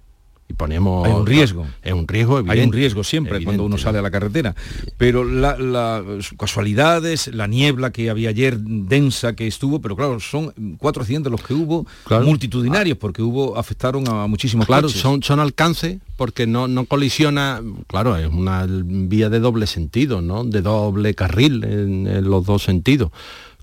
y 0.50 0.54
ponemos 0.54 1.06
hay 1.06 1.14
un 1.14 1.26
riesgo. 1.26 1.66
Es 1.82 1.94
un 1.94 2.08
riesgo 2.08 2.44
hay 2.48 2.62
un 2.62 2.72
riesgo 2.72 3.04
siempre 3.04 3.44
cuando 3.44 3.64
uno 3.64 3.78
sale 3.78 4.00
a 4.00 4.02
la 4.02 4.12
carretera. 4.12 4.56
Pero 4.98 5.24
las 5.24 6.04
casualidades 6.38 7.28
la 7.34 7.48
niebla 7.48 7.92
que 7.92 8.10
había 8.10 8.30
ayer 8.30 8.58
densa 8.60 9.34
que 9.34 9.48
estuvo 9.48 9.82
pero 9.82 9.96
claro 9.96 10.20
son 10.20 10.54
cuatro 10.78 11.02
accidentes 11.02 11.32
los 11.32 11.42
que 11.42 11.54
hubo 11.54 11.86
multitudinarios 12.24 12.98
porque 12.98 13.22
hubo 13.22 13.58
afectaron 13.58 14.08
a 14.08 14.28
muchísimos 14.28 14.66
claro 14.66 14.90
son 14.90 15.24
son 15.24 15.40
alcance 15.40 16.00
porque 16.16 16.46
no 16.48 16.68
no 16.68 16.86
colisiona 16.86 17.62
claro 17.88 18.18
es 18.18 18.28
una 18.28 18.66
vía 18.68 19.30
de 19.30 19.40
doble 19.40 19.68
sentido 19.68 20.22
no 20.22 20.44
de 20.44 20.62
doble 20.62 21.14
carril 21.16 21.64
en 21.64 22.30
los 22.30 22.46
dos 22.46 22.64
sentidos 22.64 23.12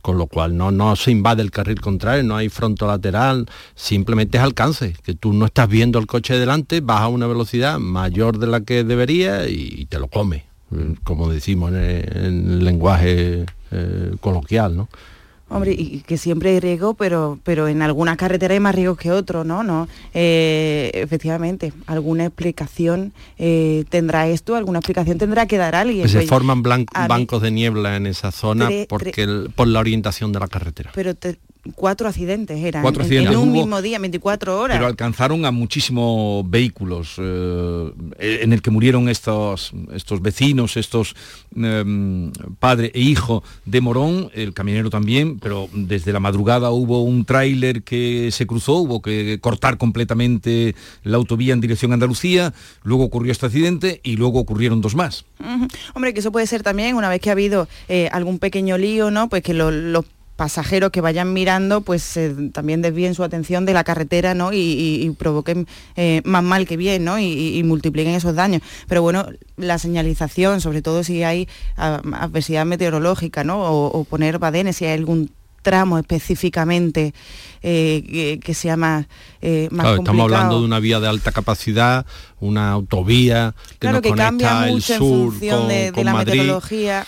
con 0.05 0.19
lo 0.19 0.27
cual 0.27 0.55
no, 0.55 0.71
no 0.71 0.97
se 0.97 1.11
invade 1.13 1.41
el 1.41 1.51
carril 1.51 1.81
contrario, 1.81 2.23
no 2.25 2.37
hay 2.37 2.51
fronto 2.51 2.87
lateral, 2.87 3.47
simplemente 3.75 4.37
es 4.37 4.45
alcance, 4.45 4.95
que 5.03 5.15
tú 5.15 5.33
no 5.33 5.47
estás 5.47 5.67
viendo 5.67 5.99
el 5.99 6.07
coche 6.07 6.39
delante, 6.39 6.83
vas 6.83 7.01
a 7.01 7.09
una 7.09 7.27
velocidad 7.27 7.79
mayor 7.79 8.37
de 8.39 8.47
la 8.47 8.61
que 8.61 8.85
debería 8.85 9.49
y 9.49 9.87
te 9.87 9.99
lo 9.99 10.09
come, 10.09 10.45
como 11.05 11.31
decimos 11.31 11.71
en 11.71 11.77
el, 11.79 12.63
lenguaje 12.63 13.47
eh, 13.71 14.15
coloquial, 14.21 14.77
¿no? 14.77 14.91
Hombre, 15.55 15.73
y 15.73 16.01
que 16.01 16.19
siempre 16.19 16.51
hay 16.51 16.61
riesgo, 16.61 16.95
pero, 16.95 17.39
pero 17.45 17.69
en 17.69 17.81
algunas 17.83 18.17
carreteras 18.17 18.55
hay 18.55 18.61
más 18.61 18.75
riesgo 18.75 18.97
que 18.97 19.13
otros, 19.13 19.47
¿no? 19.47 19.63
no 19.63 19.89
eh, 20.13 20.91
efectivamente, 20.95 21.73
alguna 21.87 22.27
explicación 22.27 23.13
eh, 23.39 23.85
tendrá 23.89 24.27
esto, 24.27 24.57
alguna 24.57 24.81
explicación 24.81 25.19
tendrá 25.19 25.47
que 25.47 25.57
dar 25.57 25.75
alguien. 25.75 26.09
se 26.09 26.27
forman 26.27 26.63
bancos 26.63 27.41
de 27.41 27.51
niebla 27.51 27.97
en 27.97 28.07
esa 28.07 28.33
zona 28.33 28.69
porque 28.89 29.49
por 29.55 29.69
la 29.69 29.81
orientación 29.81 30.33
de 30.33 30.41
la 30.41 30.49
carretera. 30.49 30.91
Pero 30.95 31.15
cuatro 31.75 32.09
accidentes 32.09 32.63
eran 32.63 32.83
cuatro 32.83 33.03
accidentes. 33.03 33.33
en 33.33 33.39
un 33.39 33.53
mismo 33.53 33.81
día, 33.81 33.99
24 33.99 34.61
horas. 34.61 34.77
Pero 34.77 34.87
alcanzaron 34.87 35.45
a 35.45 35.51
muchísimos 35.51 36.49
vehículos 36.49 37.17
eh, 37.19 37.93
en 38.19 38.53
el 38.53 38.63
que 38.63 38.71
murieron 38.71 39.09
estos, 39.09 39.73
estos 39.93 40.21
vecinos, 40.21 40.77
estos 40.77 41.15
em, 41.57 42.31
padre 42.59 42.91
e 42.95 43.01
hijo 43.01 43.43
de 43.65 43.81
Morón, 43.81 44.31
el 44.35 44.53
camionero 44.53 44.91
también, 44.91 45.39
pero 45.39 45.69
desde 45.73 46.13
la 46.13 46.21
madrugada 46.21 46.71
hubo 46.71 47.03
un 47.03 47.25
tráiler 47.25 47.83
que 47.83 48.31
se 48.31 48.47
cruzó, 48.47 48.75
hubo 48.75 49.01
que 49.01 49.39
cortar 49.41 49.79
completamente 49.79 50.75
la 51.03 51.17
autovía 51.17 51.55
en 51.55 51.61
dirección 51.61 51.93
a 51.93 51.95
Andalucía, 51.95 52.53
luego 52.83 53.05
ocurrió 53.05 53.33
este 53.33 53.47
accidente 53.47 54.01
y 54.03 54.17
luego 54.17 54.41
ocurrieron 54.41 54.81
dos 54.81 54.95
más. 54.95 55.25
Hombre, 55.95 56.15
que 56.15 56.21
eso 56.21 56.33
puede 56.33 56.47
ser 56.47 56.63
también, 56.63 56.97
una 56.97 57.09
vez 57.09 57.21
que 57.21 57.31
ha 57.31 57.33
habido 57.33 57.69
eh, 57.89 58.09
algún 58.13 58.39
pequeño 58.39 58.79
lío, 58.79 59.11
¿no? 59.11 59.29
Pues 59.29 59.43
que 59.43 59.55
los 59.55 60.05
pasajeros 60.37 60.91
que 60.91 61.01
vayan 61.01 61.33
mirando 61.33 61.83
pues 61.83 62.17
eh, 62.17 62.35
también 62.53 62.83
desvíen 62.83 63.15
su 63.15 63.23
atención 63.23 63.65
de 63.67 63.73
la 63.73 63.85
carretera 63.85 64.35
¿no? 64.35 64.51
y, 64.53 65.15
provoquen 65.19 65.67
eh, 65.97 66.23
más 66.25 66.43
mal 66.43 66.67
que 66.67 66.77
bien 66.77 67.05
¿no? 67.05 67.19
y, 67.19 67.63
multipliquen 67.65 68.15
esos 68.15 68.35
daños. 68.35 68.63
Pero 68.89 69.03
bueno, 69.03 69.27
la 69.57 69.79
señalización, 69.79 70.61
sobre 70.61 70.83
todo 70.83 71.05
si 71.05 71.23
hay 71.23 71.49
adversidad 71.77 72.67
meteorológica 72.67 73.45
¿no? 73.45 73.63
o, 73.63 74.05
poner 74.05 74.39
badenes, 74.39 74.77
si 74.77 74.85
hay 74.85 74.99
algún 74.99 75.31
tramo 75.63 75.99
específicamente 75.99 77.15
eh, 77.63 78.39
que, 78.43 78.55
sea 78.55 78.77
más, 78.77 79.07
más 79.71 79.99
Estamos 79.99 80.25
hablando 80.25 80.59
de 80.59 80.65
una 80.67 80.79
vía 80.81 81.01
de 81.01 81.09
alta 81.09 81.33
capacidad, 81.33 82.05
una 82.41 82.73
autovía 82.73 83.55
que 83.79 83.89
nos 83.89 84.03
conecta 84.03 84.69
el 84.69 84.83
sur 84.83 85.33
con, 85.33 85.69
de, 85.69 85.93
la 86.05 86.15
meteorología. 86.15 87.07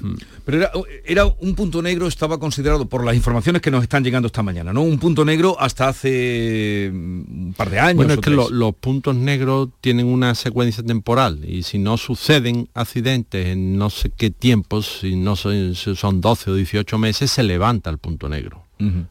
Mm. 0.00 0.14
Pero 0.44 0.68
era, 1.06 1.26
un 1.26 1.54
punto 1.54 1.80
negro, 1.80 2.06
estaba 2.06 2.38
considerado 2.38 2.86
por 2.86 3.04
las 3.04 3.14
informaciones 3.14 3.62
que 3.62 3.70
nos 3.70 3.82
están 3.82 4.04
llegando 4.04 4.26
esta 4.26 4.42
mañana, 4.42 4.72
¿no? 4.72 4.82
Un 4.82 4.98
punto 4.98 5.24
negro 5.24 5.56
hasta 5.58 5.88
hace 5.88 6.90
mm, 6.92 7.46
un 7.46 7.54
par 7.56 7.70
de 7.70 7.80
años. 7.80 7.96
Bueno, 7.96 8.14
es 8.14 8.20
que 8.20 8.30
los 8.30 8.74
puntos 8.74 9.16
negros 9.16 9.70
tienen 9.80 10.06
una 10.06 10.34
secuencia 10.34 10.84
temporal 10.84 11.40
y 11.48 11.62
si 11.62 11.78
no 11.78 11.96
suceden 11.96 12.68
accidentes 12.74 13.46
en 13.46 13.78
no 13.78 13.88
sé 13.88 14.10
qué 14.10 14.30
tiempos, 14.30 14.98
si 15.00 15.16
no 15.16 15.34
son, 15.34 15.74
son 15.74 16.20
12 16.20 16.50
o 16.50 16.54
18 16.54 16.98
meses, 16.98 17.30
se 17.30 17.42
levanta 17.42 17.88
el 17.88 17.98
punto 17.98 18.28
negro. 18.28 18.64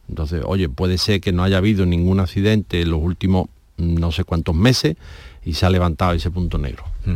Entonces, 0.08 0.42
oye, 0.44 0.68
puede 0.68 0.98
ser 0.98 1.20
que 1.20 1.32
no 1.32 1.42
haya 1.42 1.56
habido 1.56 1.84
ningún 1.84 2.20
accidente 2.20 2.82
en 2.82 2.90
los 2.90 3.02
últimos 3.02 3.48
mm, 3.76 3.96
no 3.96 4.12
sé 4.12 4.22
cuántos 4.22 4.54
meses 4.54 4.96
y 5.44 5.54
se 5.54 5.66
ha 5.66 5.70
levantado 5.70 6.12
ese 6.12 6.30
punto 6.30 6.58
negro. 6.58 6.84
Mm. 7.04 7.14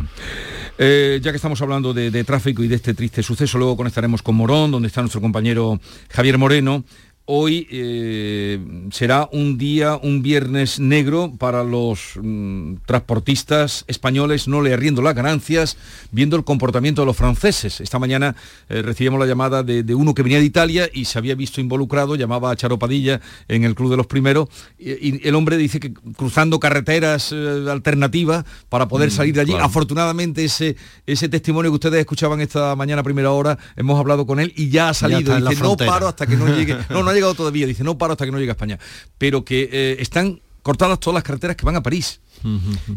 Eh, 0.81 1.19
ya 1.21 1.31
que 1.31 1.35
estamos 1.35 1.61
hablando 1.61 1.93
de, 1.93 2.23
tráfico 2.23 2.63
y 2.63 2.69
de 2.69 2.75
este 2.75 2.93
triste 2.93 3.21
suceso, 3.21 3.57
luego 3.57 3.75
conectaremos 3.75 4.21
con 4.21 4.35
Morón, 4.35 4.71
donde 4.71 4.87
está 4.87 5.01
nuestro 5.01 5.19
compañero 5.19 5.77
Javier 6.09 6.37
Moreno, 6.37 6.85
hoy 7.31 7.67
eh, 7.69 8.59
será 8.91 9.29
un 9.31 9.59
día, 9.59 9.99
un 10.01 10.23
viernes 10.23 10.79
negro 10.79 11.31
para 11.37 11.63
los 11.63 12.13
mm, 12.19 12.77
transportistas 12.87 13.85
españoles, 13.87 14.47
no 14.47 14.63
le 14.63 14.73
arriendo 14.73 15.03
las 15.03 15.13
ganancias, 15.13 15.77
viendo 16.09 16.35
el 16.35 16.43
comportamiento 16.43 17.03
de 17.03 17.05
los 17.05 17.15
franceses. 17.15 17.81
Esta 17.81 17.99
mañana 17.99 18.35
eh, 18.67 18.81
recibimos 18.81 19.19
la 19.19 19.27
llamada 19.27 19.61
de, 19.61 19.93
uno 19.93 20.15
que 20.15 20.23
venía 20.23 20.39
de 20.39 20.45
Italia 20.45 20.89
y 20.91 21.05
se 21.05 21.19
había 21.19 21.35
visto 21.35 21.61
involucrado, 21.61 22.15
llamaba 22.15 22.49
a 22.49 22.55
Charo 22.55 22.79
Padilla 22.79 23.21
en 23.47 23.63
el 23.63 23.75
Club 23.75 23.91
de 23.91 23.97
los 23.97 24.07
Primeros, 24.07 24.49
y, 24.79 25.27
el 25.27 25.35
hombre 25.35 25.57
dice 25.57 25.79
que 25.79 25.93
cruzando 25.93 26.59
carreteras 26.59 27.31
eh, 27.31 27.65
alternativas 27.69 28.43
para 28.69 28.87
poder 28.87 29.09
mm, 29.09 29.11
salir 29.11 29.35
de 29.35 29.41
allí. 29.41 29.53
Afortunadamente 29.53 30.43
ese, 30.43 30.77
ese 31.05 31.29
testimonio 31.29 31.69
que 31.69 31.75
ustedes 31.75 31.99
escuchaban 31.99 32.41
esta 32.41 32.75
mañana 32.75 33.01
a 33.01 33.03
primera 33.03 33.29
hora, 33.29 33.59
hemos 33.75 33.99
hablado 33.99 34.25
con 34.25 34.39
él 34.39 34.51
y 34.55 34.69
ya 34.69 34.89
ha 34.89 34.93
salido. 34.95 35.39
dice, 35.39 35.61
no 35.61 35.77
paro 35.77 36.07
hasta 36.07 36.25
que 36.25 36.35
no 36.35 36.47
llegue. 36.47 36.75
No, 36.89 37.03
no 37.03 37.11
llegado 37.19 37.35
todavía, 37.35 37.67
dice, 37.67 37.83
no 37.83 37.97
paro 37.97 38.13
hasta 38.13 38.25
que 38.25 38.31
no 38.31 38.39
llegue 38.39 38.51
a 38.51 38.53
España, 38.53 38.79
pero 39.17 39.45
que 39.45 39.69
eh, 39.71 39.97
están 39.99 40.41
cortadas 40.61 40.99
todas 40.99 41.15
las 41.15 41.23
carreteras 41.23 41.55
que 41.55 41.65
van 41.65 41.75
a 41.75 41.83
París. 41.83 42.19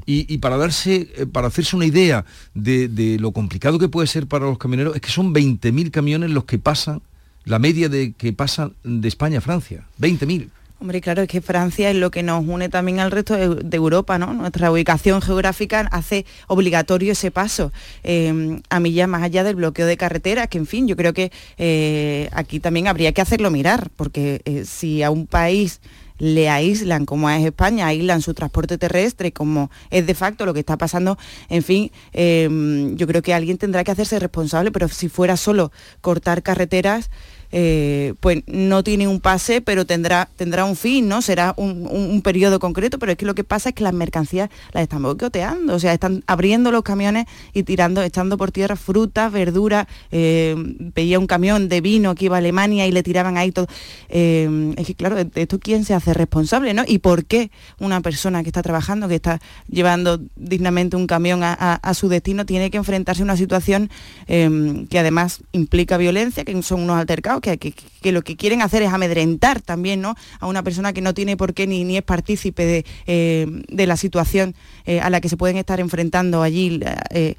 y, 0.06 0.38
para 0.38 0.56
darse, 0.56 1.12
eh, 1.16 1.26
para 1.26 1.48
hacerse 1.48 1.74
una 1.74 1.84
idea 1.84 2.24
de, 2.54 3.16
lo 3.18 3.32
complicado 3.32 3.78
que 3.78 3.88
puede 3.88 4.06
ser 4.06 4.26
para 4.26 4.46
los 4.46 4.58
camioneros, 4.58 4.94
es 4.94 5.02
que 5.02 5.10
son 5.10 5.34
20.000 5.34 5.90
camiones 5.90 6.30
los 6.30 6.44
que 6.44 6.58
pasan, 6.58 7.02
la 7.44 7.58
media 7.58 7.88
de 7.88 8.12
que 8.12 8.32
pasan 8.32 8.74
de 8.84 9.08
España 9.08 9.38
a 9.38 9.40
Francia. 9.40 9.86
20.000. 10.00 10.48
Hombre, 10.82 11.00
claro, 11.00 11.22
es 11.22 11.28
que 11.28 11.40
Francia 11.40 11.90
es 11.90 11.96
lo 11.96 12.10
que 12.10 12.24
nos 12.24 12.44
une 12.44 12.68
también 12.68 12.98
al 12.98 13.12
resto 13.12 13.36
de, 13.36 13.76
Europa, 13.76 14.18
¿no? 14.18 14.34
Nuestra 14.34 14.68
ubicación 14.72 15.22
geográfica 15.22 15.86
hace 15.92 16.26
obligatorio 16.48 17.12
ese 17.12 17.30
paso 17.30 17.70
eh, 18.02 18.60
a 18.68 18.80
millas 18.80 19.06
más 19.06 19.22
allá 19.22 19.44
del 19.44 19.54
bloqueo 19.54 19.86
de 19.86 19.96
carreteras, 19.96 20.48
que 20.48 20.58
en 20.58 20.66
fin, 20.66 20.88
yo 20.88 20.96
creo 20.96 21.12
que 21.12 21.30
eh, 21.56 22.28
aquí 22.32 22.58
también 22.58 22.88
habría 22.88 23.12
que 23.12 23.20
hacerlo 23.20 23.52
mirar, 23.52 23.90
porque 23.94 24.40
eh, 24.44 24.64
si 24.64 25.04
a 25.04 25.12
un 25.12 25.28
país 25.28 25.80
le 26.18 26.48
aíslan, 26.48 27.06
como 27.06 27.30
es 27.30 27.46
España, 27.46 27.86
aíslan 27.86 28.20
su 28.20 28.34
transporte 28.34 28.76
terrestre, 28.76 29.30
como 29.30 29.70
es 29.90 30.04
de 30.04 30.14
facto 30.16 30.46
lo 30.46 30.52
que 30.52 30.60
está 30.60 30.76
pasando, 30.76 31.16
en 31.48 31.62
fin, 31.62 31.92
yo 32.12 33.06
creo 33.06 33.22
que 33.22 33.34
alguien 33.34 33.56
tendrá 33.56 33.84
que 33.84 33.92
hacerse 33.92 34.18
responsable, 34.18 34.72
pero 34.72 34.88
si 34.88 35.08
fuera 35.08 35.36
solo 35.36 35.70
cortar 36.00 36.42
carreteras, 36.42 37.08
eh, 37.54 38.14
pues 38.20 38.42
no 38.46 38.82
tiene 38.82 39.06
un 39.06 39.20
pase, 39.20 39.60
pero 39.60 39.84
tendrá, 39.84 40.30
tendrá 40.36 40.64
un 40.64 40.74
fin, 40.74 41.06
¿no? 41.06 41.20
Será 41.20 41.52
un, 41.58 42.22
periodo 42.22 42.58
concreto, 42.58 42.98
pero 42.98 43.12
es 43.12 43.18
que 43.18 43.26
lo 43.26 43.34
que 43.34 43.44
pasa 43.44 43.70
es 43.70 43.74
que 43.74 43.82
las 43.82 43.92
mercancías 43.92 44.48
las 44.72 44.82
están 44.84 45.02
boicoteando, 45.02 45.74
o 45.74 45.78
sea, 45.78 45.92
están 45.92 46.22
abriendo 46.26 46.70
los 46.70 46.82
camiones 46.82 47.26
y 47.52 47.64
tirando, 47.64 48.02
echando 48.02 48.38
por 48.38 48.52
tierra 48.52 48.76
frutas, 48.76 49.30
verduras, 49.30 49.86
eh, 50.12 50.54
veía 50.94 51.18
un 51.18 51.26
camión 51.26 51.68
de 51.68 51.80
vino 51.80 52.14
que 52.14 52.26
iba 52.26 52.36
a 52.36 52.38
Alemania 52.38 52.86
y 52.86 52.92
le 52.92 53.02
tiraban 53.02 53.36
ahí 53.36 53.52
todo. 53.52 53.66
Eh, 54.08 54.72
es 54.76 54.86
que 54.86 54.94
claro, 54.94 55.16
de 55.16 55.28
esto 55.34 55.58
quién 55.58 55.84
se 55.84 55.94
hace 55.94 56.14
responsable, 56.14 56.72
¿no? 56.72 56.84
¿Y 56.86 56.98
por 56.98 57.26
qué 57.26 57.50
una 57.78 58.00
persona 58.00 58.42
que 58.42 58.48
está 58.48 58.62
trabajando, 58.62 59.08
que 59.08 59.16
está 59.16 59.40
llevando 59.68 60.20
dignamente 60.36 60.96
un 60.96 61.06
camión 61.06 61.40
a, 61.42 61.94
su 61.94 62.08
destino, 62.08 62.46
tiene 62.46 62.70
que 62.70 62.78
enfrentarse 62.78 63.22
a 63.22 63.24
una 63.24 63.36
situación 63.36 63.90
que 64.26 64.98
además 64.98 65.40
implica 65.52 65.98
violencia, 65.98 66.44
que 66.44 66.62
son 66.62 66.82
unos 66.82 66.96
altercados? 66.96 67.41
Que, 67.42 68.12
lo 68.12 68.22
que 68.22 68.36
quieren 68.36 68.62
hacer 68.62 68.82
es 68.82 68.92
amedrentar 68.92 69.60
también 69.60 70.00
¿no? 70.00 70.14
a 70.40 70.46
una 70.46 70.62
persona 70.62 70.92
que 70.92 71.02
no 71.02 71.12
tiene 71.12 71.36
por 71.36 71.52
qué 71.52 71.66
ni, 71.66 71.84
ni 71.84 71.98
es 71.98 72.02
partícipe 72.02 72.64
de, 72.64 72.86
eh, 73.06 73.46
la 73.68 73.96
situación 73.96 74.54
eh, 74.86 75.00
a 75.00 75.10
la 75.10 75.20
que 75.20 75.28
se 75.28 75.36
pueden 75.36 75.58
estar 75.58 75.80
enfrentando 75.80 76.42
allí 76.42 76.80
eh, 77.10 77.34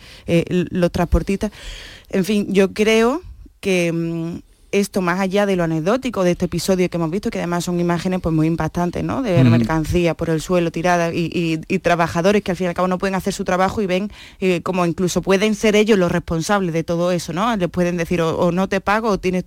los 0.48 0.92
transportistas. 0.92 1.52
En 2.10 2.26
fin, 2.26 2.54
yo 2.54 2.74
creo 2.74 3.22
que 3.60 3.92
mm, 3.92 4.53
esto 4.74 5.02
más 5.02 5.20
allá 5.20 5.46
de 5.46 5.56
lo 5.56 5.64
anecdótico 5.64 6.24
de 6.24 6.32
este 6.32 6.46
episodio 6.46 6.90
que 6.90 6.98
hemos 6.98 7.12
visto, 7.12 7.30
que 7.30 7.38
además 7.38 7.64
son 7.64 7.80
imágenes 7.80 8.20
pues 8.22 8.34
muy 8.34 8.48
impactantes, 8.48 9.04
¿no? 9.04 9.22
De 9.22 9.32
ver 9.32 9.46
mercancía 9.46 10.16
por 10.16 10.32
el 10.32 10.42
suelo 10.42 10.72
tirada 10.72 11.12
y, 11.14 11.58
trabajadores 11.84 12.44
que 12.44 12.52
al 12.52 12.58
fin 12.58 12.66
y 12.66 12.68
al 12.70 12.74
cabo 12.74 12.88
no 12.88 12.98
pueden 12.98 13.14
hacer 13.14 13.34
su 13.34 13.44
trabajo 13.44 13.82
y 13.82 13.88
ven 13.88 14.10
eh, 14.40 14.62
como 14.62 14.86
incluso 14.86 15.22
pueden 15.22 15.54
ser 15.54 15.76
ellos 15.76 16.00
los 16.00 16.12
responsables 16.12 16.74
de 16.74 16.84
todo 16.84 17.12
eso, 17.12 17.34
¿no? 17.34 17.56
Les 17.56 17.70
pueden 17.70 17.98
decir 17.98 18.22
o, 18.22 18.52
no 18.52 18.68
te 18.68 18.82
pago 18.82 19.10
o 19.10 19.20
tienes... 19.20 19.44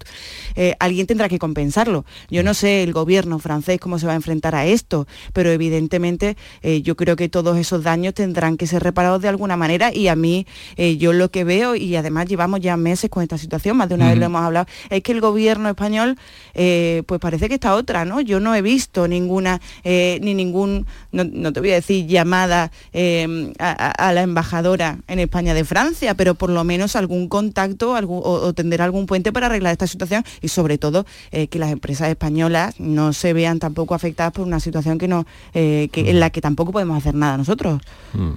Eh, 0.54 0.74
alguien 0.78 1.06
tendrá 1.06 1.28
que 1.28 1.38
compensarlo. 1.38 2.04
Yo 2.30 2.42
no 2.42 2.54
sé 2.54 2.82
el 2.82 2.92
gobierno 2.92 3.38
francés 3.38 3.80
cómo 3.80 3.98
se 3.98 4.06
va 4.06 4.12
a 4.12 4.16
enfrentar 4.16 4.54
a 4.54 4.66
esto, 4.66 5.06
pero 5.32 5.50
evidentemente 5.50 6.36
eh, 6.62 6.82
yo 6.82 6.94
creo 6.94 7.16
que 7.16 7.28
todos 7.28 7.56
esos 7.58 7.82
daños 7.82 8.14
tendrán 8.14 8.56
que 8.56 8.66
ser 8.66 8.82
reparados 8.82 9.22
de 9.22 9.28
alguna 9.28 9.56
manera 9.56 9.92
y 9.92 10.08
a 10.08 10.16
mí 10.16 10.46
yo 10.98 11.12
lo 11.12 11.30
que 11.30 11.44
veo, 11.44 11.74
y 11.74 11.96
además 11.96 12.26
llevamos 12.26 12.60
ya 12.60 12.76
meses 12.76 13.10
con 13.10 13.22
esta 13.22 13.38
situación, 13.38 13.76
más 13.76 13.88
de 13.88 13.94
una 13.94 14.10
vez 14.10 14.18
lo 14.18 14.26
hemos 14.26 14.42
hablado, 14.42 14.66
es 14.90 15.02
que 15.02 15.15
el 15.16 15.20
gobierno 15.20 15.68
español, 15.68 16.16
eh, 16.54 17.02
pues 17.06 17.20
parece 17.20 17.48
que 17.48 17.54
está 17.54 17.74
otra, 17.74 18.04
¿no? 18.04 18.20
Yo 18.20 18.40
no 18.40 18.54
he 18.54 18.62
visto 18.62 19.08
ninguna, 19.08 19.60
eh, 19.84 20.18
ni 20.22 20.34
ningún, 20.34 20.86
no, 21.12 21.52
te 21.52 21.60
voy 21.60 21.72
a 21.72 21.74
decir 21.74 22.06
llamada 22.06 22.70
eh, 22.92 23.52
a, 23.58 24.12
la 24.12 24.22
embajadora 24.22 24.98
en 25.08 25.18
España 25.18 25.54
de 25.54 25.64
Francia, 25.64 26.14
pero 26.14 26.34
por 26.34 26.50
lo 26.50 26.62
menos 26.64 26.96
algún 26.96 27.28
contacto 27.28 27.92
o, 27.92 28.52
tender 28.54 28.82
algún 28.82 29.06
puente 29.06 29.32
para 29.32 29.46
arreglar 29.46 29.72
esta 29.72 29.86
situación 29.86 30.24
y 30.40 30.48
sobre 30.48 30.78
todo 30.78 31.06
que 31.30 31.58
las 31.58 31.70
empresas 31.70 32.08
españolas 32.08 32.78
no 32.78 33.12
se 33.12 33.32
vean 33.32 33.58
tampoco 33.58 33.94
afectadas 33.94 34.32
por 34.32 34.46
una 34.46 34.60
situación 34.60 34.98
que 34.98 35.08
no, 35.08 35.26
que, 35.52 35.90
en 35.94 36.20
la 36.20 36.30
que 36.30 36.40
tampoco 36.40 36.72
podemos 36.72 36.96
hacer 36.96 37.14
nada 37.14 37.36
nosotros. 37.36 37.80
Mm. 38.12 38.34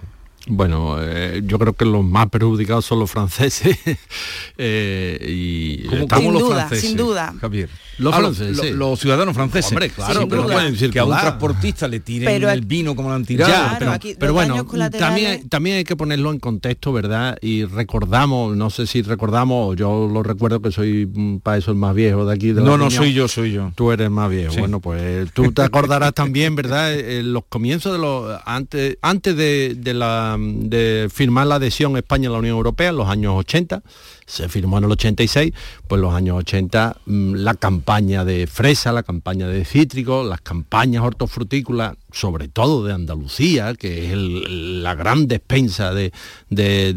Bueno, 0.52 0.98
eh, 1.00 1.42
yo 1.46 1.60
creo 1.60 1.74
que 1.74 1.86
los 1.86 2.04
más 2.04 2.28
perjudicados 2.30 2.84
son 2.84 3.00
los 3.00 3.12
franceses 3.12 3.78
eh, 4.58 5.20
y 5.28 5.59
estamos 5.92 6.34
los 6.34 6.50
franceses. 6.50 6.88
Sin 6.88 6.98
duda. 6.98 7.34
Javier. 7.40 7.70
Los, 8.00 8.14
ah, 8.14 8.18
franceses, 8.18 8.76
los, 8.76 9.00
ciudadanos 9.00 9.36
franceses. 9.36 9.72
Hombre, 9.72 9.90
claro, 9.90 10.28
pero 10.28 10.44
pueden 10.48 10.72
decir 10.72 10.90
que 10.90 11.00
a 11.00 11.06
un 11.06 11.12
transportista 11.12 11.88
le 11.88 12.00
tiren 12.00 12.44
el 12.44 12.62
vino 12.62 12.96
como 12.96 13.10
lo 13.10 13.16
han 13.16 13.26
tirado. 13.26 14.00
pero, 14.18 14.34
bueno, 14.34 14.66
también, 14.98 15.48
también 15.50 15.78
hay 15.78 15.84
que 15.84 15.96
ponerlo 15.96 16.32
en 16.32 16.40
contexto, 16.40 16.94
¿verdad? 16.94 17.38
Y 17.42 17.66
recordamos, 17.66 18.56
no 18.56 18.70
sé 18.70 18.88
si 18.88 19.02
recordamos, 19.02 19.76
yo 19.76 20.10
lo 20.12 20.24
recuerdo 20.24 20.62
que 20.62 20.72
soy 20.72 21.10
mm, 21.12 21.40
para 21.40 21.58
eso 21.58 21.72
el 21.72 21.78
más 21.78 21.94
viejo 21.94 22.26
de 22.26 22.34
aquí. 22.34 22.52
De 22.54 22.62
no, 22.62 22.78
no, 22.78 22.90
soy 22.90 23.14
yo, 23.14 23.28
soy 23.28 23.52
yo. 23.52 23.72
Tú 23.76 23.92
eres 23.92 24.10
más 24.10 24.30
viejo. 24.30 24.56
Bueno, 24.58 24.80
pues 24.80 25.32
tú 25.34 25.52
te 25.52 25.62
acordarás 25.62 26.14
también, 26.14 26.56
¿verdad? 26.56 26.98
En 26.98 27.34
los 27.34 27.44
comienzos 27.50 27.92
de 27.92 28.00
los... 28.00 28.40
Antes, 28.46 28.98
antes 29.02 29.36
de, 29.36 29.76
de 29.78 29.94
la 29.94 30.38
de 30.40 31.10
firmar 31.14 31.48
la 31.48 31.56
adhesión 31.56 31.98
España 31.98 32.30
a 32.30 32.32
la 32.32 32.40
Unión 32.40 32.56
Europea 32.56 32.90
en 32.90 32.98
los 32.98 33.08
años 33.10 33.34
80, 33.38 33.82
se 34.26 34.48
firmó 34.48 34.78
en 34.78 34.86
el 34.86 34.92
86, 34.92 35.54
pues 35.88 36.00
los 36.00 36.14
años 36.14 36.38
80 36.38 36.98
mm, 37.06 37.34
la 37.36 37.56
campaña 37.56 37.89
de 37.90 38.46
fresa, 38.46 38.92
la 38.92 39.02
campaña 39.02 39.48
de 39.48 39.66
cítricos, 39.66 40.24
las 40.24 40.42
campañas 40.42 41.02
hortofrutícolas, 41.02 41.98
sobre 42.12 42.48
todo 42.48 42.86
de 42.86 42.94
Andalucía, 42.94 43.74
que 43.74 44.12
es 44.12 44.16
la 44.16 44.94
gran 44.94 45.28
despensa 45.28 45.92
de, 45.92 46.12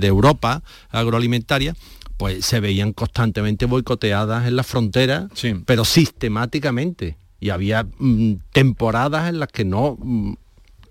Europa 0.03 0.62
agroalimentaria, 0.90 1.74
pues 2.18 2.45
se 2.45 2.61
veían 2.61 2.93
constantemente 2.93 3.64
boicoteadas 3.64 4.47
en 4.47 4.55
la 4.55 4.64
frontera, 4.64 5.28
pero 5.64 5.86
sistemáticamente. 5.86 7.16
Y 7.40 7.49
había 7.49 7.84
mm, 7.99 8.34
temporadas 8.53 9.30
en 9.30 9.40
las 9.40 9.49
que 9.49 9.64
no 9.64 9.97
mm, 9.99 10.34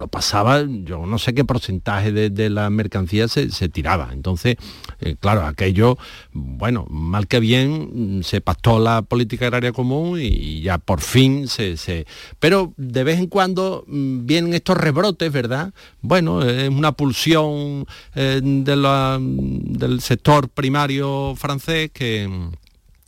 pasaba, 0.07 0.61
yo 0.61 1.05
no 1.05 1.17
sé 1.17 1.33
qué 1.33 1.45
porcentaje 1.45 2.11
de, 2.11 2.49
la 2.49 2.69
mercancía 2.69 3.27
se, 3.27 3.47
tiraba. 3.69 4.09
Entonces, 4.13 4.57
eh, 4.99 5.15
claro, 5.19 5.45
aquello, 5.45 5.97
bueno, 6.33 6.85
mal 6.89 7.27
que 7.27 7.39
bien, 7.39 8.21
se 8.23 8.41
pactó 8.41 8.79
la 8.79 9.01
política 9.01 9.45
agraria 9.45 9.71
común 9.71 10.19
y 10.21 10.61
ya 10.61 10.77
por 10.77 11.01
fin 11.01 11.47
se... 11.47 12.05
Pero 12.39 12.73
de 12.77 13.03
vez 13.03 13.19
en 13.19 13.27
cuando 13.27 13.83
mm, 13.87 14.25
vienen 14.25 14.53
estos 14.53 14.77
rebrotes, 14.77 15.31
¿verdad? 15.31 15.73
Bueno, 16.01 16.43
es 16.43 16.69
una 16.69 16.93
pulsión 16.93 17.85
eh, 18.15 18.41
del 18.43 20.01
sector 20.01 20.49
primario 20.49 21.35
francés 21.35 21.91
que 21.93 22.29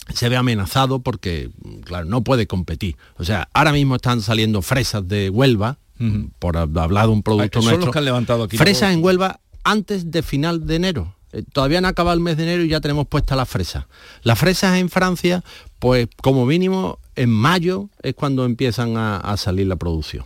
se 0.10 0.30
ve 0.30 0.36
amenazado 0.36 1.00
porque, 1.00 1.50
claro, 1.86 2.06
no 2.06 2.24
puede 2.24 2.48
competir. 2.48 2.98
O 3.18 3.24
sea, 3.24 3.50
ahora 3.54 3.72
mismo 3.72 3.96
están 3.96 4.22
saliendo 4.22 4.62
fresas 4.62 5.08
de 5.08 5.30
Huelva, 5.30 5.78
por 6.40 6.58
hablar 6.58 7.06
de 7.06 7.12
un 7.12 7.24
producto 7.24 7.62
nuestro. 7.62 7.92
que 7.92 8.00
han 8.00 8.06
levantado 8.06 8.44
aquí. 8.44 8.58
Fresas 8.58 8.94
en 8.94 9.04
Huelva 9.04 9.40
antes 9.64 10.12
de 10.12 10.24
final 10.24 10.66
de 10.68 10.76
enero. 10.76 11.16
Eh, 11.32 11.44
todavía 11.52 11.82
no 11.82 11.88
ha 11.88 11.92
acabado 11.92 12.14
el 12.16 12.20
mes 12.20 12.38
de 12.38 12.44
enero 12.44 12.64
y 12.64 12.70
ya 12.70 12.82
tenemos 12.82 13.08
puesta 13.08 13.36
la 13.36 13.46
fresa. 13.46 13.88
Las 14.22 14.38
fresas 14.38 14.78
en 14.78 14.90
Francia, 14.90 15.44
pues 15.80 16.08
como 16.22 16.46
mínimo 16.46 17.00
en 17.16 17.30
mayo 17.30 17.90
es 18.02 18.14
cuando 18.14 18.46
empiezan 18.46 18.98
a 18.98 19.36
salir 19.38 19.68
la 19.68 19.76
producción. 19.76 20.26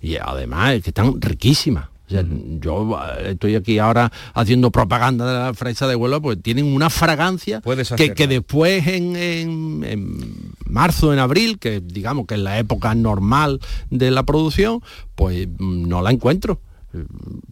Y 0.00 0.16
además 0.16 0.74
es 0.74 0.82
que 0.82 0.90
están 0.90 1.20
riquísimas 1.20 1.88
yo 2.08 2.98
eh, 3.18 3.30
estoy 3.32 3.54
aquí 3.54 3.78
ahora 3.78 4.10
haciendo 4.34 4.70
propaganda 4.70 5.26
de 5.26 5.46
la 5.46 5.54
fresa 5.54 5.86
de 5.86 5.94
Huelva, 5.94 6.20
pues 6.20 6.42
tienen 6.42 6.66
una 6.66 6.90
fragancia 6.90 7.60
que, 7.96 8.14
que, 8.14 8.26
después 8.26 8.86
en, 8.86 9.16
en, 9.16 10.52
marzo, 10.66 11.12
en 11.12 11.18
abril, 11.18 11.58
que 11.58 11.80
digamos 11.80 12.26
que 12.26 12.34
es 12.34 12.40
la 12.40 12.58
época 12.58 12.94
normal 12.94 13.60
de 13.90 14.10
la 14.10 14.24
producción, 14.24 14.82
pues 15.14 15.48
mm, 15.58 15.88
no 15.88 16.02
la 16.02 16.10
encuentro. 16.10 16.60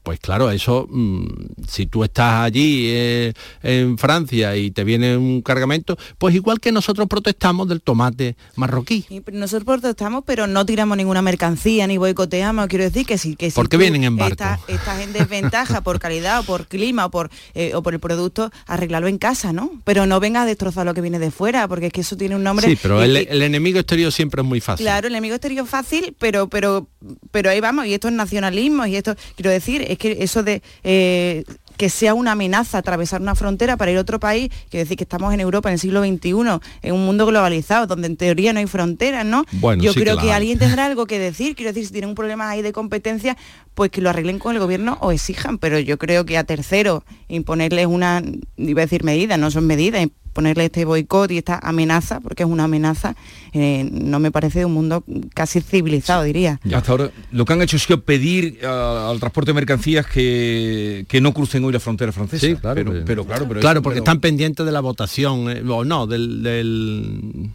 Pues 0.06 0.20
claro, 0.20 0.52
eso, 0.52 0.86
mm, 0.88 1.26
si 1.68 1.86
tú 1.86 2.04
estás 2.04 2.44
allí 2.44 2.86
eh, 2.90 3.32
en 3.60 3.98
Francia 3.98 4.54
y 4.54 4.70
te 4.70 4.84
viene 4.84 5.16
un 5.16 5.42
cargamento, 5.42 5.98
pues 6.16 6.32
igual 6.32 6.60
que 6.60 6.70
nosotros 6.70 7.08
protestamos 7.08 7.66
del 7.66 7.82
tomate 7.82 8.36
marroquí. 8.54 9.04
nosotros 9.32 9.64
protestamos, 9.64 10.22
pero 10.24 10.46
no 10.46 10.64
tiramos 10.64 10.96
ninguna 10.96 11.22
mercancía 11.22 11.88
ni 11.88 11.98
boicoteamos. 11.98 12.68
Quiero 12.68 12.84
decir 12.84 13.04
que 13.04 13.18
sí, 13.18 13.34
que 13.34 13.50
si 13.50 13.56
Porque 13.56 13.76
vienen 13.76 14.04
en 14.04 14.16
barco. 14.16 14.44
Estás, 14.68 15.00
en 15.00 15.12
desventaja 15.12 15.80
por 15.80 15.98
calidad 15.98 16.38
o 16.38 16.42
por 16.44 16.68
clima 16.68 17.06
o 17.06 17.10
por, 17.10 17.28
eh, 17.56 17.74
o 17.74 17.82
por 17.82 17.92
el 17.92 17.98
producto, 17.98 18.52
arreglarlo 18.68 19.08
en 19.08 19.18
casa, 19.18 19.52
¿no? 19.52 19.72
Pero 19.82 20.06
no 20.06 20.20
venga 20.20 20.42
a 20.42 20.46
destrozar 20.46 20.86
lo 20.86 20.94
que 20.94 21.00
viene 21.00 21.18
de 21.18 21.32
fuera, 21.32 21.66
porque 21.66 21.86
es 21.86 21.92
que 21.92 22.02
eso 22.02 22.16
tiene 22.16 22.36
un 22.36 22.44
nombre. 22.44 22.68
Sí, 22.68 22.78
pero 22.80 23.02
el, 23.02 23.16
enemigo 23.16 23.80
exterior 23.80 24.12
siempre 24.12 24.42
es 24.42 24.46
muy 24.46 24.60
fácil. 24.60 24.86
Claro, 24.86 25.08
el 25.08 25.14
enemigo 25.14 25.34
exterior 25.34 25.64
es 25.64 25.70
fácil, 25.70 26.14
pero, 26.16 26.48
pero, 26.48 26.86
pero 27.32 27.50
ahí 27.50 27.58
vamos, 27.58 27.86
y 27.86 27.94
esto 27.94 28.06
es 28.06 28.14
nacionalismo, 28.14 28.86
y 28.86 28.94
esto, 28.94 29.16
quiero 29.34 29.50
decir, 29.50 29.95
es 29.96 29.98
que 29.98 30.22
eso 30.22 30.42
de 30.42 30.62
eh, 30.84 31.44
que 31.76 31.90
sea 31.90 32.14
una 32.14 32.32
amenaza 32.32 32.78
atravesar 32.78 33.20
una 33.20 33.34
frontera 33.34 33.76
para 33.76 33.90
ir 33.90 33.98
a 33.98 34.00
otro 34.00 34.18
país, 34.18 34.50
quiero 34.70 34.84
decir 34.84 34.96
que 34.96 35.04
estamos 35.04 35.32
en 35.34 35.40
Europa 35.40 35.68
en 35.68 35.74
el 35.74 35.78
siglo 35.78 36.02
XXI, 36.02 36.60
en 36.82 36.94
un 36.94 37.04
mundo 37.04 37.26
globalizado, 37.26 37.86
donde 37.86 38.06
en 38.06 38.16
teoría 38.16 38.52
no 38.52 38.60
hay 38.60 38.66
fronteras, 38.66 39.26
¿no? 39.26 39.44
Yo 39.78 39.92
creo 39.94 40.16
que, 40.18 40.32
alguien 40.32 40.58
tendrá 40.58 40.86
algo 40.86 41.06
que 41.06 41.18
decir, 41.18 41.54
quiero 41.54 41.72
decir, 41.72 41.86
si 41.86 41.92
tienen 41.92 42.10
un 42.10 42.14
problema 42.14 42.48
ahí 42.48 42.62
de 42.62 42.72
competencia, 42.72 43.36
pues 43.74 43.90
que 43.90 44.00
lo 44.00 44.10
arreglen 44.10 44.38
con 44.38 44.54
el 44.54 44.60
gobierno 44.60 44.96
o 45.00 45.12
exijan, 45.12 45.58
pero 45.58 45.78
yo 45.78 45.98
creo 45.98 46.24
que 46.24 46.38
a 46.38 46.44
terceros 46.44 47.02
imponerles 47.28 47.86
una, 47.86 48.22
iba 48.56 48.82
a 48.82 48.86
decir 48.86 49.04
medida, 49.04 49.36
no 49.36 49.50
son 49.50 49.66
medidas, 49.66 50.06
ponerle 50.36 50.66
este 50.66 50.84
boicot 50.84 51.30
y 51.30 51.38
esta 51.38 51.58
amenaza, 51.62 52.20
porque 52.20 52.42
es 52.42 52.48
una 52.48 52.64
amenaza, 52.64 53.16
eh, 53.54 53.88
no 53.90 54.20
me 54.20 54.30
parece 54.30 54.58
de 54.58 54.64
un 54.66 54.74
mundo 54.74 55.02
casi 55.32 55.62
civilizado, 55.62 56.24
diría. 56.24 56.60
Hasta 56.74 56.92
ahora 56.92 57.10
lo 57.32 57.46
que 57.46 57.54
han 57.54 57.62
hecho 57.62 57.76
es 57.76 57.84
sido 57.84 58.02
pedir 58.02 58.64
al 58.66 59.18
transporte 59.18 59.52
de 59.52 59.54
mercancías 59.54 60.04
que, 60.06 61.06
que 61.08 61.22
no 61.22 61.32
crucen 61.32 61.64
hoy 61.64 61.72
la 61.72 61.80
frontera 61.80 62.12
francesa. 62.12 62.46
Sí, 62.46 62.54
claro. 62.54 62.74
Pero, 62.74 63.04
pero 63.06 63.24
claro, 63.24 63.48
pero 63.48 63.60
claro, 63.60 63.80
porque 63.80 64.00
están 64.00 64.20
pendientes 64.20 64.66
de 64.66 64.72
la 64.72 64.80
votación, 64.80 65.50
eh, 65.50 65.62
o 65.66 65.86
no, 65.86 66.06
del, 66.06 66.42
del 66.42 67.50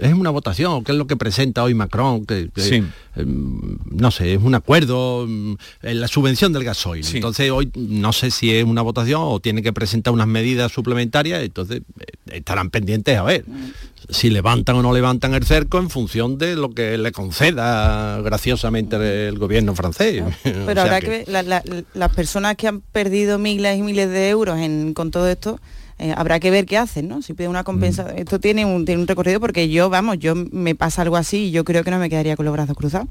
es 0.00 0.12
una 0.12 0.30
votación, 0.30 0.84
¿qué 0.84 0.92
es 0.92 0.98
lo 0.98 1.06
que 1.06 1.16
presenta 1.16 1.62
hoy 1.62 1.74
Macron? 1.74 2.24
Que, 2.26 2.48
Sí. 2.56 2.76
eh, 3.16 3.24
no 3.24 4.10
sé, 4.10 4.34
es 4.34 4.42
un 4.42 4.54
acuerdo, 4.54 5.26
mm, 5.28 5.54
en 5.82 6.00
la 6.00 6.08
subvención 6.08 6.52
del 6.52 6.64
gasoil. 6.64 7.04
Sí. 7.04 7.16
Entonces 7.18 7.50
hoy 7.50 7.70
no 7.74 8.12
sé 8.12 8.30
si 8.30 8.54
es 8.54 8.64
una 8.64 8.82
votación 8.82 9.20
o 9.24 9.40
tiene 9.40 9.62
que 9.62 9.72
presentar 9.72 10.12
unas 10.12 10.26
medidas 10.26 10.72
suplementarias, 10.72 11.42
entonces 11.42 11.82
eh, 12.00 12.36
estarán 12.36 12.70
pendientes 12.70 13.16
a 13.18 13.22
ver 13.22 13.44
si 14.10 14.30
levantan 14.30 14.76
o 14.76 14.82
no 14.82 14.92
levantan 14.94 15.34
el 15.34 15.44
cerco 15.44 15.78
en 15.78 15.90
función 15.90 16.38
de 16.38 16.56
lo 16.56 16.70
que 16.70 16.96
le 16.96 17.12
conceda 17.12 18.20
graciosamente 18.22 19.28
el 19.28 19.38
gobierno 19.38 19.74
francés. 19.74 20.22
O 20.44 20.66
Pero 20.66 20.72
sea 20.74 20.82
habrá 20.82 21.00
que, 21.00 21.08
ver, 21.08 21.28
la- 21.28 21.42
la- 21.42 21.62
las 21.94 22.14
personas 22.14 22.56
que 22.56 22.68
han 22.68 22.80
perdido 22.80 23.38
miles 23.38 23.78
y 23.78 23.82
miles 23.82 24.08
de 24.08 24.28
euros 24.30 24.58
en, 24.58 24.94
con 24.94 25.10
todo 25.10 25.28
esto, 25.28 25.60
eh, 25.98 26.14
habrá 26.16 26.38
que 26.40 26.50
ver 26.50 26.66
qué 26.66 26.78
hacen, 26.78 27.08
¿no? 27.08 27.22
Si 27.22 27.34
piden 27.34 27.50
una 27.50 27.64
compensación. 27.64 28.16
Mm. 28.16 28.20
Esto 28.20 28.38
tiene 28.38 28.64
un, 28.64 28.84
tiene 28.84 29.00
un 29.02 29.08
recorrido 29.08 29.40
porque 29.40 29.68
yo, 29.68 29.90
vamos, 29.90 30.18
yo 30.18 30.34
me 30.34 30.74
pasa 30.74 31.02
algo 31.02 31.16
así 31.16 31.46
y 31.46 31.50
yo 31.50 31.64
creo 31.64 31.82
que 31.84 31.90
no 31.90 31.98
me 31.98 32.08
quedaría 32.08 32.36
con 32.36 32.44
los 32.46 32.52
brazos 32.52 32.76
cruzados. 32.76 33.08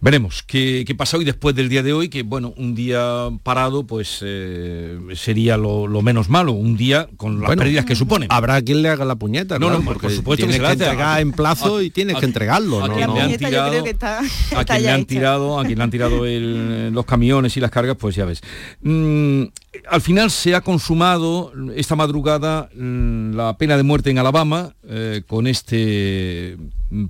Veremos 0.00 0.42
qué, 0.42 0.84
qué 0.86 0.94
pasa 0.94 1.16
hoy 1.16 1.24
después 1.24 1.54
del 1.56 1.68
día 1.68 1.82
de 1.82 1.92
hoy, 1.92 2.08
que 2.08 2.22
bueno, 2.22 2.52
un 2.56 2.74
día 2.74 3.28
parado 3.42 3.86
pues 3.86 4.18
eh, 4.22 4.98
sería 5.14 5.56
lo, 5.56 5.86
lo 5.86 6.02
menos 6.02 6.28
malo, 6.28 6.52
un 6.52 6.76
día 6.76 7.08
con 7.16 7.40
las 7.40 7.46
Bueno, 7.48 7.62
pérdidas 7.62 7.84
que 7.86 7.94
supone. 7.96 8.26
Habrá 8.28 8.60
quien 8.62 8.82
le 8.82 8.90
haga 8.90 9.04
la 9.04 9.16
puñeta, 9.16 9.58
No, 9.58 9.70
no, 9.70 9.76
por 9.82 9.94
porque 9.94 10.10
supuesto 10.14 10.46
que 10.46 10.52
se 10.52 10.58
la 10.60 10.68
hace. 10.70 10.84
entregar 10.84 11.20
en 11.20 11.32
plazo 11.32 11.80
y 11.82 11.90
tienes 11.90 12.16
que 12.18 12.26
entregarlo. 12.26 12.84
a 12.84 12.92
quien 12.92 13.06
No. 13.08 13.14
le 13.14 13.20
han 13.22 13.36
tirado, 13.36 13.70
creo 13.70 13.84
que 13.84 13.90
está, 13.90 14.20
a 14.56 14.64
quien 14.64 14.82
le 14.82 14.90
han 14.90 15.04
tirado, 15.06 15.58
a 15.58 15.64
quien 15.64 15.78
le 15.78 15.84
han 15.84 15.90
tirado 15.90 16.26
el- 16.26 16.90
los 16.92 17.04
camiones 17.06 17.56
y 17.56 17.60
las 17.60 17.70
cargas, 17.70 17.96
pues 17.98 18.14
ya 18.14 18.24
ves. 18.26 18.42
Mm, 18.82 19.44
al 19.90 20.00
final 20.00 20.30
se 20.30 20.54
ha 20.54 20.60
consumado 20.60 21.52
esta 21.74 21.96
madrugada 21.96 22.68
mm, 22.74 23.34
la 23.34 23.56
pena 23.58 23.76
de 23.76 23.82
muerte 23.82 24.10
en 24.10 24.18
Alabama 24.18 24.74
eh, 24.88 25.22
con 25.26 25.46
este 25.46 26.56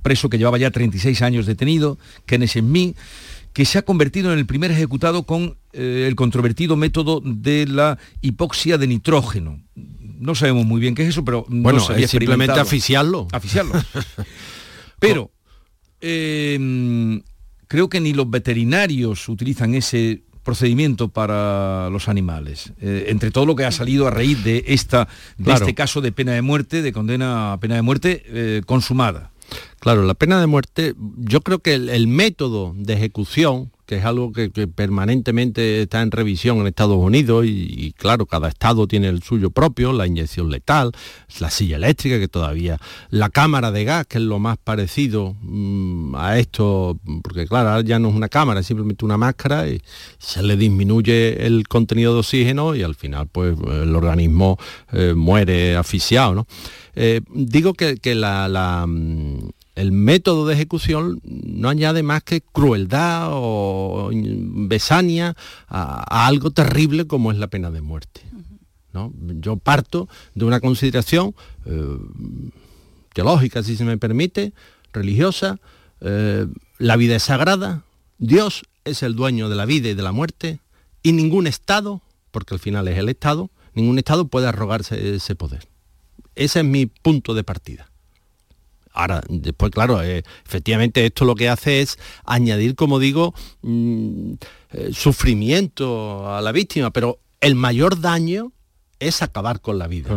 preso 0.02 0.28
que 0.28 0.38
llevaba 0.38 0.58
ya 0.58 0.70
36 0.70 1.22
años 1.22 1.46
detenido, 1.46 1.98
Kenneth 2.26 2.50
Smith, 2.58 2.96
que 3.52 3.64
se 3.64 3.78
ha 3.78 3.82
convertido 3.82 4.32
en 4.32 4.38
el 4.38 4.46
primer 4.46 4.70
ejecutado 4.70 5.22
con 5.24 5.56
eh, 5.72 6.04
el 6.08 6.14
controvertido 6.14 6.76
método 6.76 7.22
de 7.24 7.66
la 7.66 7.98
hipoxia 8.20 8.76
de 8.78 8.86
nitrógeno. 8.86 9.60
No 9.74 10.34
sabemos 10.34 10.66
muy 10.66 10.80
bien 10.80 10.94
qué 10.94 11.02
es 11.02 11.10
eso, 11.10 11.24
pero 11.24 11.46
no 11.48 11.62
Bueno, 11.62 11.80
se 11.80 11.92
había 11.92 12.04
es 12.06 12.10
simplemente 12.10 12.52
experimentado. 12.52 12.62
asfixiarlo. 12.62 13.28
Asfixiarlo. 13.32 13.72
Pero 14.98 15.30
eh, 16.00 17.20
creo 17.68 17.88
que 17.88 18.00
ni 18.00 18.12
los 18.12 18.30
veterinarios 18.30 19.28
utilizan 19.28 19.74
ese 19.74 20.22
procedimiento 20.42 21.08
para 21.08 21.90
los 21.90 22.08
animales. 22.08 22.72
Eh, 22.80 23.06
entre 23.08 23.30
todo 23.30 23.46
lo 23.46 23.56
que 23.56 23.64
ha 23.64 23.72
salido 23.72 24.06
a 24.06 24.10
raíz 24.10 24.42
de, 24.44 24.64
esta, 24.68 25.08
de 25.38 25.44
Claro. 25.44 25.60
este 25.64 25.74
caso 25.74 26.00
de 26.00 26.12
pena 26.12 26.32
de 26.32 26.42
muerte, 26.42 26.82
de 26.82 26.92
condena 26.92 27.52
a 27.54 27.60
pena 27.60 27.74
de 27.74 27.82
muerte 27.82 28.22
eh, 28.26 28.62
consumada. 28.64 29.32
Claro, 29.80 30.02
la 30.02 30.14
pena 30.14 30.40
de 30.40 30.46
muerte, 30.46 30.94
yo 31.16 31.40
creo 31.42 31.60
que 31.60 31.74
el, 31.74 32.08
método 32.08 32.72
de 32.76 32.94
ejecución, 32.94 33.70
que 33.86 33.96
es 33.96 34.04
algo 34.04 34.32
que, 34.32 34.50
permanentemente 34.50 35.82
está 35.82 36.02
en 36.02 36.10
revisión 36.10 36.58
en 36.58 36.66
Estados 36.66 36.98
Unidos, 36.98 37.46
y, 37.46 37.92
claro, 37.96 38.26
cada 38.26 38.48
estado 38.48 38.86
tiene 38.86 39.08
el 39.08 39.22
suyo 39.22 39.50
propio, 39.50 39.92
la 39.92 40.06
inyección 40.06 40.50
letal, 40.50 40.92
la 41.38 41.50
silla 41.50 41.76
eléctrica, 41.76 42.18
que 42.18 42.28
todavía, 42.28 42.78
la 43.10 43.30
cámara 43.30 43.70
de 43.70 43.84
gas, 43.84 44.06
que 44.06 44.18
es 44.18 44.24
lo 44.24 44.38
más 44.38 44.58
parecido 44.58 45.36
mm, 45.40 46.16
a 46.16 46.38
esto, 46.38 46.98
porque 47.22 47.46
claro, 47.46 47.80
ya 47.82 47.98
no 47.98 48.08
es 48.08 48.14
una 48.14 48.28
cámara, 48.28 48.60
es 48.60 48.66
simplemente 48.66 49.04
una 49.04 49.16
máscara 49.16 49.68
y 49.68 49.80
se 50.18 50.42
le 50.42 50.56
disminuye 50.56 51.46
el 51.46 51.68
contenido 51.68 52.12
de 52.14 52.20
oxígeno 52.20 52.74
y 52.74 52.82
al 52.82 52.94
final 52.94 53.28
pues 53.28 53.56
el 53.70 53.94
organismo 53.94 54.58
eh, 54.92 55.14
muere 55.14 55.76
asfixiado, 55.76 56.34
¿no? 56.34 56.46
Eh, 56.98 57.20
digo 57.30 57.74
que, 57.74 57.98
que 57.98 58.14
la, 58.14 58.48
la, 58.48 58.86
mm, 58.86 59.50
el 59.76 59.92
método 59.92 60.46
de 60.46 60.54
ejecución 60.54 61.20
no 61.22 61.68
añade 61.68 62.02
más 62.02 62.22
que 62.22 62.40
crueldad 62.40 63.28
o 63.30 64.10
besania 64.12 65.36
a, 65.68 66.04
a 66.08 66.26
algo 66.26 66.50
terrible 66.50 67.06
como 67.06 67.30
es 67.30 67.38
la 67.38 67.46
pena 67.46 67.70
de 67.70 67.82
muerte. 67.82 68.22
¿no? 68.96 69.12
Yo 69.40 69.56
parto 69.56 70.08
de 70.34 70.44
una 70.46 70.60
consideración 70.60 71.34
eh, 71.66 71.98
teológica, 73.12 73.62
si 73.62 73.76
se 73.76 73.84
me 73.84 73.98
permite, 73.98 74.52
religiosa, 74.92 75.58
eh, 76.00 76.46
la 76.78 76.96
vida 76.96 77.16
es 77.16 77.22
sagrada, 77.22 77.84
Dios 78.18 78.64
es 78.84 79.02
el 79.02 79.14
dueño 79.14 79.48
de 79.48 79.56
la 79.56 79.66
vida 79.66 79.90
y 79.90 79.94
de 79.94 80.02
la 80.02 80.12
muerte, 80.12 80.60
y 81.02 81.12
ningún 81.12 81.46
Estado, 81.46 82.02
porque 82.30 82.54
al 82.54 82.60
final 82.60 82.88
es 82.88 82.98
el 82.98 83.08
Estado, 83.08 83.50
ningún 83.74 83.98
Estado 83.98 84.28
puede 84.28 84.46
arrogarse 84.46 85.14
ese 85.14 85.34
poder. 85.34 85.68
Ese 86.34 86.60
es 86.60 86.64
mi 86.64 86.86
punto 86.86 87.34
de 87.34 87.44
partida. 87.44 87.90
Ahora, 88.96 89.20
después, 89.28 89.70
claro, 89.70 90.02
eh, 90.02 90.22
efectivamente 90.46 91.04
esto 91.04 91.26
lo 91.26 91.34
que 91.34 91.50
hace 91.50 91.82
es 91.82 91.98
añadir, 92.24 92.74
como 92.74 92.98
digo, 92.98 93.34
mm, 93.60 94.32
eh, 94.72 94.90
sufrimiento 94.92 96.34
a 96.34 96.40
la 96.40 96.50
víctima, 96.50 96.90
pero 96.90 97.20
el 97.40 97.56
mayor 97.56 98.00
daño 98.00 98.52
es 98.98 99.20
acabar 99.20 99.60
con 99.60 99.78
la 99.78 99.86
vida. 99.86 100.08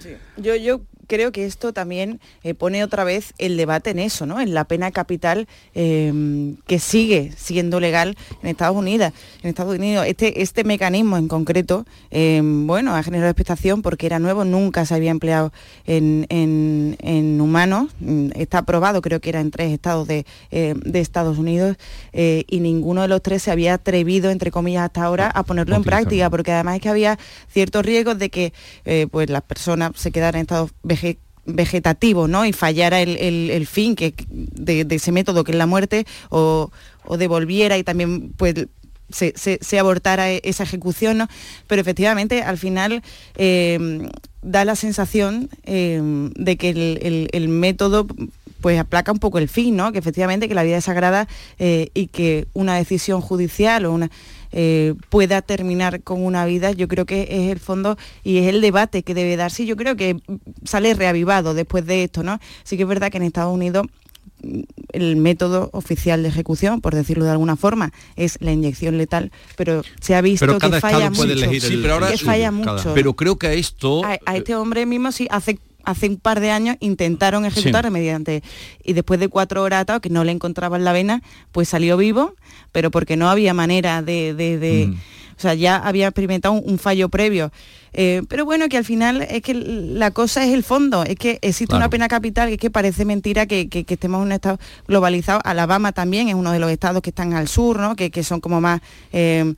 Sí. 0.00 0.10
Yo, 0.36 0.54
yo 0.56 0.80
creo 1.06 1.32
que 1.32 1.46
esto 1.46 1.72
también 1.72 2.20
eh, 2.42 2.52
pone 2.52 2.84
otra 2.84 3.02
vez 3.02 3.32
el 3.38 3.56
debate 3.56 3.90
en 3.90 3.98
eso, 3.98 4.26
¿no? 4.26 4.40
En 4.42 4.52
la 4.52 4.64
pena 4.64 4.90
capital 4.90 5.48
eh, 5.74 6.54
que 6.66 6.78
sigue 6.78 7.32
siendo 7.34 7.80
legal 7.80 8.14
en 8.42 8.48
Estados 8.50 8.76
Unidos. 8.76 9.12
En 9.42 9.48
Estados 9.48 9.74
Unidos, 9.78 10.04
este, 10.06 10.42
este 10.42 10.64
mecanismo 10.64 11.16
en 11.16 11.26
concreto, 11.28 11.86
eh, 12.10 12.42
bueno, 12.44 12.94
ha 12.94 13.02
generado 13.02 13.30
expectación 13.30 13.80
porque 13.80 14.04
era 14.04 14.18
nuevo, 14.18 14.44
nunca 14.44 14.84
se 14.84 14.94
había 14.94 15.10
empleado 15.10 15.50
en, 15.86 16.26
en- 16.28 16.96
en 17.00 17.40
humanos. 17.40 17.90
Mm, 18.00 18.28
Está 18.34 18.58
aprobado, 18.58 19.00
creo 19.00 19.20
que 19.20 19.30
era 19.30 19.40
en 19.40 19.50
tres 19.50 19.72
estados 19.72 20.06
de, 20.08 20.26
eh, 20.50 20.74
de 20.76 21.00
Estados 21.00 21.38
Unidos, 21.38 21.76
eh, 22.12 22.44
y 22.48 22.60
ninguno 22.60 23.00
de 23.00 23.08
los 23.08 23.22
tres 23.22 23.42
se 23.42 23.50
había 23.50 23.72
atrevido, 23.74 24.30
entre 24.30 24.50
comillas, 24.50 24.84
hasta 24.84 25.04
ahora, 25.04 25.28
a 25.28 25.42
ponerlo 25.42 25.74
en 25.76 25.82
práctica, 25.84 26.28
porque 26.28 26.52
además 26.52 26.76
es 26.76 26.82
que 26.82 26.88
había 26.90 27.18
ciertos 27.50 27.84
riesgos 27.84 28.18
de 28.18 28.28
que 28.28 28.52
eh, 28.84 29.06
pues 29.10 29.30
las 29.30 29.42
personas 29.42 29.87
se 29.94 30.10
quedaran 30.10 30.40
en 30.40 30.42
estado 30.42 30.70
vege- 30.84 31.18
vegetativo 31.46 32.28
¿no? 32.28 32.44
y 32.44 32.52
fallara 32.52 33.00
el, 33.00 33.16
el- 33.16 33.50
el 33.50 33.66
fin 33.66 33.96
que, 33.96 34.14
de, 34.28 34.86
ese 34.90 35.12
método 35.12 35.44
que 35.44 35.52
es 35.52 35.58
la 35.58 35.66
muerte 35.66 36.06
o, 36.30 36.70
o 37.04 37.16
devolviera 37.16 37.78
y 37.78 37.84
también 37.84 38.32
pues 38.36 38.54
se, 39.10 39.32
se- 39.36 39.78
abortara 39.78 40.30
e- 40.30 40.42
esa 40.44 40.64
ejecución, 40.64 41.18
¿no? 41.18 41.28
pero 41.66 41.80
efectivamente 41.80 42.42
al 42.42 42.58
final 42.58 43.02
eh, 43.36 44.08
da 44.42 44.64
la 44.64 44.76
sensación 44.76 45.48
eh, 45.64 46.00
de 46.36 46.56
que 46.56 46.70
el, 46.70 46.98
el- 47.02 47.28
el 47.32 47.48
método 47.48 48.06
pues 48.60 48.78
aplaca 48.78 49.12
un 49.12 49.18
poco 49.20 49.38
el 49.38 49.48
fin, 49.48 49.76
¿no? 49.76 49.92
que 49.92 49.98
efectivamente 50.00 50.48
que 50.48 50.54
la 50.54 50.64
vida 50.64 50.76
es 50.78 50.84
sagrada 50.84 51.28
eh, 51.58 51.90
y 51.94 52.08
que 52.08 52.46
una 52.54 52.74
decisión 52.76 53.20
judicial 53.20 53.86
o 53.86 53.92
una 53.92 54.10
eh, 54.52 54.94
pueda 55.10 55.42
terminar 55.42 56.02
con 56.02 56.24
una 56.24 56.44
vida, 56.46 56.72
yo 56.72 56.88
creo 56.88 57.06
que 57.06 57.22
es 57.30 57.50
el 57.52 57.58
fondo 57.58 57.96
y 58.24 58.38
es 58.38 58.46
el 58.48 58.60
debate 58.60 59.02
que 59.02 59.14
debe 59.14 59.36
darse. 59.36 59.66
Yo 59.66 59.76
creo 59.76 59.96
que 59.96 60.16
sale 60.64 60.94
reavivado 60.94 61.54
después 61.54 61.84
de 61.86 62.04
esto, 62.04 62.22
¿no? 62.22 62.38
Sí 62.64 62.76
que 62.76 62.82
es 62.84 62.88
verdad 62.88 63.10
que 63.10 63.18
en 63.18 63.24
Estados 63.24 63.52
Unidos 63.54 63.86
mm, 64.42 64.60
el 64.92 65.16
método 65.16 65.68
oficial 65.72 66.22
de 66.22 66.28
ejecución, 66.30 66.80
por 66.80 66.94
decirlo 66.94 67.24
de 67.24 67.30
alguna 67.32 67.56
forma, 67.56 67.92
es 68.16 68.38
la 68.40 68.52
inyección 68.52 68.96
letal, 68.98 69.30
pero 69.56 69.82
se 70.00 70.14
ha 70.14 70.20
visto 70.20 70.46
Pero 70.46 70.58
que 70.58 70.80
falla 70.80 71.10
mucho. 71.10 71.24
elegir 71.24 71.64
el- 71.64 71.70
Sí, 71.72 71.78
pero 71.82 71.94
ahora 71.94 72.10
que 72.10 72.18
falla 72.18 72.50
cada- 72.50 72.72
mucho. 72.76 72.94
Pero 72.94 73.14
creo 73.14 73.36
que 73.36 73.46
a 73.48 73.52
esto 73.52 74.04
a, 74.04 74.18
a 74.24 74.36
este 74.36 74.54
hombre 74.56 74.86
mismo 74.86 75.12
sí 75.12 75.26
hace 75.30 75.58
hace 75.90 76.08
un 76.08 76.16
par 76.16 76.40
de 76.40 76.50
años 76.50 76.76
intentaron 76.80 77.44
ejecutar 77.44 77.84
Sí. 77.84 77.90
mediante 77.90 78.42
y 78.84 78.92
después 78.92 79.18
de 79.20 79.28
cuatro 79.28 79.62
horas 79.62 79.82
atado 79.82 80.00
que 80.00 80.10
no 80.10 80.24
le 80.24 80.32
encontraban 80.32 80.84
la 80.84 80.92
vena 80.92 81.22
pues 81.52 81.68
salió 81.68 81.96
vivo 81.96 82.34
pero 82.72 82.90
porque 82.90 83.16
no 83.16 83.28
había 83.30 83.54
manera 83.54 84.02
de, 84.02 84.34
de- 84.34 84.58
de- 84.58 84.86
Mm. 84.88 84.94
o 85.36 85.40
sea 85.40 85.54
ya 85.54 85.76
había 85.76 86.06
experimentado 86.08 86.54
un, 86.54 86.62
un 86.72 86.78
fallo 86.78 87.08
previo 87.08 87.50
Eh, 87.94 88.20
pero 88.28 88.44
bueno 88.44 88.68
que 88.68 88.76
al 88.76 88.84
final 88.84 89.22
es 89.22 89.40
que 89.40 89.54
la 89.54 90.10
cosa 90.10 90.44
es 90.44 90.52
el 90.52 90.62
fondo 90.62 91.04
es 91.04 91.16
que 91.16 91.38
existe 91.40 91.74
una 91.74 91.88
pena 91.88 92.06
capital 92.06 92.50
es 92.50 92.58
que 92.58 92.68
parece 92.70 93.06
mentira 93.06 93.46
que, 93.46 93.68
que- 93.70 93.84
que 93.84 93.94
estemos 93.94 94.18
en 94.20 94.26
un 94.26 94.32
estado 94.32 94.58
globalizado 94.86 95.40
Alabama 95.42 95.92
también 95.92 96.28
es 96.28 96.34
uno 96.34 96.52
de 96.52 96.58
los 96.58 96.70
estados 96.70 97.00
que 97.00 97.08
están 97.10 97.32
al 97.32 97.48
sur 97.48 97.78
no 97.80 97.96
que, 97.96 98.10
que 98.10 98.22
son 98.22 98.40
como 98.40 98.60
más 98.60 98.82
eh, 99.12 99.54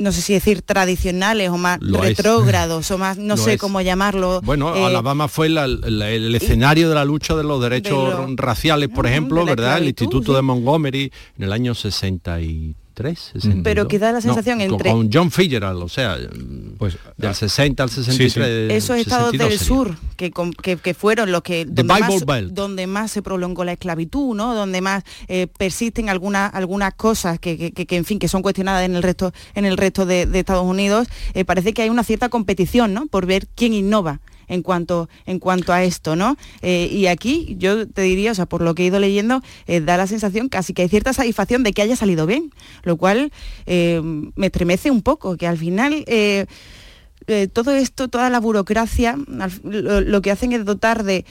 no 0.00 0.12
sé 0.12 0.22
si 0.22 0.32
decir 0.32 0.62
tradicionales 0.62 1.50
o 1.50 1.58
más 1.58 1.78
Lo 1.80 2.02
es. 2.02 2.16
retrógrados 2.16 2.90
o 2.90 2.98
más 2.98 3.18
no 3.18 3.36
Lo 3.36 3.42
sé 3.42 3.52
es. 3.54 3.60
cómo 3.60 3.80
llamarlo 3.80 4.40
Bueno, 4.42 4.74
eh, 4.74 4.84
Alabama 4.84 5.28
fue 5.28 5.48
la- 5.48 5.66
la- 5.66 6.10
el 6.10 6.34
escenario 6.34 6.88
de 6.88 6.94
la 6.94 7.04
lucha 7.04 7.36
de 7.36 7.44
los 7.44 7.62
derechos 7.62 8.08
de 8.08 8.26
lo- 8.30 8.36
raciales, 8.36 8.88
por 8.88 9.06
ejemplo, 9.06 9.40
de 9.40 9.46
la 9.46 9.50
¿verdad? 9.54 9.78
El 9.78 9.88
Instituto 9.88 10.32
sí. 10.32 10.36
de 10.36 10.42
Montgomery 10.42 11.12
en 11.36 11.44
el 11.44 11.52
año 11.52 11.74
63 11.74 12.74
63, 13.02 13.62
Pero 13.62 13.88
que 13.88 13.98
da 13.98 14.12
la 14.12 14.20
sensación 14.20 14.60
entre... 14.60 14.90
Con 14.90 15.10
John 15.12 15.30
Fitzgerald, 15.30 15.82
o 15.82 15.88
sea, 15.88 16.16
pues 16.78 16.98
del 17.16 17.34
60 17.34 17.82
al 17.82 17.90
63. 17.90 18.72
Esos 18.72 18.96
estados 18.96 19.32
del 19.32 19.58
sur, 19.58 19.96
que, 20.16 20.32
que, 20.82 20.94
fueron 20.94 21.32
los 21.32 21.42
que... 21.42 21.64
Donde 21.64 21.84
más, 21.84 22.24
donde 22.52 22.86
más, 22.86 23.10
se 23.10 23.22
prolongó 23.22 23.64
la 23.64 23.72
esclavitud, 23.72 24.34
¿no? 24.34 24.54
Donde 24.54 24.80
más 24.80 25.04
eh, 25.28 25.46
persisten 25.58 26.08
algunas 26.08 26.52
algunas 26.54 26.94
cosas 26.94 27.38
que, 27.38 27.72
que, 27.72 27.96
en 27.96 28.04
fin, 28.04 28.18
que 28.18 28.28
son 28.28 28.42
cuestionadas 28.42 28.84
en 28.84 28.94
el 28.94 29.02
resto, 29.02 29.32
en 29.54 29.64
el 29.64 29.76
resto 29.76 30.06
de, 30.06 30.28
Estados 30.32 30.64
Unidos, 30.64 31.08
eh, 31.34 31.44
parece 31.44 31.72
que 31.72 31.82
hay 31.82 31.90
una 31.90 32.04
cierta 32.04 32.28
competición, 32.28 32.94
¿no? 32.94 33.06
Por 33.06 33.26
ver 33.26 33.46
quién 33.54 33.74
innova 33.74 34.20
en 34.50 34.62
cuanto, 34.62 35.08
en 35.24 35.38
cuanto 35.38 35.72
a 35.72 35.82
esto, 35.82 36.16
¿no? 36.16 36.36
Eh, 36.60 36.88
y 36.92 37.06
aquí 37.06 37.56
yo 37.58 37.88
te 37.88 38.02
diría, 38.02 38.32
o 38.32 38.34
sea, 38.34 38.46
por 38.46 38.60
lo 38.60 38.74
que 38.74 38.82
he 38.82 38.86
ido 38.86 39.00
leyendo, 39.00 39.42
eh, 39.66 39.80
da 39.80 39.96
la 39.96 40.06
sensación 40.06 40.48
casi 40.50 40.74
que 40.74 40.82
hay 40.82 40.88
cierta 40.88 41.14
satisfacción 41.14 41.62
de 41.62 41.72
que 41.72 41.80
haya 41.80 41.96
salido 41.96 42.26
bien, 42.26 42.50
lo 42.82 42.96
cual 42.98 43.32
eh, 43.66 44.02
me 44.02 44.46
estremece 44.46 44.90
un 44.90 45.00
poco, 45.00 45.36
que 45.36 45.46
al 45.46 45.56
final... 45.56 46.04
todo 47.52 47.70
esto, 47.70 48.08
toda 48.08 48.28
la 48.28 48.40
burocracia, 48.40 49.16
lo, 49.62 50.20
que 50.20 50.32
hacen 50.32 50.52
es 50.52 50.64
dotar 50.64 51.04
de 51.04 51.24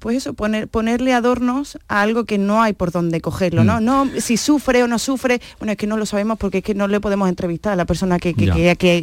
pues 0.00 0.16
eso, 0.18 0.34
poner, 0.34 0.68
ponerle 0.68 1.12
adornos 1.12 1.78
a 1.88 2.02
algo 2.02 2.24
que 2.24 2.38
no 2.38 2.62
hay 2.62 2.72
por 2.72 2.92
dónde 2.92 3.20
cogerlo, 3.20 3.64
¿no? 3.64 3.80
Mm. 3.80 3.84
No, 3.84 4.08
si 4.20 4.36
sufre 4.36 4.82
o 4.82 4.88
no 4.88 4.98
sufre, 4.98 5.40
bueno, 5.58 5.72
es 5.72 5.78
que 5.78 5.86
no 5.86 5.96
lo 5.96 6.06
sabemos 6.06 6.38
porque 6.38 6.58
es 6.58 6.64
que 6.64 6.74
no 6.74 6.88
le 6.88 7.00
podemos 7.00 7.28
entrevistar 7.28 7.72
a 7.72 7.76
la 7.76 7.84
persona 7.84 8.18
que, 8.18 8.34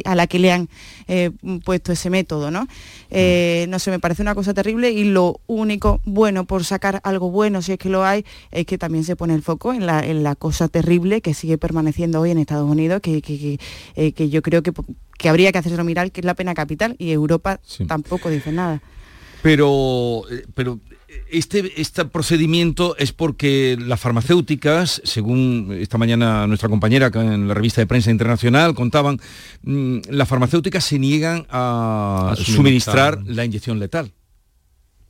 a 0.04 0.14
la 0.14 0.26
que 0.26 0.38
le 0.38 0.52
han 0.52 0.68
eh, 1.08 1.30
puesto 1.64 1.92
ese 1.92 2.10
método, 2.10 2.50
¿no? 2.50 2.68
Eh, 3.10 3.64
mm. 3.66 3.70
No 3.70 3.78
sé, 3.78 3.90
me 3.90 4.00
parece 4.00 4.22
una 4.22 4.34
cosa 4.34 4.54
terrible 4.54 4.90
y 4.90 5.04
lo 5.04 5.40
único 5.46 6.00
bueno 6.04 6.44
por 6.44 6.64
sacar 6.64 7.00
algo 7.04 7.30
bueno, 7.30 7.62
si 7.62 7.72
es 7.72 7.78
que 7.78 7.88
lo 7.88 8.04
hay, 8.04 8.24
es 8.50 8.66
que 8.66 8.78
también 8.78 9.04
se 9.04 9.16
pone 9.16 9.34
el 9.34 9.42
foco 9.42 9.72
en 9.72 9.86
la, 9.86 10.04
en 10.04 10.22
la 10.22 10.34
cosa 10.34 10.68
terrible 10.68 11.20
que 11.20 11.34
sigue 11.34 11.58
permaneciendo 11.58 12.20
hoy 12.20 12.30
en 12.30 12.38
Estados 12.38 12.70
Unidos, 12.70 13.00
que, 13.00 13.22
que, 13.22 13.58
eh, 13.96 14.28
yo 14.28 14.42
creo 14.42 14.62
que, 14.62 14.72
que 15.18 15.28
habría 15.28 15.52
que 15.52 15.58
hacerlo 15.58 15.84
mirar, 15.84 16.10
que 16.10 16.20
es 16.20 16.24
la 16.26 16.34
pena 16.34 16.54
capital, 16.54 16.96
y 16.98 17.10
Europa 17.10 17.60
tampoco 17.86 18.30
dice 18.30 18.52
nada. 18.52 18.80
Pero, 19.42 20.22
eh, 20.30 20.44
pero 20.54 20.80
este, 21.30 21.80
este 21.80 22.04
procedimiento 22.04 22.96
es 22.96 23.12
porque 23.12 23.76
las 23.80 24.00
farmacéuticas, 24.00 25.00
según 25.04 25.76
esta 25.78 25.98
mañana 25.98 26.46
nuestra 26.46 26.68
compañera 26.68 27.10
en 27.14 27.48
la 27.48 27.54
revista 27.54 27.80
de 27.80 27.86
prensa 27.86 28.10
internacional 28.10 28.74
contaban, 28.74 29.20
mm, 29.62 29.98
las 30.10 30.28
farmacéuticas 30.28 30.84
se 30.84 30.98
niegan 30.98 31.46
a, 31.50 32.34
suministrar 32.36 33.22
la 33.26 33.44
inyección 33.44 33.78
letal 33.78 34.12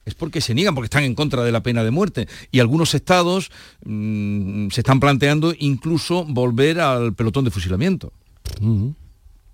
es 0.07 0.15
porque 0.15 0.41
se 0.41 0.55
niegan, 0.55 0.75
porque 0.75 0.87
están 0.87 1.03
en 1.03 1.15
contra 1.15 1.43
de 1.43 1.53
la 1.53 1.63
pena 1.63 1.83
de 1.83 1.91
muerte. 1.91 2.29
Y 2.53 2.61
algunos 2.61 2.95
estados 2.95 3.51
mm, 3.85 4.69
se 4.69 4.81
están 4.81 5.01
planteando 5.01 5.53
incluso 5.59 6.25
volver 6.25 6.81
al 6.81 7.13
pelotón 7.13 7.45
de 7.45 7.51
fusilamiento. 7.51 8.13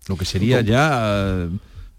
Lo 0.09 0.17
que 0.17 0.27
sería 0.27 0.61
ya 0.61 1.49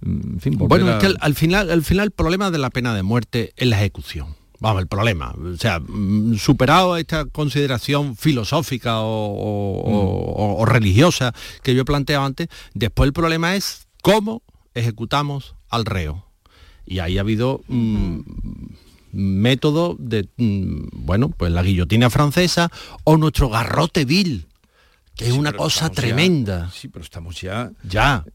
bueno, 0.03 0.89
es 0.91 0.97
que 0.97 1.15
al, 1.19 1.35
final, 1.35 1.69
al 1.71 1.83
final 1.83 2.05
el 2.05 2.11
problema 2.11 2.51
de 2.51 2.57
la 2.57 2.69
pena 2.69 2.93
de 2.93 3.03
muerte 3.03 3.53
es 3.55 3.67
la 3.67 3.77
ejecución. 3.77 4.35
Vamos, 4.59 4.81
el 4.81 4.87
problema. 4.87 5.35
O 5.37 5.57
sea, 5.57 5.79
mm, 5.79 6.35
superado 6.37 6.95
esta 6.95 7.25
consideración 7.25 8.15
filosófica 8.15 8.99
o, 9.01 10.57
mm. 10.61 10.65
religiosa 10.65 11.33
que 11.63 11.75
yo 11.75 11.81
he 11.81 11.85
planteado 11.85 12.25
antes, 12.25 12.47
después 12.73 13.07
el 13.07 13.13
problema 13.13 13.55
es 13.55 13.87
cómo 14.01 14.41
ejecutamos 14.73 15.55
al 15.69 15.85
reo. 15.85 16.25
Y 16.85 16.99
ahí 16.99 17.17
ha 17.17 17.21
habido 17.21 17.61
mm, 17.67 18.19
método 19.11 19.97
de, 19.99 20.29
bueno, 20.37 21.29
pues 21.29 21.51
la 21.51 21.61
guillotina 21.61 22.09
francesa 22.09 22.71
o 23.03 23.17
nuestro 23.17 23.49
garrote 23.49 24.05
vil 24.05 24.47
que 25.15 25.27
es 25.27 25.33
una 25.33 25.53
cosa 25.53 25.89
tremenda. 25.89 26.71
sí, 26.73 26.87
pero 26.87 27.03
estamos 27.03 27.39
ya... 27.39 27.71
Ya, 27.87 28.25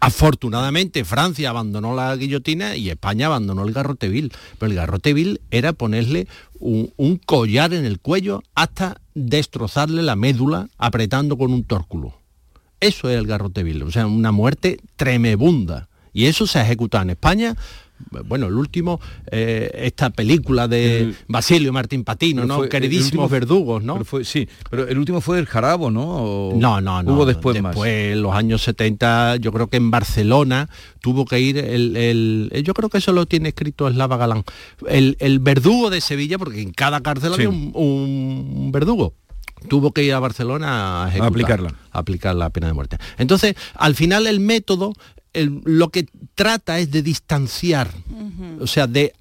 afortunadamente 0.00 1.04
Francia 1.04 1.48
abandonó 1.50 1.94
la 1.94 2.14
guillotina 2.16 2.76
y 2.76 2.90
España 2.90 3.26
abandonó 3.26 3.64
el 3.64 3.72
garrote 3.72 4.08
vil. 4.08 4.32
Pero 4.58 4.70
el 4.70 4.76
garrote 4.76 5.14
vil 5.14 5.40
era 5.50 5.72
ponerle 5.72 6.28
un, 6.60 7.20
collar 7.24 7.72
en 7.72 7.86
el 7.86 7.98
cuello 7.98 8.42
hasta 8.54 9.00
destrozarle 9.14 10.02
la 10.02 10.16
médula 10.16 10.68
apretando 10.76 11.38
con 11.38 11.52
un 11.52 11.64
tórculo. 11.64 12.18
Eso 12.80 13.08
es 13.08 13.18
el 13.18 13.26
garrote 13.26 13.62
vil, 13.62 13.82
o 13.82 13.90
sea, 13.90 14.06
una 14.06 14.30
muerte 14.30 14.80
tremebunda. 14.96 15.88
Y 16.12 16.26
eso 16.26 16.46
se 16.46 16.58
ha 16.58 16.62
ejecutado 16.62 17.02
en 17.02 17.10
España 17.10 17.56
bueno, 18.26 18.46
el 18.46 18.54
último, 18.54 19.00
eh, 19.30 19.70
esta 19.74 20.10
película 20.10 20.68
de 20.68 21.14
Basilio 21.26 21.72
Martín 21.72 22.04
Patino, 22.04 22.44
¿no? 22.44 22.68
Queridísimos 22.68 23.30
verdugos, 23.30 23.82
¿no? 23.82 24.02
sí, 24.22 24.48
pero 24.70 24.86
el 24.86 24.98
último 24.98 25.20
fue 25.20 25.38
el 25.38 25.46
Jarabo, 25.46 25.90
¿no? 25.90 26.52
no, 26.54 26.80
no, 26.80 27.02
no. 27.02 27.12
Hubo 27.12 27.26
después, 27.26 27.60
después 27.60 28.16
los 28.16 28.34
años 28.34 28.62
70, 28.62 29.36
yo 29.36 29.52
creo 29.52 29.68
que 29.68 29.76
en 29.76 29.90
Barcelona 29.90 30.68
tuvo 31.00 31.24
que 31.24 31.40
ir 31.40 31.58
el, 31.58 32.50
yo 32.64 32.74
creo 32.74 32.88
que 32.88 32.98
eso 32.98 33.12
lo 33.12 33.26
tiene 33.26 33.50
escrito 33.50 33.88
Eslava 33.88 34.16
Galán, 34.16 34.44
el, 34.88 35.38
verdugo 35.40 35.90
de 35.90 36.00
Sevilla, 36.00 36.38
porque 36.38 36.62
en 36.62 36.72
cada 36.72 37.00
cárcel 37.00 37.32
había 37.34 37.48
un, 37.48 38.70
verdugo 38.72 39.14
tuvo 39.68 39.90
que 39.90 40.04
ir 40.04 40.14
a 40.14 40.20
Barcelona 40.20 41.04
a, 41.04 41.26
aplicarla. 41.26 41.74
a 41.90 41.98
aplicar 41.98 42.36
la 42.36 42.48
pena 42.50 42.68
de 42.68 42.74
muerte. 42.74 42.96
Entonces, 43.16 43.56
al 43.74 43.96
final 43.96 44.28
el 44.28 44.38
método 44.38 44.92
lo 45.46 45.90
que 45.90 46.06
trata 46.34 46.78
es 46.78 46.90
de 46.90 47.02
distanciar, 47.02 47.90
o 48.60 48.66
sea, 48.66 48.86
de 48.86 49.12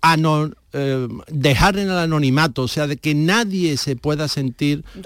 eh, 0.74 1.08
dejar 1.32 1.78
en 1.78 1.90
el 1.90 1.98
anonimato, 1.98 2.64
o 2.64 2.68
sea, 2.68 2.88
de 2.88 2.98
que 2.98 3.16
nadie 3.16 3.78
se 3.78 3.96
pueda 3.96 4.28
sentir 4.28 4.84
mm, 4.96 5.02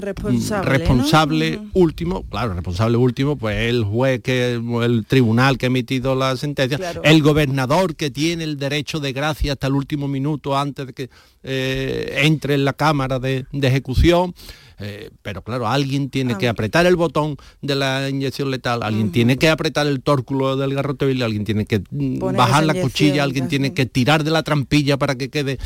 responsable, 0.63 1.59
último, 1.73 2.23
claro, 2.23 2.53
responsable 2.53 2.97
último, 2.97 3.37
pues 3.37 3.57
el 3.69 3.83
juez, 3.83 4.21
que 4.21 4.53
el 4.55 5.05
tribunal 5.07 5.57
que 5.57 5.67
ha 5.67 5.67
emitido 5.67 6.15
la 6.15 6.35
sentencia, 6.35 6.79
el 7.03 7.21
gobernador 7.21 7.95
que 7.95 8.09
tiene 8.09 8.43
el 8.43 8.57
derecho 8.57 8.99
de 8.99 9.13
gracia 9.13 9.53
hasta 9.53 9.67
el 9.67 9.73
último 9.73 10.07
minuto 10.07 10.57
antes 10.57 10.87
de 10.87 10.93
que 10.93 11.09
eh, 11.43 12.21
entre 12.23 12.55
en 12.55 12.65
la 12.65 12.73
cámara 12.73 13.19
de 13.19 13.45
ejecución. 13.53 14.33
Eh, 14.81 15.11
pero 15.21 15.43
claro, 15.43 15.67
alguien 15.67 16.09
tiene 16.09 16.37
que 16.37 16.47
apretar 16.47 16.85
el 16.85 16.95
botón 16.95 17.37
de 17.61 17.75
la 17.75 18.09
inyección 18.09 18.51
letal, 18.51 18.83
alguien 18.83 19.11
tiene 19.11 19.37
que 19.37 19.49
apretar 19.49 19.87
el 19.87 20.01
tórculo 20.01 20.57
del 20.57 20.73
garrote 20.73 21.05
vil, 21.05 21.21
alguien 21.23 21.45
tiene 21.45 21.65
que 21.65 21.83
mm, 21.89 22.19
bajar 22.35 22.65
la 22.65 22.73
cuchilla, 22.73 23.23
alguien 23.23 23.47
tiene 23.47 23.73
que 23.73 23.85
tirar 23.85 24.23
de 24.23 24.31
la 24.31 24.43
trampilla 24.43 24.97
para 24.97 25.15
que 25.15 25.29
quede 25.29 25.59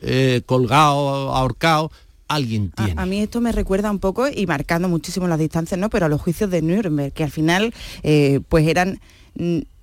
eh, 0.00 0.42
colgado, 0.46 1.34
ahorcado 1.34 1.90
alguien 2.28 2.70
tiene. 2.70 2.94
A, 2.96 3.04
mí 3.04 3.20
esto 3.20 3.40
me 3.40 3.52
recuerda 3.52 3.90
un 3.90 3.98
poco, 3.98 4.26
y 4.28 4.46
marcando 4.46 4.88
muchísimo 4.88 5.28
las 5.28 5.38
distancias, 5.38 5.78
¿no? 5.78 5.90
Pero 5.90 6.06
a 6.06 6.08
los 6.08 6.20
juicios 6.20 6.50
de 6.50 6.62
Nuremberg, 6.62 7.12
que 7.12 7.24
al 7.24 7.30
final 7.30 7.74
eh, 8.02 8.40
pues 8.48 8.66
eran 8.66 9.00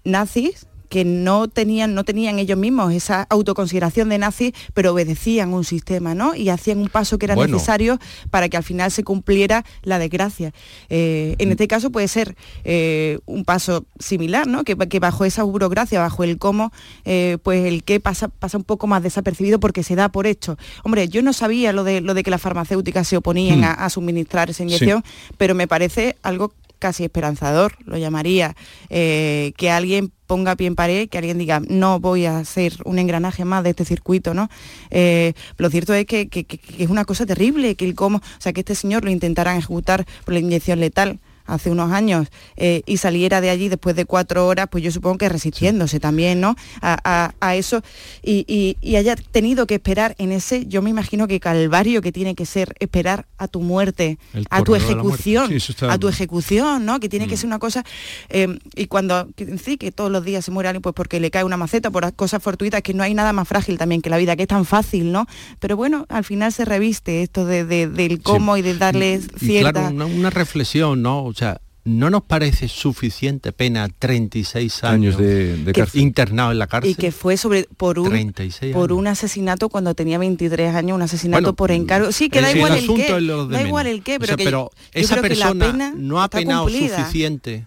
nazis 0.03 0.65
que 0.89 1.05
no 1.05 1.47
tenían, 1.47 1.93
no 1.93 2.03
tenían 2.03 2.39
ellos 2.39 2.57
mismos 2.57 2.93
esa 2.93 3.27
autoconsideración 3.29 4.09
de 4.09 4.17
nazis, 4.17 4.53
pero 4.73 4.91
obedecían 4.93 5.53
un 5.53 5.63
sistema, 5.63 6.15
¿no? 6.15 6.35
Y 6.35 6.49
hacían 6.49 6.79
un 6.79 6.89
paso 6.89 7.17
que 7.17 7.27
era 7.27 7.35
necesario 7.35 7.99
para 8.31 8.49
que 8.49 8.57
al 8.57 8.63
final 8.63 8.91
se 8.91 9.03
cumpliera 9.03 9.63
la 9.83 9.99
desgracia. 9.99 10.51
Eh, 10.89 11.35
en 11.37 11.51
este 11.51 11.67
caso 11.67 11.91
puede 11.91 12.07
ser 12.07 12.35
eh, 12.63 13.19
un 13.25 13.45
paso 13.45 13.85
similar, 13.99 14.47
¿no? 14.47 14.63
Que, 14.63 14.75
bajo 14.99 15.23
esa 15.23 15.43
burocracia, 15.43 15.99
bajo 15.99 16.23
el 16.23 16.37
cómo, 16.37 16.73
eh, 17.05 17.37
pues 17.43 17.65
el 17.65 17.83
qué 17.83 17.99
pasa, 17.99 18.27
pasa 18.27 18.57
un 18.57 18.63
poco 18.63 18.87
más 18.87 19.03
desapercibido 19.03 19.59
porque 19.59 19.83
se 19.83 19.95
da 19.95 20.09
por 20.09 20.27
hecho. 20.27 20.57
Hombre, 20.83 21.07
yo 21.07 21.21
no 21.21 21.33
sabía 21.33 21.71
lo 21.71 21.83
de, 21.83 22.01
lo 22.01 22.13
de 22.13 22.23
que 22.23 22.31
las 22.31 22.41
farmacéuticas 22.41 23.07
se 23.07 23.17
oponían 23.17 23.61
hmm. 23.61 23.75
a, 23.77 23.89
suministrar 23.89 24.49
esa 24.49 24.63
inyección, 24.63 25.03
pero 25.37 25.55
me 25.55 25.67
parece 25.67 26.17
algo 26.23 26.53
casi 26.79 27.03
esperanzador, 27.03 27.75
lo 27.85 27.97
llamaría, 27.97 28.55
que 28.89 29.71
alguien 29.71 30.11
ponga 30.29 30.55
pie 30.55 30.67
en 30.67 30.75
pared, 30.75 31.09
que 31.09 31.17
alguien 31.17 31.39
diga, 31.39 31.59
no 31.67 31.99
voy 31.99 32.27
a 32.27 32.45
ser 32.45 32.73
un 32.85 32.99
engranaje 32.99 33.45
más 33.45 33.63
de 33.63 33.71
este 33.71 33.83
circuito, 33.83 34.35
¿no? 34.35 34.47
Eh, 34.91 35.33
lo 35.57 35.71
cierto 35.71 35.91
es 35.95 36.05
que, 36.05 36.29
es 36.77 36.87
una 36.87 37.03
cosa 37.03 37.25
terrible, 37.25 37.73
que 37.73 37.85
el 37.85 37.95
cómo, 37.95 38.17
o 38.17 38.21
sea, 38.41 38.53
que 38.53 38.59
este 38.59 38.75
señor 38.75 39.03
lo 39.03 39.09
intentaran 39.09 39.57
ejecutar 39.57 40.05
por 40.25 40.35
la 40.35 40.39
inyección 40.39 40.79
letal 40.79 41.19
hace 41.49 41.69
unos 41.69 41.91
años 41.91 42.27
eh, 42.55 42.81
y 42.85 42.97
saliera 42.97 43.41
de 43.41 43.49
allí 43.49 43.69
después 43.69 43.95
de 43.95 44.05
cuatro 44.05 44.47
horas, 44.47 44.67
pues 44.69 44.83
yo 44.83 44.91
supongo 44.91 45.17
que 45.17 45.29
resistiéndose 45.29 45.99
también, 45.99 46.39
¿no? 46.41 46.55
A, 46.81 47.31
eso 47.55 47.81
y, 48.21 48.77
haya 48.95 49.15
tenido 49.15 49.65
que 49.65 49.75
esperar 49.75 50.15
en 50.17 50.31
ese, 50.31 50.65
yo 50.67 50.81
me 50.81 50.89
imagino 50.89 51.27
que 51.27 51.39
calvario 51.39 52.01
que 52.01 52.11
tiene 52.11 52.35
que 52.35 52.45
ser 52.45 52.75
esperar 52.79 53.25
a 53.37 53.47
tu 53.47 53.61
muerte, 53.61 54.19
a 54.49 54.63
tu 54.63 54.75
ejecución, 54.75 55.51
a 55.89 55.97
tu 55.97 56.07
ejecución, 56.07 56.85
¿no? 56.85 56.99
Que 56.99 57.09
tiene 57.09 57.27
que 57.27 57.35
mm. 57.35 57.37
ser 57.37 57.47
una 57.47 57.59
cosa, 57.59 57.83
eh, 58.29 58.59
y 58.75 58.87
cuando, 58.87 59.27
sí, 59.63 59.77
que 59.77 59.91
todos 59.91 60.11
los 60.11 60.23
días 60.23 60.45
se 60.45 60.51
muere 60.51 60.69
alguien 60.69 60.81
pues 60.81 60.93
porque 60.93 61.19
le 61.19 61.31
cae 61.31 61.43
una 61.43 61.57
maceta 61.57 61.91
por 61.91 62.13
cosas 62.13 62.41
fortuitas, 62.41 62.81
que 62.81 62.93
no 62.93 63.03
hay 63.03 63.13
nada 63.13 63.33
más 63.33 63.47
frágil 63.47 63.77
también 63.77 64.01
que 64.01 64.09
la 64.09 64.17
vida, 64.17 64.35
que 64.35 64.43
es 64.43 64.47
tan 64.47 64.65
fácil, 64.65 65.11
¿no? 65.11 65.25
Pero 65.59 65.75
bueno, 65.75 66.05
al 66.09 66.23
final 66.23 66.51
se 66.51 66.65
reviste 66.65 67.23
esto 67.23 67.45
de, 67.45 67.65
del 67.65 68.21
cómo 68.21 68.57
y 68.57 68.61
de 68.61 68.75
darles 68.75 69.27
cierta... 69.37 69.89
una, 69.89 70.29
reflexión, 70.29 71.01
¿no? 71.01 71.23
Sea, 71.39 71.61
¿no 71.85 72.09
nos 72.09 72.21
parece 72.23 72.67
suficiente 72.67 73.51
pena 73.51 73.87
36 73.97 74.83
años, 74.83 75.15
Años 75.15 75.17
de- 75.17 75.57
de 75.57 75.73
que- 75.73 75.81
cárcel. 75.81 76.01
internado 76.01 76.51
en 76.51 76.59
la 76.59 76.67
cárcel? 76.67 76.91
Y 76.91 76.95
que 76.95 77.11
fue 77.11 77.37
sobre 77.37 77.63
por 77.77 77.97
un 77.99 78.09
36 78.09 78.73
por 78.73 78.91
un 78.91 79.07
asesinato 79.07 79.69
cuando 79.69 79.95
tenía 79.95 80.17
23 80.19 80.75
años, 80.75 80.95
un 80.95 81.01
asesinato 81.01 81.41
Bueno, 81.41 81.55
por 81.55 81.71
encargo. 81.71 82.11
Sí, 82.11 82.29
que 82.29 82.41
da 82.41 82.51
igual 82.51 82.73
el 82.77 82.87
qué, 82.87 83.15
es 83.17 83.23
lo 83.23 83.45
de 83.47 83.51
da 83.53 83.57
menos. 83.57 83.67
igual 83.67 83.87
el 83.87 84.03
qué, 84.03 84.17
O 84.17 84.19
pero 84.19 84.27
sea, 84.27 84.37
que 84.37 84.43
pero 84.43 84.69
yo 84.73 84.79
esa 84.93 85.15
creo 85.17 85.23
que 85.29 85.35
la 85.35 85.45
persona 85.47 85.71
pena 85.71 85.93
no 85.95 86.21
ha 86.21 86.27
penado 86.29 86.63
cumplida. 86.65 86.97
suficiente 86.97 87.65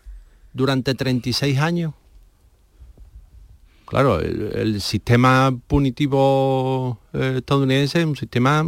durante 0.53 0.95
36 0.95 1.59
años. 1.59 1.95
Claro, 3.87 4.21
el, 4.21 4.53
el 4.55 4.81
sistema 4.81 5.55
punitivo 5.67 6.99
eh, 7.13 7.35
estadounidense 7.39 8.01
es 8.01 8.07
un 8.07 8.17
sistema 8.17 8.67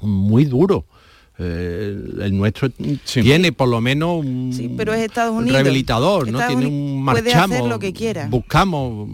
muy 0.00 0.44
duro. 0.46 0.86
Eh, 1.38 1.94
el, 2.22 2.36
nuestro 2.36 2.70
tiene 3.04 3.52
por 3.52 3.68
lo 3.68 3.80
menos 3.82 4.24
un 4.24 4.52
Sí, 4.56 4.72
pero 4.74 4.94
es 4.94 5.00
Estados 5.02 5.34
Unidos. 5.34 5.52
rehabilitador, 5.52 6.30
¿no? 6.30 6.38
Tiene 6.46 6.66
un 6.66 7.04
puede 7.04 7.22
marchamo. 7.22 7.54
hacer 7.54 7.66
lo 7.66 7.78
que 7.78 7.92
quiera. 7.92 8.26
Buscamos 8.28 9.06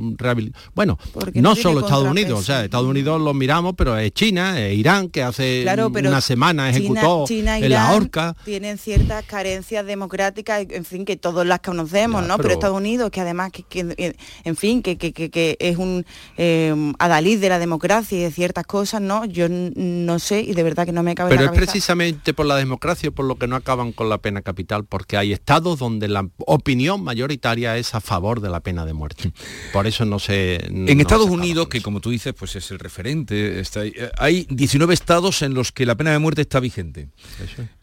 Bueno, 0.74 0.98
Porque 1.12 1.42
no, 1.42 1.50
no 1.50 1.56
solo 1.56 1.80
Estados 1.80 2.08
Unidos, 2.08 2.38
o 2.38 2.42
sea, 2.44 2.64
Estados 2.64 2.86
Unidos 2.86 3.20
lo 3.20 3.34
miramos, 3.34 3.74
pero 3.76 3.96
es 3.98 4.12
China, 4.12 4.60
es 4.60 4.78
Irán, 4.78 5.08
que 5.08 5.22
hace 5.22 5.62
Claro, 5.62 5.90
pero 5.90 6.08
una 6.10 6.20
semana 6.20 6.72
China- 6.72 6.78
ejecutó 7.00 7.24
China, 7.26 7.58
en 7.58 7.70
la 7.70 7.92
horca. 7.92 8.36
tienen 8.44 8.78
ciertas 8.78 9.24
carencias 9.24 9.84
democráticas, 9.84 10.64
en 10.70 10.84
fin, 10.84 11.04
que 11.04 11.16
todos 11.16 11.44
las 11.44 11.58
conocemos, 11.60 12.22
Ya, 12.22 12.28
¿no? 12.28 12.36
Pero, 12.36 12.42
pero- 12.50 12.54
Estados 12.54 12.76
Unidos, 12.76 13.10
que 13.10 13.20
además, 13.20 13.50
que, 13.50 13.64
que, 13.64 14.14
en 14.44 14.56
fin, 14.56 14.82
que, 14.82 14.96
que, 14.96 15.12
que- 15.12 15.30
que 15.30 15.56
es 15.58 15.76
un 15.76 16.04
eh, 16.36 16.92
adalid 16.98 17.40
de 17.40 17.48
la 17.48 17.58
democracia 17.58 18.16
y 18.16 18.22
de 18.22 18.30
ciertas 18.30 18.64
cosas, 18.64 19.00
¿no? 19.00 19.24
Yo 19.24 19.46
no 19.48 20.18
sé 20.20 20.40
y 20.42 20.52
de 20.54 20.62
verdad 20.62 20.86
que 20.86 20.92
no 20.92 21.02
me 21.02 21.14
cabe 21.16 21.30
Pero 21.30 21.42
la 21.42 21.46
es 21.46 21.52
cabeza. 21.52 21.72
Precisamente 22.12 22.34
por 22.34 22.46
la 22.46 22.56
democracia 22.56 23.10
por 23.10 23.24
lo 23.24 23.36
que 23.36 23.46
no 23.46 23.56
acaban 23.56 23.92
con 23.92 24.08
la 24.08 24.18
pena 24.18 24.42
capital, 24.42 24.84
porque 24.84 25.16
hay 25.16 25.32
estados 25.32 25.78
donde 25.78 26.08
la 26.08 26.28
opinión 26.38 27.02
mayoritaria 27.02 27.76
es 27.76 27.94
a 27.94 28.00
favor 28.00 28.40
de 28.40 28.50
la 28.50 28.60
pena 28.60 28.84
de 28.84 28.92
muerte. 28.92 29.32
Por 29.72 29.86
eso 29.86 30.04
no 30.04 30.18
se... 30.18 30.56
En 30.66 31.00
Estados 31.00 31.30
Unidos, 31.30 31.68
que 31.68 31.80
como 31.80 32.00
tú 32.00 32.10
dices, 32.10 32.34
pues 32.34 32.56
es 32.56 32.70
el 32.70 32.78
referente, 32.78 33.60
está 33.60 33.80
ahí, 33.80 33.92
eh, 33.96 34.10
hay 34.18 34.46
19 34.50 34.94
estados 34.94 35.42
en 35.42 35.54
los 35.54 35.72
que 35.72 35.86
la 35.86 35.94
pena 35.94 36.12
de 36.12 36.18
muerte 36.18 36.42
está 36.42 36.60
vigente. 36.60 37.08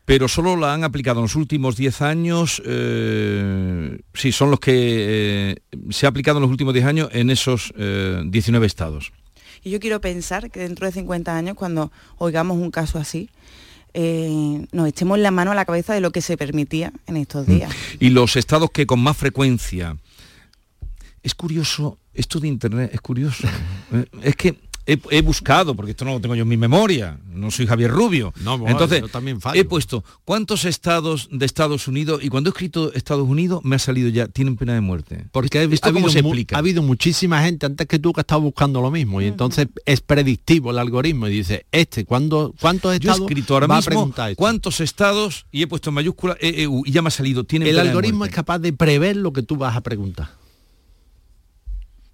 Pero 0.06 0.28
solo 0.28 0.56
la 0.56 0.74
han 0.74 0.84
aplicado 0.84 1.20
en 1.20 1.24
los 1.24 1.36
últimos 1.36 1.76
10 1.76 2.02
años, 2.02 2.62
eh, 2.66 4.00
sí, 4.14 4.32
son 4.32 4.50
los 4.50 4.60
que 4.60 4.74
eh, 4.74 5.56
se 5.92 6.06
ha 6.06 6.10
aplicado 6.10 6.40
en 6.40 6.42
los 6.42 6.52
últimos 6.52 6.74
10 6.74 6.86
años 6.86 7.10
en 7.12 7.30
esos 7.30 7.74
eh, 7.78 8.22
19 8.26 8.66
estados. 8.66 9.12
Y 9.64 9.72
yo 9.72 9.80
quiero 9.80 10.00
pensar 10.02 10.50
que 10.50 10.62
dentro 10.62 10.86
de 10.88 10.94
50 10.94 11.36
años, 11.36 11.56
cuando 11.56 11.92
oigamos 12.18 12.58
un 12.58 12.72
caso 12.72 12.98
así, 12.98 13.30
eh, 13.94 14.66
nos 14.72 14.88
echemos 14.88 15.20
la 15.20 15.32
mano 15.32 15.52
a 15.52 15.56
la 15.56 15.66
cabeza 15.66 15.94
de 15.94 16.02
lo 16.02 16.12
que 16.12 16.22
se 16.22 16.38
permitía 16.38 16.94
en 17.08 17.18
estos 17.18 17.46
días. 17.46 17.72
Y 18.00 18.10
los 18.10 18.36
estados 18.36 18.72
que 18.72 18.86
con 18.86 19.00
más 19.00 19.18
frecuencia... 19.18 19.98
Es 21.22 21.36
curioso, 21.36 21.98
esto 22.14 22.40
de 22.40 22.48
Internet 22.48 22.92
es 22.94 23.02
curioso. 23.02 23.48
Eh, 23.92 24.06
es 24.22 24.36
que 24.36 24.56
he, 24.94 25.00
he 25.18 25.22
buscado, 25.22 25.76
porque 25.76 25.92
esto 25.92 26.06
no 26.06 26.12
lo 26.14 26.22
tengo 26.22 26.36
yo 26.36 26.44
en 26.44 26.48
mi 26.50 26.58
memoria, 26.58 27.20
no 27.32 27.52
soy 27.52 27.68
Javier 27.68 27.92
Rubio. 27.92 28.34
No, 28.42 28.58
bueno, 28.58 28.72
Entonces, 28.72 29.02
yo 29.02 29.08
también 29.08 29.40
fallo. 29.42 29.60
he 29.60 29.66
puesto 29.66 30.04
cuántos 30.26 30.66
estados 30.66 31.30
de 31.32 31.46
Estados 31.46 31.88
Unidos, 31.88 32.22
y 32.24 32.30
cuando 32.30 32.50
he 32.50 32.52
escrito 32.52 32.94
Estados 32.94 33.28
Unidos 33.28 33.62
me 33.64 33.76
ha 33.76 33.80
salido 33.80 34.10
ya, 34.10 34.28
tienen 34.28 34.56
pena 34.56 34.74
de 34.74 34.82
muerte. 34.82 35.26
Porque 35.32 35.60
ha, 35.60 35.64
¿Esto 35.64 35.90
ha 35.90 35.94
cómo 35.94 36.08
habido 36.08 36.12
se 36.12 36.20
explica? 36.20 36.56
ha 36.56 36.60
habido 36.60 36.82
muchísima 36.84 37.42
gente 37.44 37.66
antes 37.66 37.88
que 37.88 38.00
tú 38.00 38.14
que 38.14 38.20
ha 38.20 38.24
estado 38.24 38.42
buscando 38.42 38.82
lo 38.82 38.92
mismo 38.92 39.22
y 39.22 39.26
entonces 39.26 39.68
es 39.86 40.02
predictivo 40.02 40.72
el 40.72 40.80
algoritmo 40.80 41.28
y 41.28 41.32
dice, 41.32 41.66
este, 41.72 42.06
¿cuándo, 42.06 42.54
¿cuántos 42.60 42.90
Yo 42.92 42.94
he 42.94 42.96
estados 42.98 43.22
escrito 43.22 43.54
ahora 43.54 43.68
mismo 43.68 44.14
cuántos 44.36 44.80
estados 44.82 45.46
y 45.52 45.62
he 45.64 45.68
puesto 45.68 45.90
en 45.90 45.96
mayúscula 45.96 46.36
EEU 46.40 46.84
y 46.86 46.92
ya 46.92 47.02
me 47.02 47.10
ha 47.10 47.12
salido. 47.12 47.44
Tienen 47.44 47.68
El 47.68 47.76
pena 47.76 47.84
de 47.84 47.90
algoritmo 47.90 48.18
muerte. 48.20 48.32
es 48.32 48.36
capaz 48.36 48.60
de 48.60 48.74
prever 48.74 49.16
lo 49.18 49.32
que 49.34 49.44
tú 49.44 49.58
vas 49.58 49.76
a 49.76 49.82
preguntar. 49.82 50.30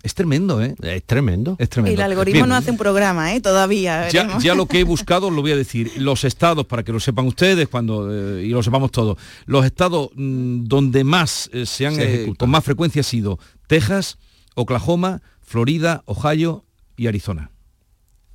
Es 0.06 0.14
tremendo, 0.14 0.62
¿eh? 0.62 0.76
Es 0.84 1.03
tremendo. 1.03 1.56
Es 1.58 1.68
tremendo. 1.68 1.99
El 1.99 2.12
algoritmo 2.12 2.41
Bien. 2.41 2.49
no 2.49 2.56
hace 2.56 2.70
un 2.70 2.78
programa, 2.78 3.34
¿eh? 3.34 3.41
Todavía. 3.41 4.08
Ya, 4.10 4.53
lo 4.53 4.68
que 4.68 4.80
he 4.80 4.84
buscado 4.95 5.32
lo 5.32 5.41
voy 5.41 5.51
a 5.51 5.56
decir. 5.56 5.93
Los 5.97 6.26
estados, 6.26 6.68
para 6.68 6.84
que 6.84 6.91
lo 6.91 6.99
sepan 6.99 7.26
ustedes 7.26 7.68
cuando 7.68 8.14
eh, 8.14 8.45
y 8.45 8.49
lo 8.49 8.62
sepamos 8.62 8.91
todos, 8.91 9.18
los 9.47 9.66
estados 9.66 10.12
mm, 10.14 10.66
donde 10.66 11.03
más 11.03 11.49
eh, 11.53 11.66
se 11.66 11.88
han 11.88 11.95
Se 11.95 12.26
eh, 12.26 12.34
con 12.38 12.51
más 12.51 12.64
frecuencia 12.64 12.99
ha 12.99 13.03
sido 13.03 13.39
Texas, 13.66 14.20
Oklahoma, 14.53 15.24
Florida, 15.41 16.03
Ohio 16.06 16.66
y 16.97 17.08
Arizona. 17.08 17.49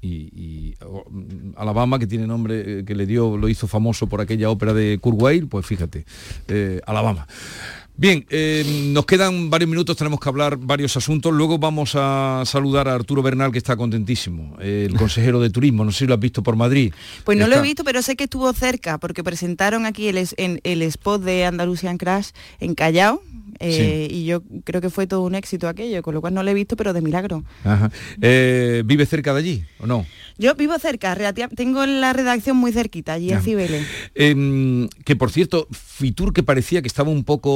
Y, 0.03 0.31
y, 0.35 0.75
mm, 0.81 1.53
Alabama, 1.57 1.99
que 1.99 2.07
tiene 2.07 2.27
nombre 2.27 2.81
eh, 2.81 2.85
que 2.85 2.95
le 2.95 3.07
dio, 3.07 3.37
lo 3.37 3.49
hizo 3.49 3.67
famoso 3.67 4.07
por 4.07 4.21
aquella 4.21 4.51
ópera 4.51 4.73
de 4.73 4.99
Kurt 4.99 5.21
Weill, 5.21 5.47
pues 5.47 5.67
fíjate, 5.67 6.07
eh, 6.49 6.81
Alabama. 6.87 7.27
Bien, 8.01 8.25
eh, 8.31 8.65
nos 8.95 9.05
quedan 9.05 9.51
varios 9.51 9.69
minutos, 9.69 9.95
tenemos 9.95 10.19
que 10.21 10.29
hablar 10.31 10.57
varios 10.57 10.97
asuntos. 10.97 11.35
Luego 11.35 11.59
vamos 11.59 11.93
a 11.97 12.43
saludar 12.47 12.89
a 12.89 12.95
Arturo 12.95 13.23
Bernal, 13.23 13.53
que 13.53 13.59
está 13.59 13.77
contentísimo, 13.77 14.57
eh, 14.59 14.87
el 14.89 14.97
consejero 14.97 15.39
de 15.39 15.51
turismo. 15.51 15.85
No 15.85 15.93
sé 15.93 15.99
si 15.99 16.07
lo 16.07 16.15
has 16.15 16.21
visto 16.21 16.43
por 16.43 16.57
Madrid. 16.57 16.95
Pues 17.25 17.37
no 17.37 17.47
lo 17.47 17.57
he 17.57 17.61
visto, 17.61 17.85
pero 17.85 18.01
sé 18.01 18.17
que 18.17 18.25
estuvo 18.25 18.51
cerca, 18.55 18.97
porque 18.97 19.23
presentaron 19.23 19.85
aquí 19.85 20.09
el, 20.09 20.17
es- 20.17 20.35
en, 20.39 20.61
el 20.65 20.81
spot 20.81 21.23
de 21.23 21.45
Andalusian 21.45 21.99
Crash 21.99 22.31
en 22.59 22.75
Callao, 22.75 23.21
eh, 23.59 24.09
y 24.11 24.25
yo 24.25 24.43
creo 24.65 24.81
que 24.81 24.89
fue 24.89 25.07
todo 25.07 25.21
un 25.21 25.35
éxito 25.35 25.69
aquello, 25.69 26.01
con 26.01 26.15
lo 26.15 26.23
cual 26.23 26.33
no 26.33 26.43
lo 26.43 26.51
he 26.51 26.55
visto, 26.55 26.77
pero 26.77 26.95
de 26.95 27.03
milagro. 27.03 27.45
Ajá. 27.65 27.91
Eh, 28.23 28.83
¿Vive 28.87 29.05
cerca 29.05 29.35
de 29.35 29.41
allí 29.41 29.65
o 29.79 29.87
no? 29.87 30.07
Yo 30.39 30.55
vivo 30.55 30.79
cerca, 30.79 31.15
tengo 31.55 31.85
la 31.85 32.15
redacción 32.15 32.57
muy 32.57 32.73
cerquita, 32.73 33.13
allí 33.13 33.31
en. 33.31 33.43
Cibeles. 33.43 33.87
Em, 34.15 34.89
que 35.05 35.15
por 35.15 35.31
cierto, 35.31 35.69
Fitur 35.71 36.33
que 36.33 36.43
parecía 36.43 36.81
que 36.81 36.89
estaba 36.89 37.11
un 37.11 37.25
poco, 37.25 37.51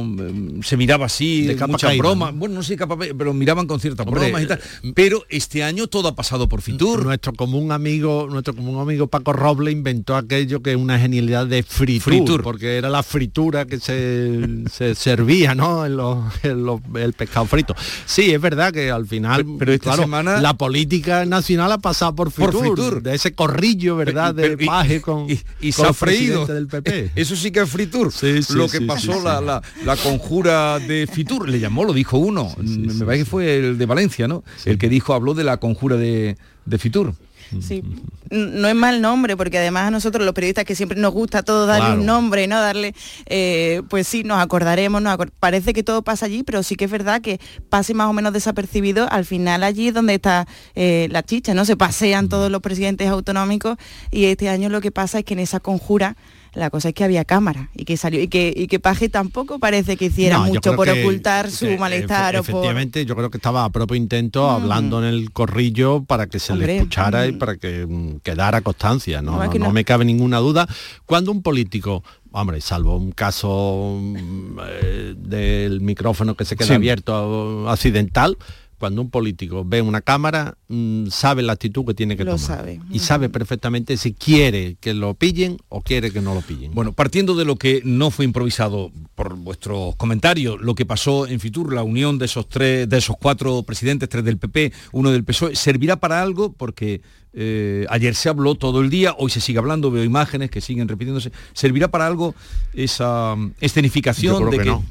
em, 0.00 0.62
se 0.62 0.76
miraba 0.76 1.06
así, 1.06 1.42
De 1.42 1.56
capa 1.56 1.72
muchas 1.72 1.88
caída, 1.90 2.02
bromas, 2.02 2.32
¿no? 2.32 2.38
bueno, 2.40 2.54
no 2.56 2.62
sé, 2.62 2.76
capa, 2.76 2.96
pero 2.98 3.32
miraban 3.34 3.66
con 3.66 3.80
ciertas 3.80 4.06
Hombre, 4.06 4.22
bromas 4.30 4.42
y 4.42 4.46
tal. 4.46 4.60
Pero 4.94 5.24
este 5.28 5.62
año 5.62 5.86
todo 5.86 6.08
ha 6.08 6.14
pasado 6.14 6.48
por 6.48 6.62
Fitur. 6.62 7.04
Nuestro 7.04 7.32
común 7.32 7.72
amigo, 7.72 8.26
nuestro 8.30 8.54
común 8.54 8.80
amigo 8.80 9.06
Paco 9.06 9.32
Roble 9.32 9.70
inventó 9.70 10.16
aquello 10.16 10.62
que 10.62 10.70
es 10.72 10.76
una 10.76 10.98
genialidad 10.98 11.46
de 11.46 11.62
fritur, 11.62 12.02
Fritur. 12.12 12.42
porque 12.42 12.76
era 12.76 12.88
la 12.88 13.02
fritura 13.02 13.64
que 13.66 13.78
se, 13.80 14.64
se 14.70 14.94
servía, 14.94 15.54
¿no? 15.54 15.84
En 15.86 15.96
los, 15.96 16.18
en 16.44 16.64
los- 16.64 16.80
el 16.94 17.12
pescado 17.12 17.46
frito. 17.46 17.74
Sí, 18.06 18.32
es 18.32 18.40
verdad 18.40 18.72
que 18.72 18.90
al 18.90 19.06
final, 19.06 19.44
Pero 19.58 19.72
esta 19.72 19.84
claro, 19.90 20.02
semana- 20.02 20.40
la 20.40 20.54
política 20.54 21.24
nacional 21.24 21.72
ha 21.72 21.78
pasado 21.78 22.14
por 22.14 22.30
Por 22.32 22.56
fritur, 22.58 23.02
de 23.02 23.14
ese 23.14 23.32
corrillo, 23.34 23.96
¿verdad? 23.96 24.34
De 24.34 24.56
Pero- 24.56 24.66
paje 24.66 25.00
con, 25.02 25.30
y, 25.30 25.38
y 25.60 25.72
se 25.72 25.82
con 25.82 25.90
ha 25.90 25.92
freído. 25.92 26.46
del 26.46 26.66
PP. 26.66 27.10
Eso 27.16 27.36
sí 27.36 27.50
que 27.50 27.60
es 27.60 27.68
Fritur. 27.70 28.12
Sí, 28.12 28.42
sí, 28.42 28.54
lo 28.54 28.68
que 28.68 28.78
sí, 28.78 28.84
pasó 28.84 29.20
la- 29.22 29.62
la 29.84 29.96
conjura 29.96 30.78
de 30.78 31.06
Fitur, 31.06 31.48
le 31.48 31.60
llamó, 31.60 31.84
lo 31.84 31.92
dijo 31.92 32.18
uno. 32.18 32.54
Me 32.58 33.04
parece 33.04 33.24
que 33.24 33.30
fue 33.30 33.56
el 33.56 33.78
de 33.78 33.86
Valencia, 33.86 34.28
¿no? 34.28 34.44
El 34.64 34.78
que 34.78 34.88
dijo, 34.88 35.14
habló 35.14 35.34
de 35.34 35.44
la 35.44 35.58
conjura 35.58 35.96
de, 35.96 36.36
de 36.64 36.78
Fitur. 36.78 37.14
Sí, 37.60 37.84
no 38.30 38.66
es 38.66 38.74
mal 38.74 39.00
nombre, 39.00 39.36
porque 39.36 39.58
además 39.58 39.86
a 39.86 39.90
nosotros 39.92 40.24
los 40.24 40.34
periodistas 40.34 40.64
que 40.64 40.74
siempre 40.74 40.98
nos 40.98 41.12
gusta 41.12 41.42
todo 41.44 41.66
darle 41.66 41.84
Claro. 41.86 42.00
un 42.00 42.06
nombre, 42.06 42.46
¿no? 42.48 42.58
Darle, 42.58 42.94
eh, 43.26 43.82
pues 43.90 44.08
sí, 44.08 44.24
nos 44.24 44.38
acordaremos, 44.42 45.00
nos 45.00 45.16
acor- 45.16 45.30
parece 45.38 45.72
que 45.72 45.84
todo 45.84 46.02
pasa 46.02 46.26
allí, 46.26 46.42
pero 46.42 46.62
sí 46.64 46.74
que 46.74 46.86
es 46.86 46.90
verdad 46.90 47.20
que 47.20 47.38
pase 47.68 47.94
más 47.94 48.08
o 48.08 48.12
menos 48.12 48.32
desapercibido, 48.32 49.06
al 49.12 49.24
final 49.24 49.62
allí 49.62 49.88
es 49.88 49.94
donde 49.94 50.14
está 50.14 50.48
eh, 50.74 51.06
la 51.12 51.22
chicha, 51.22 51.54
¿no? 51.54 51.64
Se 51.64 51.76
pasean 51.76 52.28
todos 52.28 52.50
los 52.50 52.60
presidentes 52.60 53.08
autonómicos 53.08 53.76
y 54.10 54.24
este 54.24 54.48
año 54.48 54.68
lo 54.68 54.80
que 54.80 54.90
pasa 54.90 55.18
es 55.20 55.24
que 55.24 55.34
en 55.34 55.40
esa 55.40 55.60
conjura 55.60 56.16
la 56.54 56.70
cosa 56.70 56.88
es 56.88 56.94
que 56.94 57.04
había 57.04 57.24
cámara 57.24 57.70
y 57.74 57.84
que 57.84 57.96
salió 57.96 58.20
y 58.20 58.28
que, 58.28 58.52
y 58.56 58.66
que 58.66 58.78
Paje 58.80 59.08
tampoco 59.08 59.58
parece 59.58 59.96
que 59.96 60.06
hiciera 60.06 60.38
No, 60.38 60.46
mucho 60.46 60.74
por 60.76 60.86
que- 60.92 61.02
ocultar 61.02 61.50
su 61.50 61.66
que, 61.66 61.78
malestar 61.78 62.34
efe- 62.34 62.38
o 62.38 62.42
por... 62.42 62.50
efectivamente 62.54 63.04
yo 63.06 63.16
creo 63.16 63.30
que 63.30 63.38
estaba 63.38 63.64
a 63.64 63.70
propio 63.70 63.96
intento 63.96 64.48
hablando 64.50 64.98
en 65.00 65.06
el 65.12 65.32
corrillo 65.32 66.04
para 66.04 66.26
que 66.28 66.38
se 66.38 66.52
Hombre, 66.52 66.66
le 66.68 66.76
escuchara 66.78 67.26
y 67.26 67.32
mm. 67.32 67.38
para 67.38 67.56
que 67.56 67.86
mm, 67.86 68.18
quedara 68.22 68.60
constancia 68.60 69.20
no, 69.22 69.32
No, 69.44 69.52
no, 69.52 69.70
me 69.72 69.84
cabe 69.84 70.04
ninguna 70.04 70.38
duda 70.38 70.66
cuando 71.06 71.32
un 71.32 71.42
político 71.42 72.02
hombre 72.32 72.60
salvo 72.60 72.96
un 72.96 73.12
caso 73.12 73.98
mm, 74.00 74.58
eh, 74.66 75.14
del 75.16 75.80
micrófono 75.80 76.34
que 76.34 76.44
se 76.44 76.56
queda 76.56 76.68
Sí. 76.68 76.74
abierto 76.74 77.68
accidental 77.70 78.36
cuando 78.78 79.02
un 79.02 79.10
político 79.10 79.64
ve 79.64 79.82
una 79.82 80.00
cámara, 80.00 80.56
mm, 80.68 81.06
sabe 81.08 81.42
la 81.42 81.52
actitud 81.54 81.84
que 81.84 81.94
tiene 81.94 82.16
que 82.16 82.24
Lo 82.24 82.32
tomar. 82.36 82.46
sabe. 82.46 82.80
Y 82.90 82.98
sabe 82.98 83.28
perfectamente 83.28 83.96
si 83.96 84.12
quiere 84.14 84.76
que 84.80 84.94
lo 84.94 85.14
pillen 85.14 85.58
o 85.68 85.82
quiere 85.82 86.10
que 86.10 86.20
no 86.20 86.34
lo 86.34 86.40
pillen. 86.40 86.74
Bueno, 86.74 86.92
partiendo 86.92 87.34
de 87.34 87.44
lo 87.44 87.56
que 87.56 87.82
no 87.84 88.10
fue 88.10 88.24
improvisado 88.24 88.90
por 89.14 89.34
vuestros 89.36 89.96
comentarios, 89.96 90.60
lo 90.60 90.74
que 90.74 90.86
pasó 90.86 91.26
en 91.26 91.40
Fitur, 91.40 91.72
la 91.72 91.82
unión 91.82 92.18
de 92.18 92.26
esos 92.26 92.48
tres, 92.48 92.88
de 92.88 92.98
esos 92.98 93.16
cuatro 93.16 93.62
presidentes, 93.62 94.08
tres 94.08 94.24
del 94.24 94.38
PP, 94.38 94.72
uno 94.92 95.10
del 95.10 95.24
PSOE, 95.24 95.56
servirá 95.56 95.96
para 95.96 96.22
algo 96.22 96.52
porque 96.52 97.00
eh, 97.32 97.84
ayer 97.90 98.14
se 98.14 98.28
habló 98.28 98.54
todo 98.54 98.80
el 98.80 98.90
día, 98.90 99.14
hoy 99.18 99.30
se 99.30 99.40
sigue 99.40 99.58
hablando, 99.58 99.90
veo 99.90 100.04
imágenes 100.04 100.50
que 100.50 100.60
siguen 100.60 100.86
repitiéndose. 100.88 101.32
¿Servirá 101.52 101.88
para 101.88 102.06
algo 102.06 102.34
esa 102.74 103.34
mm, 103.36 103.54
escenificación 103.60 104.34
Yo 104.34 104.38
creo 104.38 104.50
de 104.50 104.58
que 104.58 104.64
que, 104.64 104.70
no. 104.70 104.84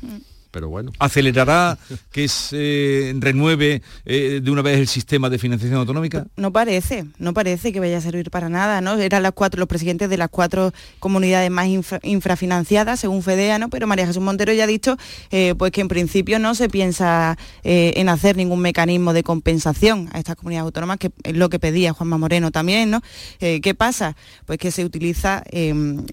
Pero 0.53 0.69
bueno. 0.69 0.91
¿Acelerará 0.99 1.79
que 2.11 2.27
se 2.27 3.15
renueve 3.17 3.81
eh, 4.05 4.39
de 4.41 4.51
una 4.51 4.61
vez 4.61 4.77
el 4.77 4.87
sistema 4.87 5.27
de 5.27 5.39
financiación 5.39 5.79
autonómica? 5.79 6.27
No 6.37 6.53
parece, 6.53 7.05
no 7.17 7.33
parece 7.33 7.73
que 7.73 7.79
vaya 7.79 7.97
a 7.97 8.01
servir 8.01 8.29
para 8.29 8.49
nada, 8.49 8.79
¿no? 8.79 8.93
Eran 8.99 9.23
las 9.23 9.31
cuatro, 9.31 9.59
los 9.59 9.67
presidentes 9.67 10.11
de 10.11 10.17
las 10.17 10.29
cuatro 10.29 10.71
comunidades 10.99 11.49
más 11.49 11.67
infrafinanciadas, 12.03 12.99
según 12.99 13.23
FEDEA, 13.23 13.57
¿no? 13.57 13.69
Pero 13.71 13.87
María 13.87 14.05
Jesús 14.05 14.21
Montero 14.21 14.53
ya 14.53 14.65
ha 14.65 14.67
dicho 14.67 14.95
eh, 15.31 15.55
pues 15.57 15.71
que 15.71 15.81
en 15.81 15.87
principio 15.87 16.37
no 16.37 16.53
se 16.53 16.69
piensa 16.69 17.35
eh, 17.63 17.93
en 17.95 18.07
hacer 18.07 18.37
ningún 18.37 18.59
mecanismo 18.59 19.13
de 19.13 19.23
compensación 19.23 20.07
a 20.13 20.19
estas 20.19 20.35
comunidades 20.35 20.65
autónomas, 20.65 20.99
que 20.99 21.09
es 21.23 21.35
lo 21.35 21.49
que 21.49 21.57
pedía 21.57 21.93
Juanma 21.93 22.19
Moreno 22.19 22.51
también, 22.51 22.91
¿no? 22.91 23.01
¿Qué 23.39 23.75
pasa? 23.75 24.15
Pues 24.45 24.59
que 24.59 24.69
se 24.69 24.85
utiliza 24.85 25.43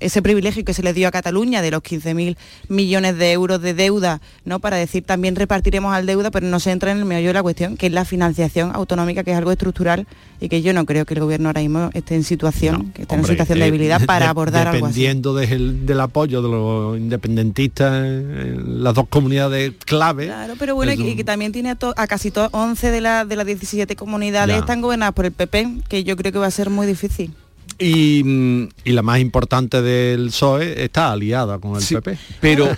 ese 0.01 0.23
privilegio 0.23 0.65
que 0.65 0.73
se 0.73 0.83
le 0.83 0.95
dio 0.95 1.09
a 1.09 1.11
Cataluña 1.11 1.61
de 1.61 1.71
los 1.71 1.83
15.000 1.83 2.37
millones 2.69 3.19
de 3.19 3.33
euros 3.33 3.61
de 3.61 3.75
deuda 3.75 4.21
¿no? 4.45 4.61
para 4.61 4.77
decir 4.77 5.05
también 5.05 5.37
repartiremos 5.37 5.95
al 5.95 6.07
deuda, 6.07 6.31
pero 6.31 6.47
no 6.47 6.61
se 6.61 6.71
entra 6.71 6.93
en 6.93 6.99
el 6.99 7.05
meollo 7.05 7.29
de 7.29 7.35
la 7.35 7.43
cuestión, 7.43 7.77
que 7.77 7.87
es 7.87 7.93
la 7.93 8.05
financiación 8.05 8.71
autonómica, 8.75 9.25
que 9.25 9.33
es 9.33 9.37
algo 9.37 9.53
estructural 9.53 10.07
y 10.41 10.49
que 10.49 10.63
yo 10.63 10.73
no 10.73 10.87
creo 10.87 11.05
que 11.05 11.15
el 11.15 11.21
gobierno 11.21 11.49
ahora 11.49 11.61
mismo 11.61 11.91
esté 11.93 12.15
en 12.15 12.25
situación, 12.25 12.93
que 12.93 13.03
esté 13.03 13.15
en 13.15 13.25
situación 13.25 13.59
de 13.59 13.65
eh, 13.65 13.67
debilidad 13.67 14.05
para 14.07 14.31
abordar 14.31 14.69
algo 14.69 14.87
así. 14.87 15.03
Dependiendo 15.03 15.35
del 15.35 16.01
apoyo 16.01 16.43
de 16.43 16.49
los 16.49 16.99
independentistas 16.99 17.93
en 18.05 18.83
las 18.83 18.95
dos 18.95 19.07
comunidades 19.09 19.75
clave. 19.85 20.27
Claro, 20.27 20.55
pero 20.59 20.75
bueno, 20.75 20.93
y 20.93 21.17
que 21.17 21.25
también 21.25 21.53
tiene 21.53 21.71
a, 21.71 22.07
casi 22.07 22.33
11 22.35 22.91
de, 22.91 23.01
la, 23.01 23.25
de 23.25 23.37
las 23.37 23.47
17 23.47 23.97
comunidades 23.97 24.59
están 24.59 24.81
gobernadas 24.81 25.15
por 25.15 25.27
el 25.27 25.33
PP, 25.33 25.83
que 25.89 26.05
yo 26.05 26.17
creo 26.17 26.33
que 26.33 26.39
va 26.39 26.47
a 26.47 26.51
ser 26.51 26.71
muy 26.71 26.87
difícil. 26.87 27.35
Mm, 27.81 28.65
y, 28.85 28.93
la 28.93 29.03
más 29.03 29.21
importante 29.21 29.81
del 29.81 30.27
PSOE 30.27 30.85
está 30.85 31.13
aliada 31.13 31.59
con 31.59 31.77
el 31.77 31.85
PP. 31.85 32.19
Pero, 32.41 32.69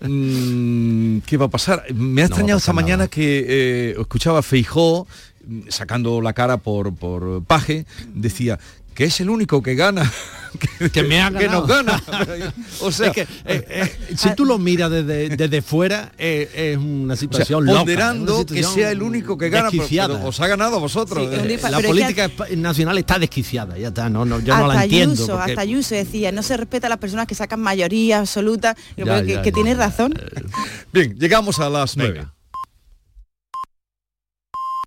mm, 0.00 1.18
¿qué 1.18 1.36
va 1.36 1.46
a 1.46 1.50
pasar? 1.50 1.84
Me 1.94 2.22
ha 2.22 2.26
extrañado 2.26 2.58
esta 2.58 2.72
mañana 2.72 3.08
que 3.08 3.44
eh, 3.46 3.94
escuchaba 3.98 4.42
Feijó 4.42 5.06
mm, 5.46 5.60
sacando 5.68 6.20
la 6.22 6.32
cara 6.32 6.56
por, 6.56 6.94
por 6.94 7.42
Paje, 7.44 7.84
decía 8.14 8.58
que 8.98 9.04
es 9.04 9.20
el 9.20 9.30
único 9.30 9.62
que 9.62 9.76
gana 9.76 10.12
que, 10.92 11.04
me 11.04 11.22
ha 11.22 11.30
que 11.30 11.46
nos 11.46 11.68
gana. 11.68 12.02
o 12.80 12.90
sea, 12.90 13.12
que, 13.12 13.20
eh, 13.20 13.28
eh, 13.44 13.96
si 14.16 14.34
tú 14.34 14.44
lo 14.44 14.58
miras 14.58 14.90
desde, 14.90 15.36
desde 15.36 15.62
fuera, 15.62 16.10
eh, 16.18 16.72
es 16.72 16.78
una 16.78 17.14
situación 17.14 17.68
o 17.68 17.76
ponderando 17.76 18.44
que 18.44 18.64
sea 18.64 18.90
el 18.90 19.00
único 19.00 19.38
que 19.38 19.50
gana, 19.50 19.70
pero, 19.70 20.24
os 20.24 20.40
ha 20.40 20.48
ganado 20.48 20.78
a 20.78 20.78
vosotros. 20.80 21.30
la 21.70 21.80
política 21.80 22.28
nacional 22.56 22.98
está 22.98 23.20
desquiciada, 23.20 23.78
ya 23.78 23.88
está, 23.88 24.10
no, 24.10 24.24
no, 24.24 24.40
yo 24.40 24.56
no 24.58 24.66
la 24.66 24.82
entiendo. 24.82 25.38
Hasta 25.38 25.60
Ayuso 25.60 25.94
decía, 25.94 26.32
no 26.32 26.42
se 26.42 26.56
respeta 26.56 26.88
a 26.88 26.90
las 26.90 26.98
personas 26.98 27.28
que 27.28 27.36
sacan 27.36 27.60
mayoría 27.60 28.18
absoluta, 28.18 28.76
que, 28.96 29.52
tiene 29.54 29.74
razón. 29.74 30.12
Bien, 30.92 31.14
llegamos 31.16 31.60
a 31.60 31.70
las 31.70 31.96
nueve. 31.96 32.26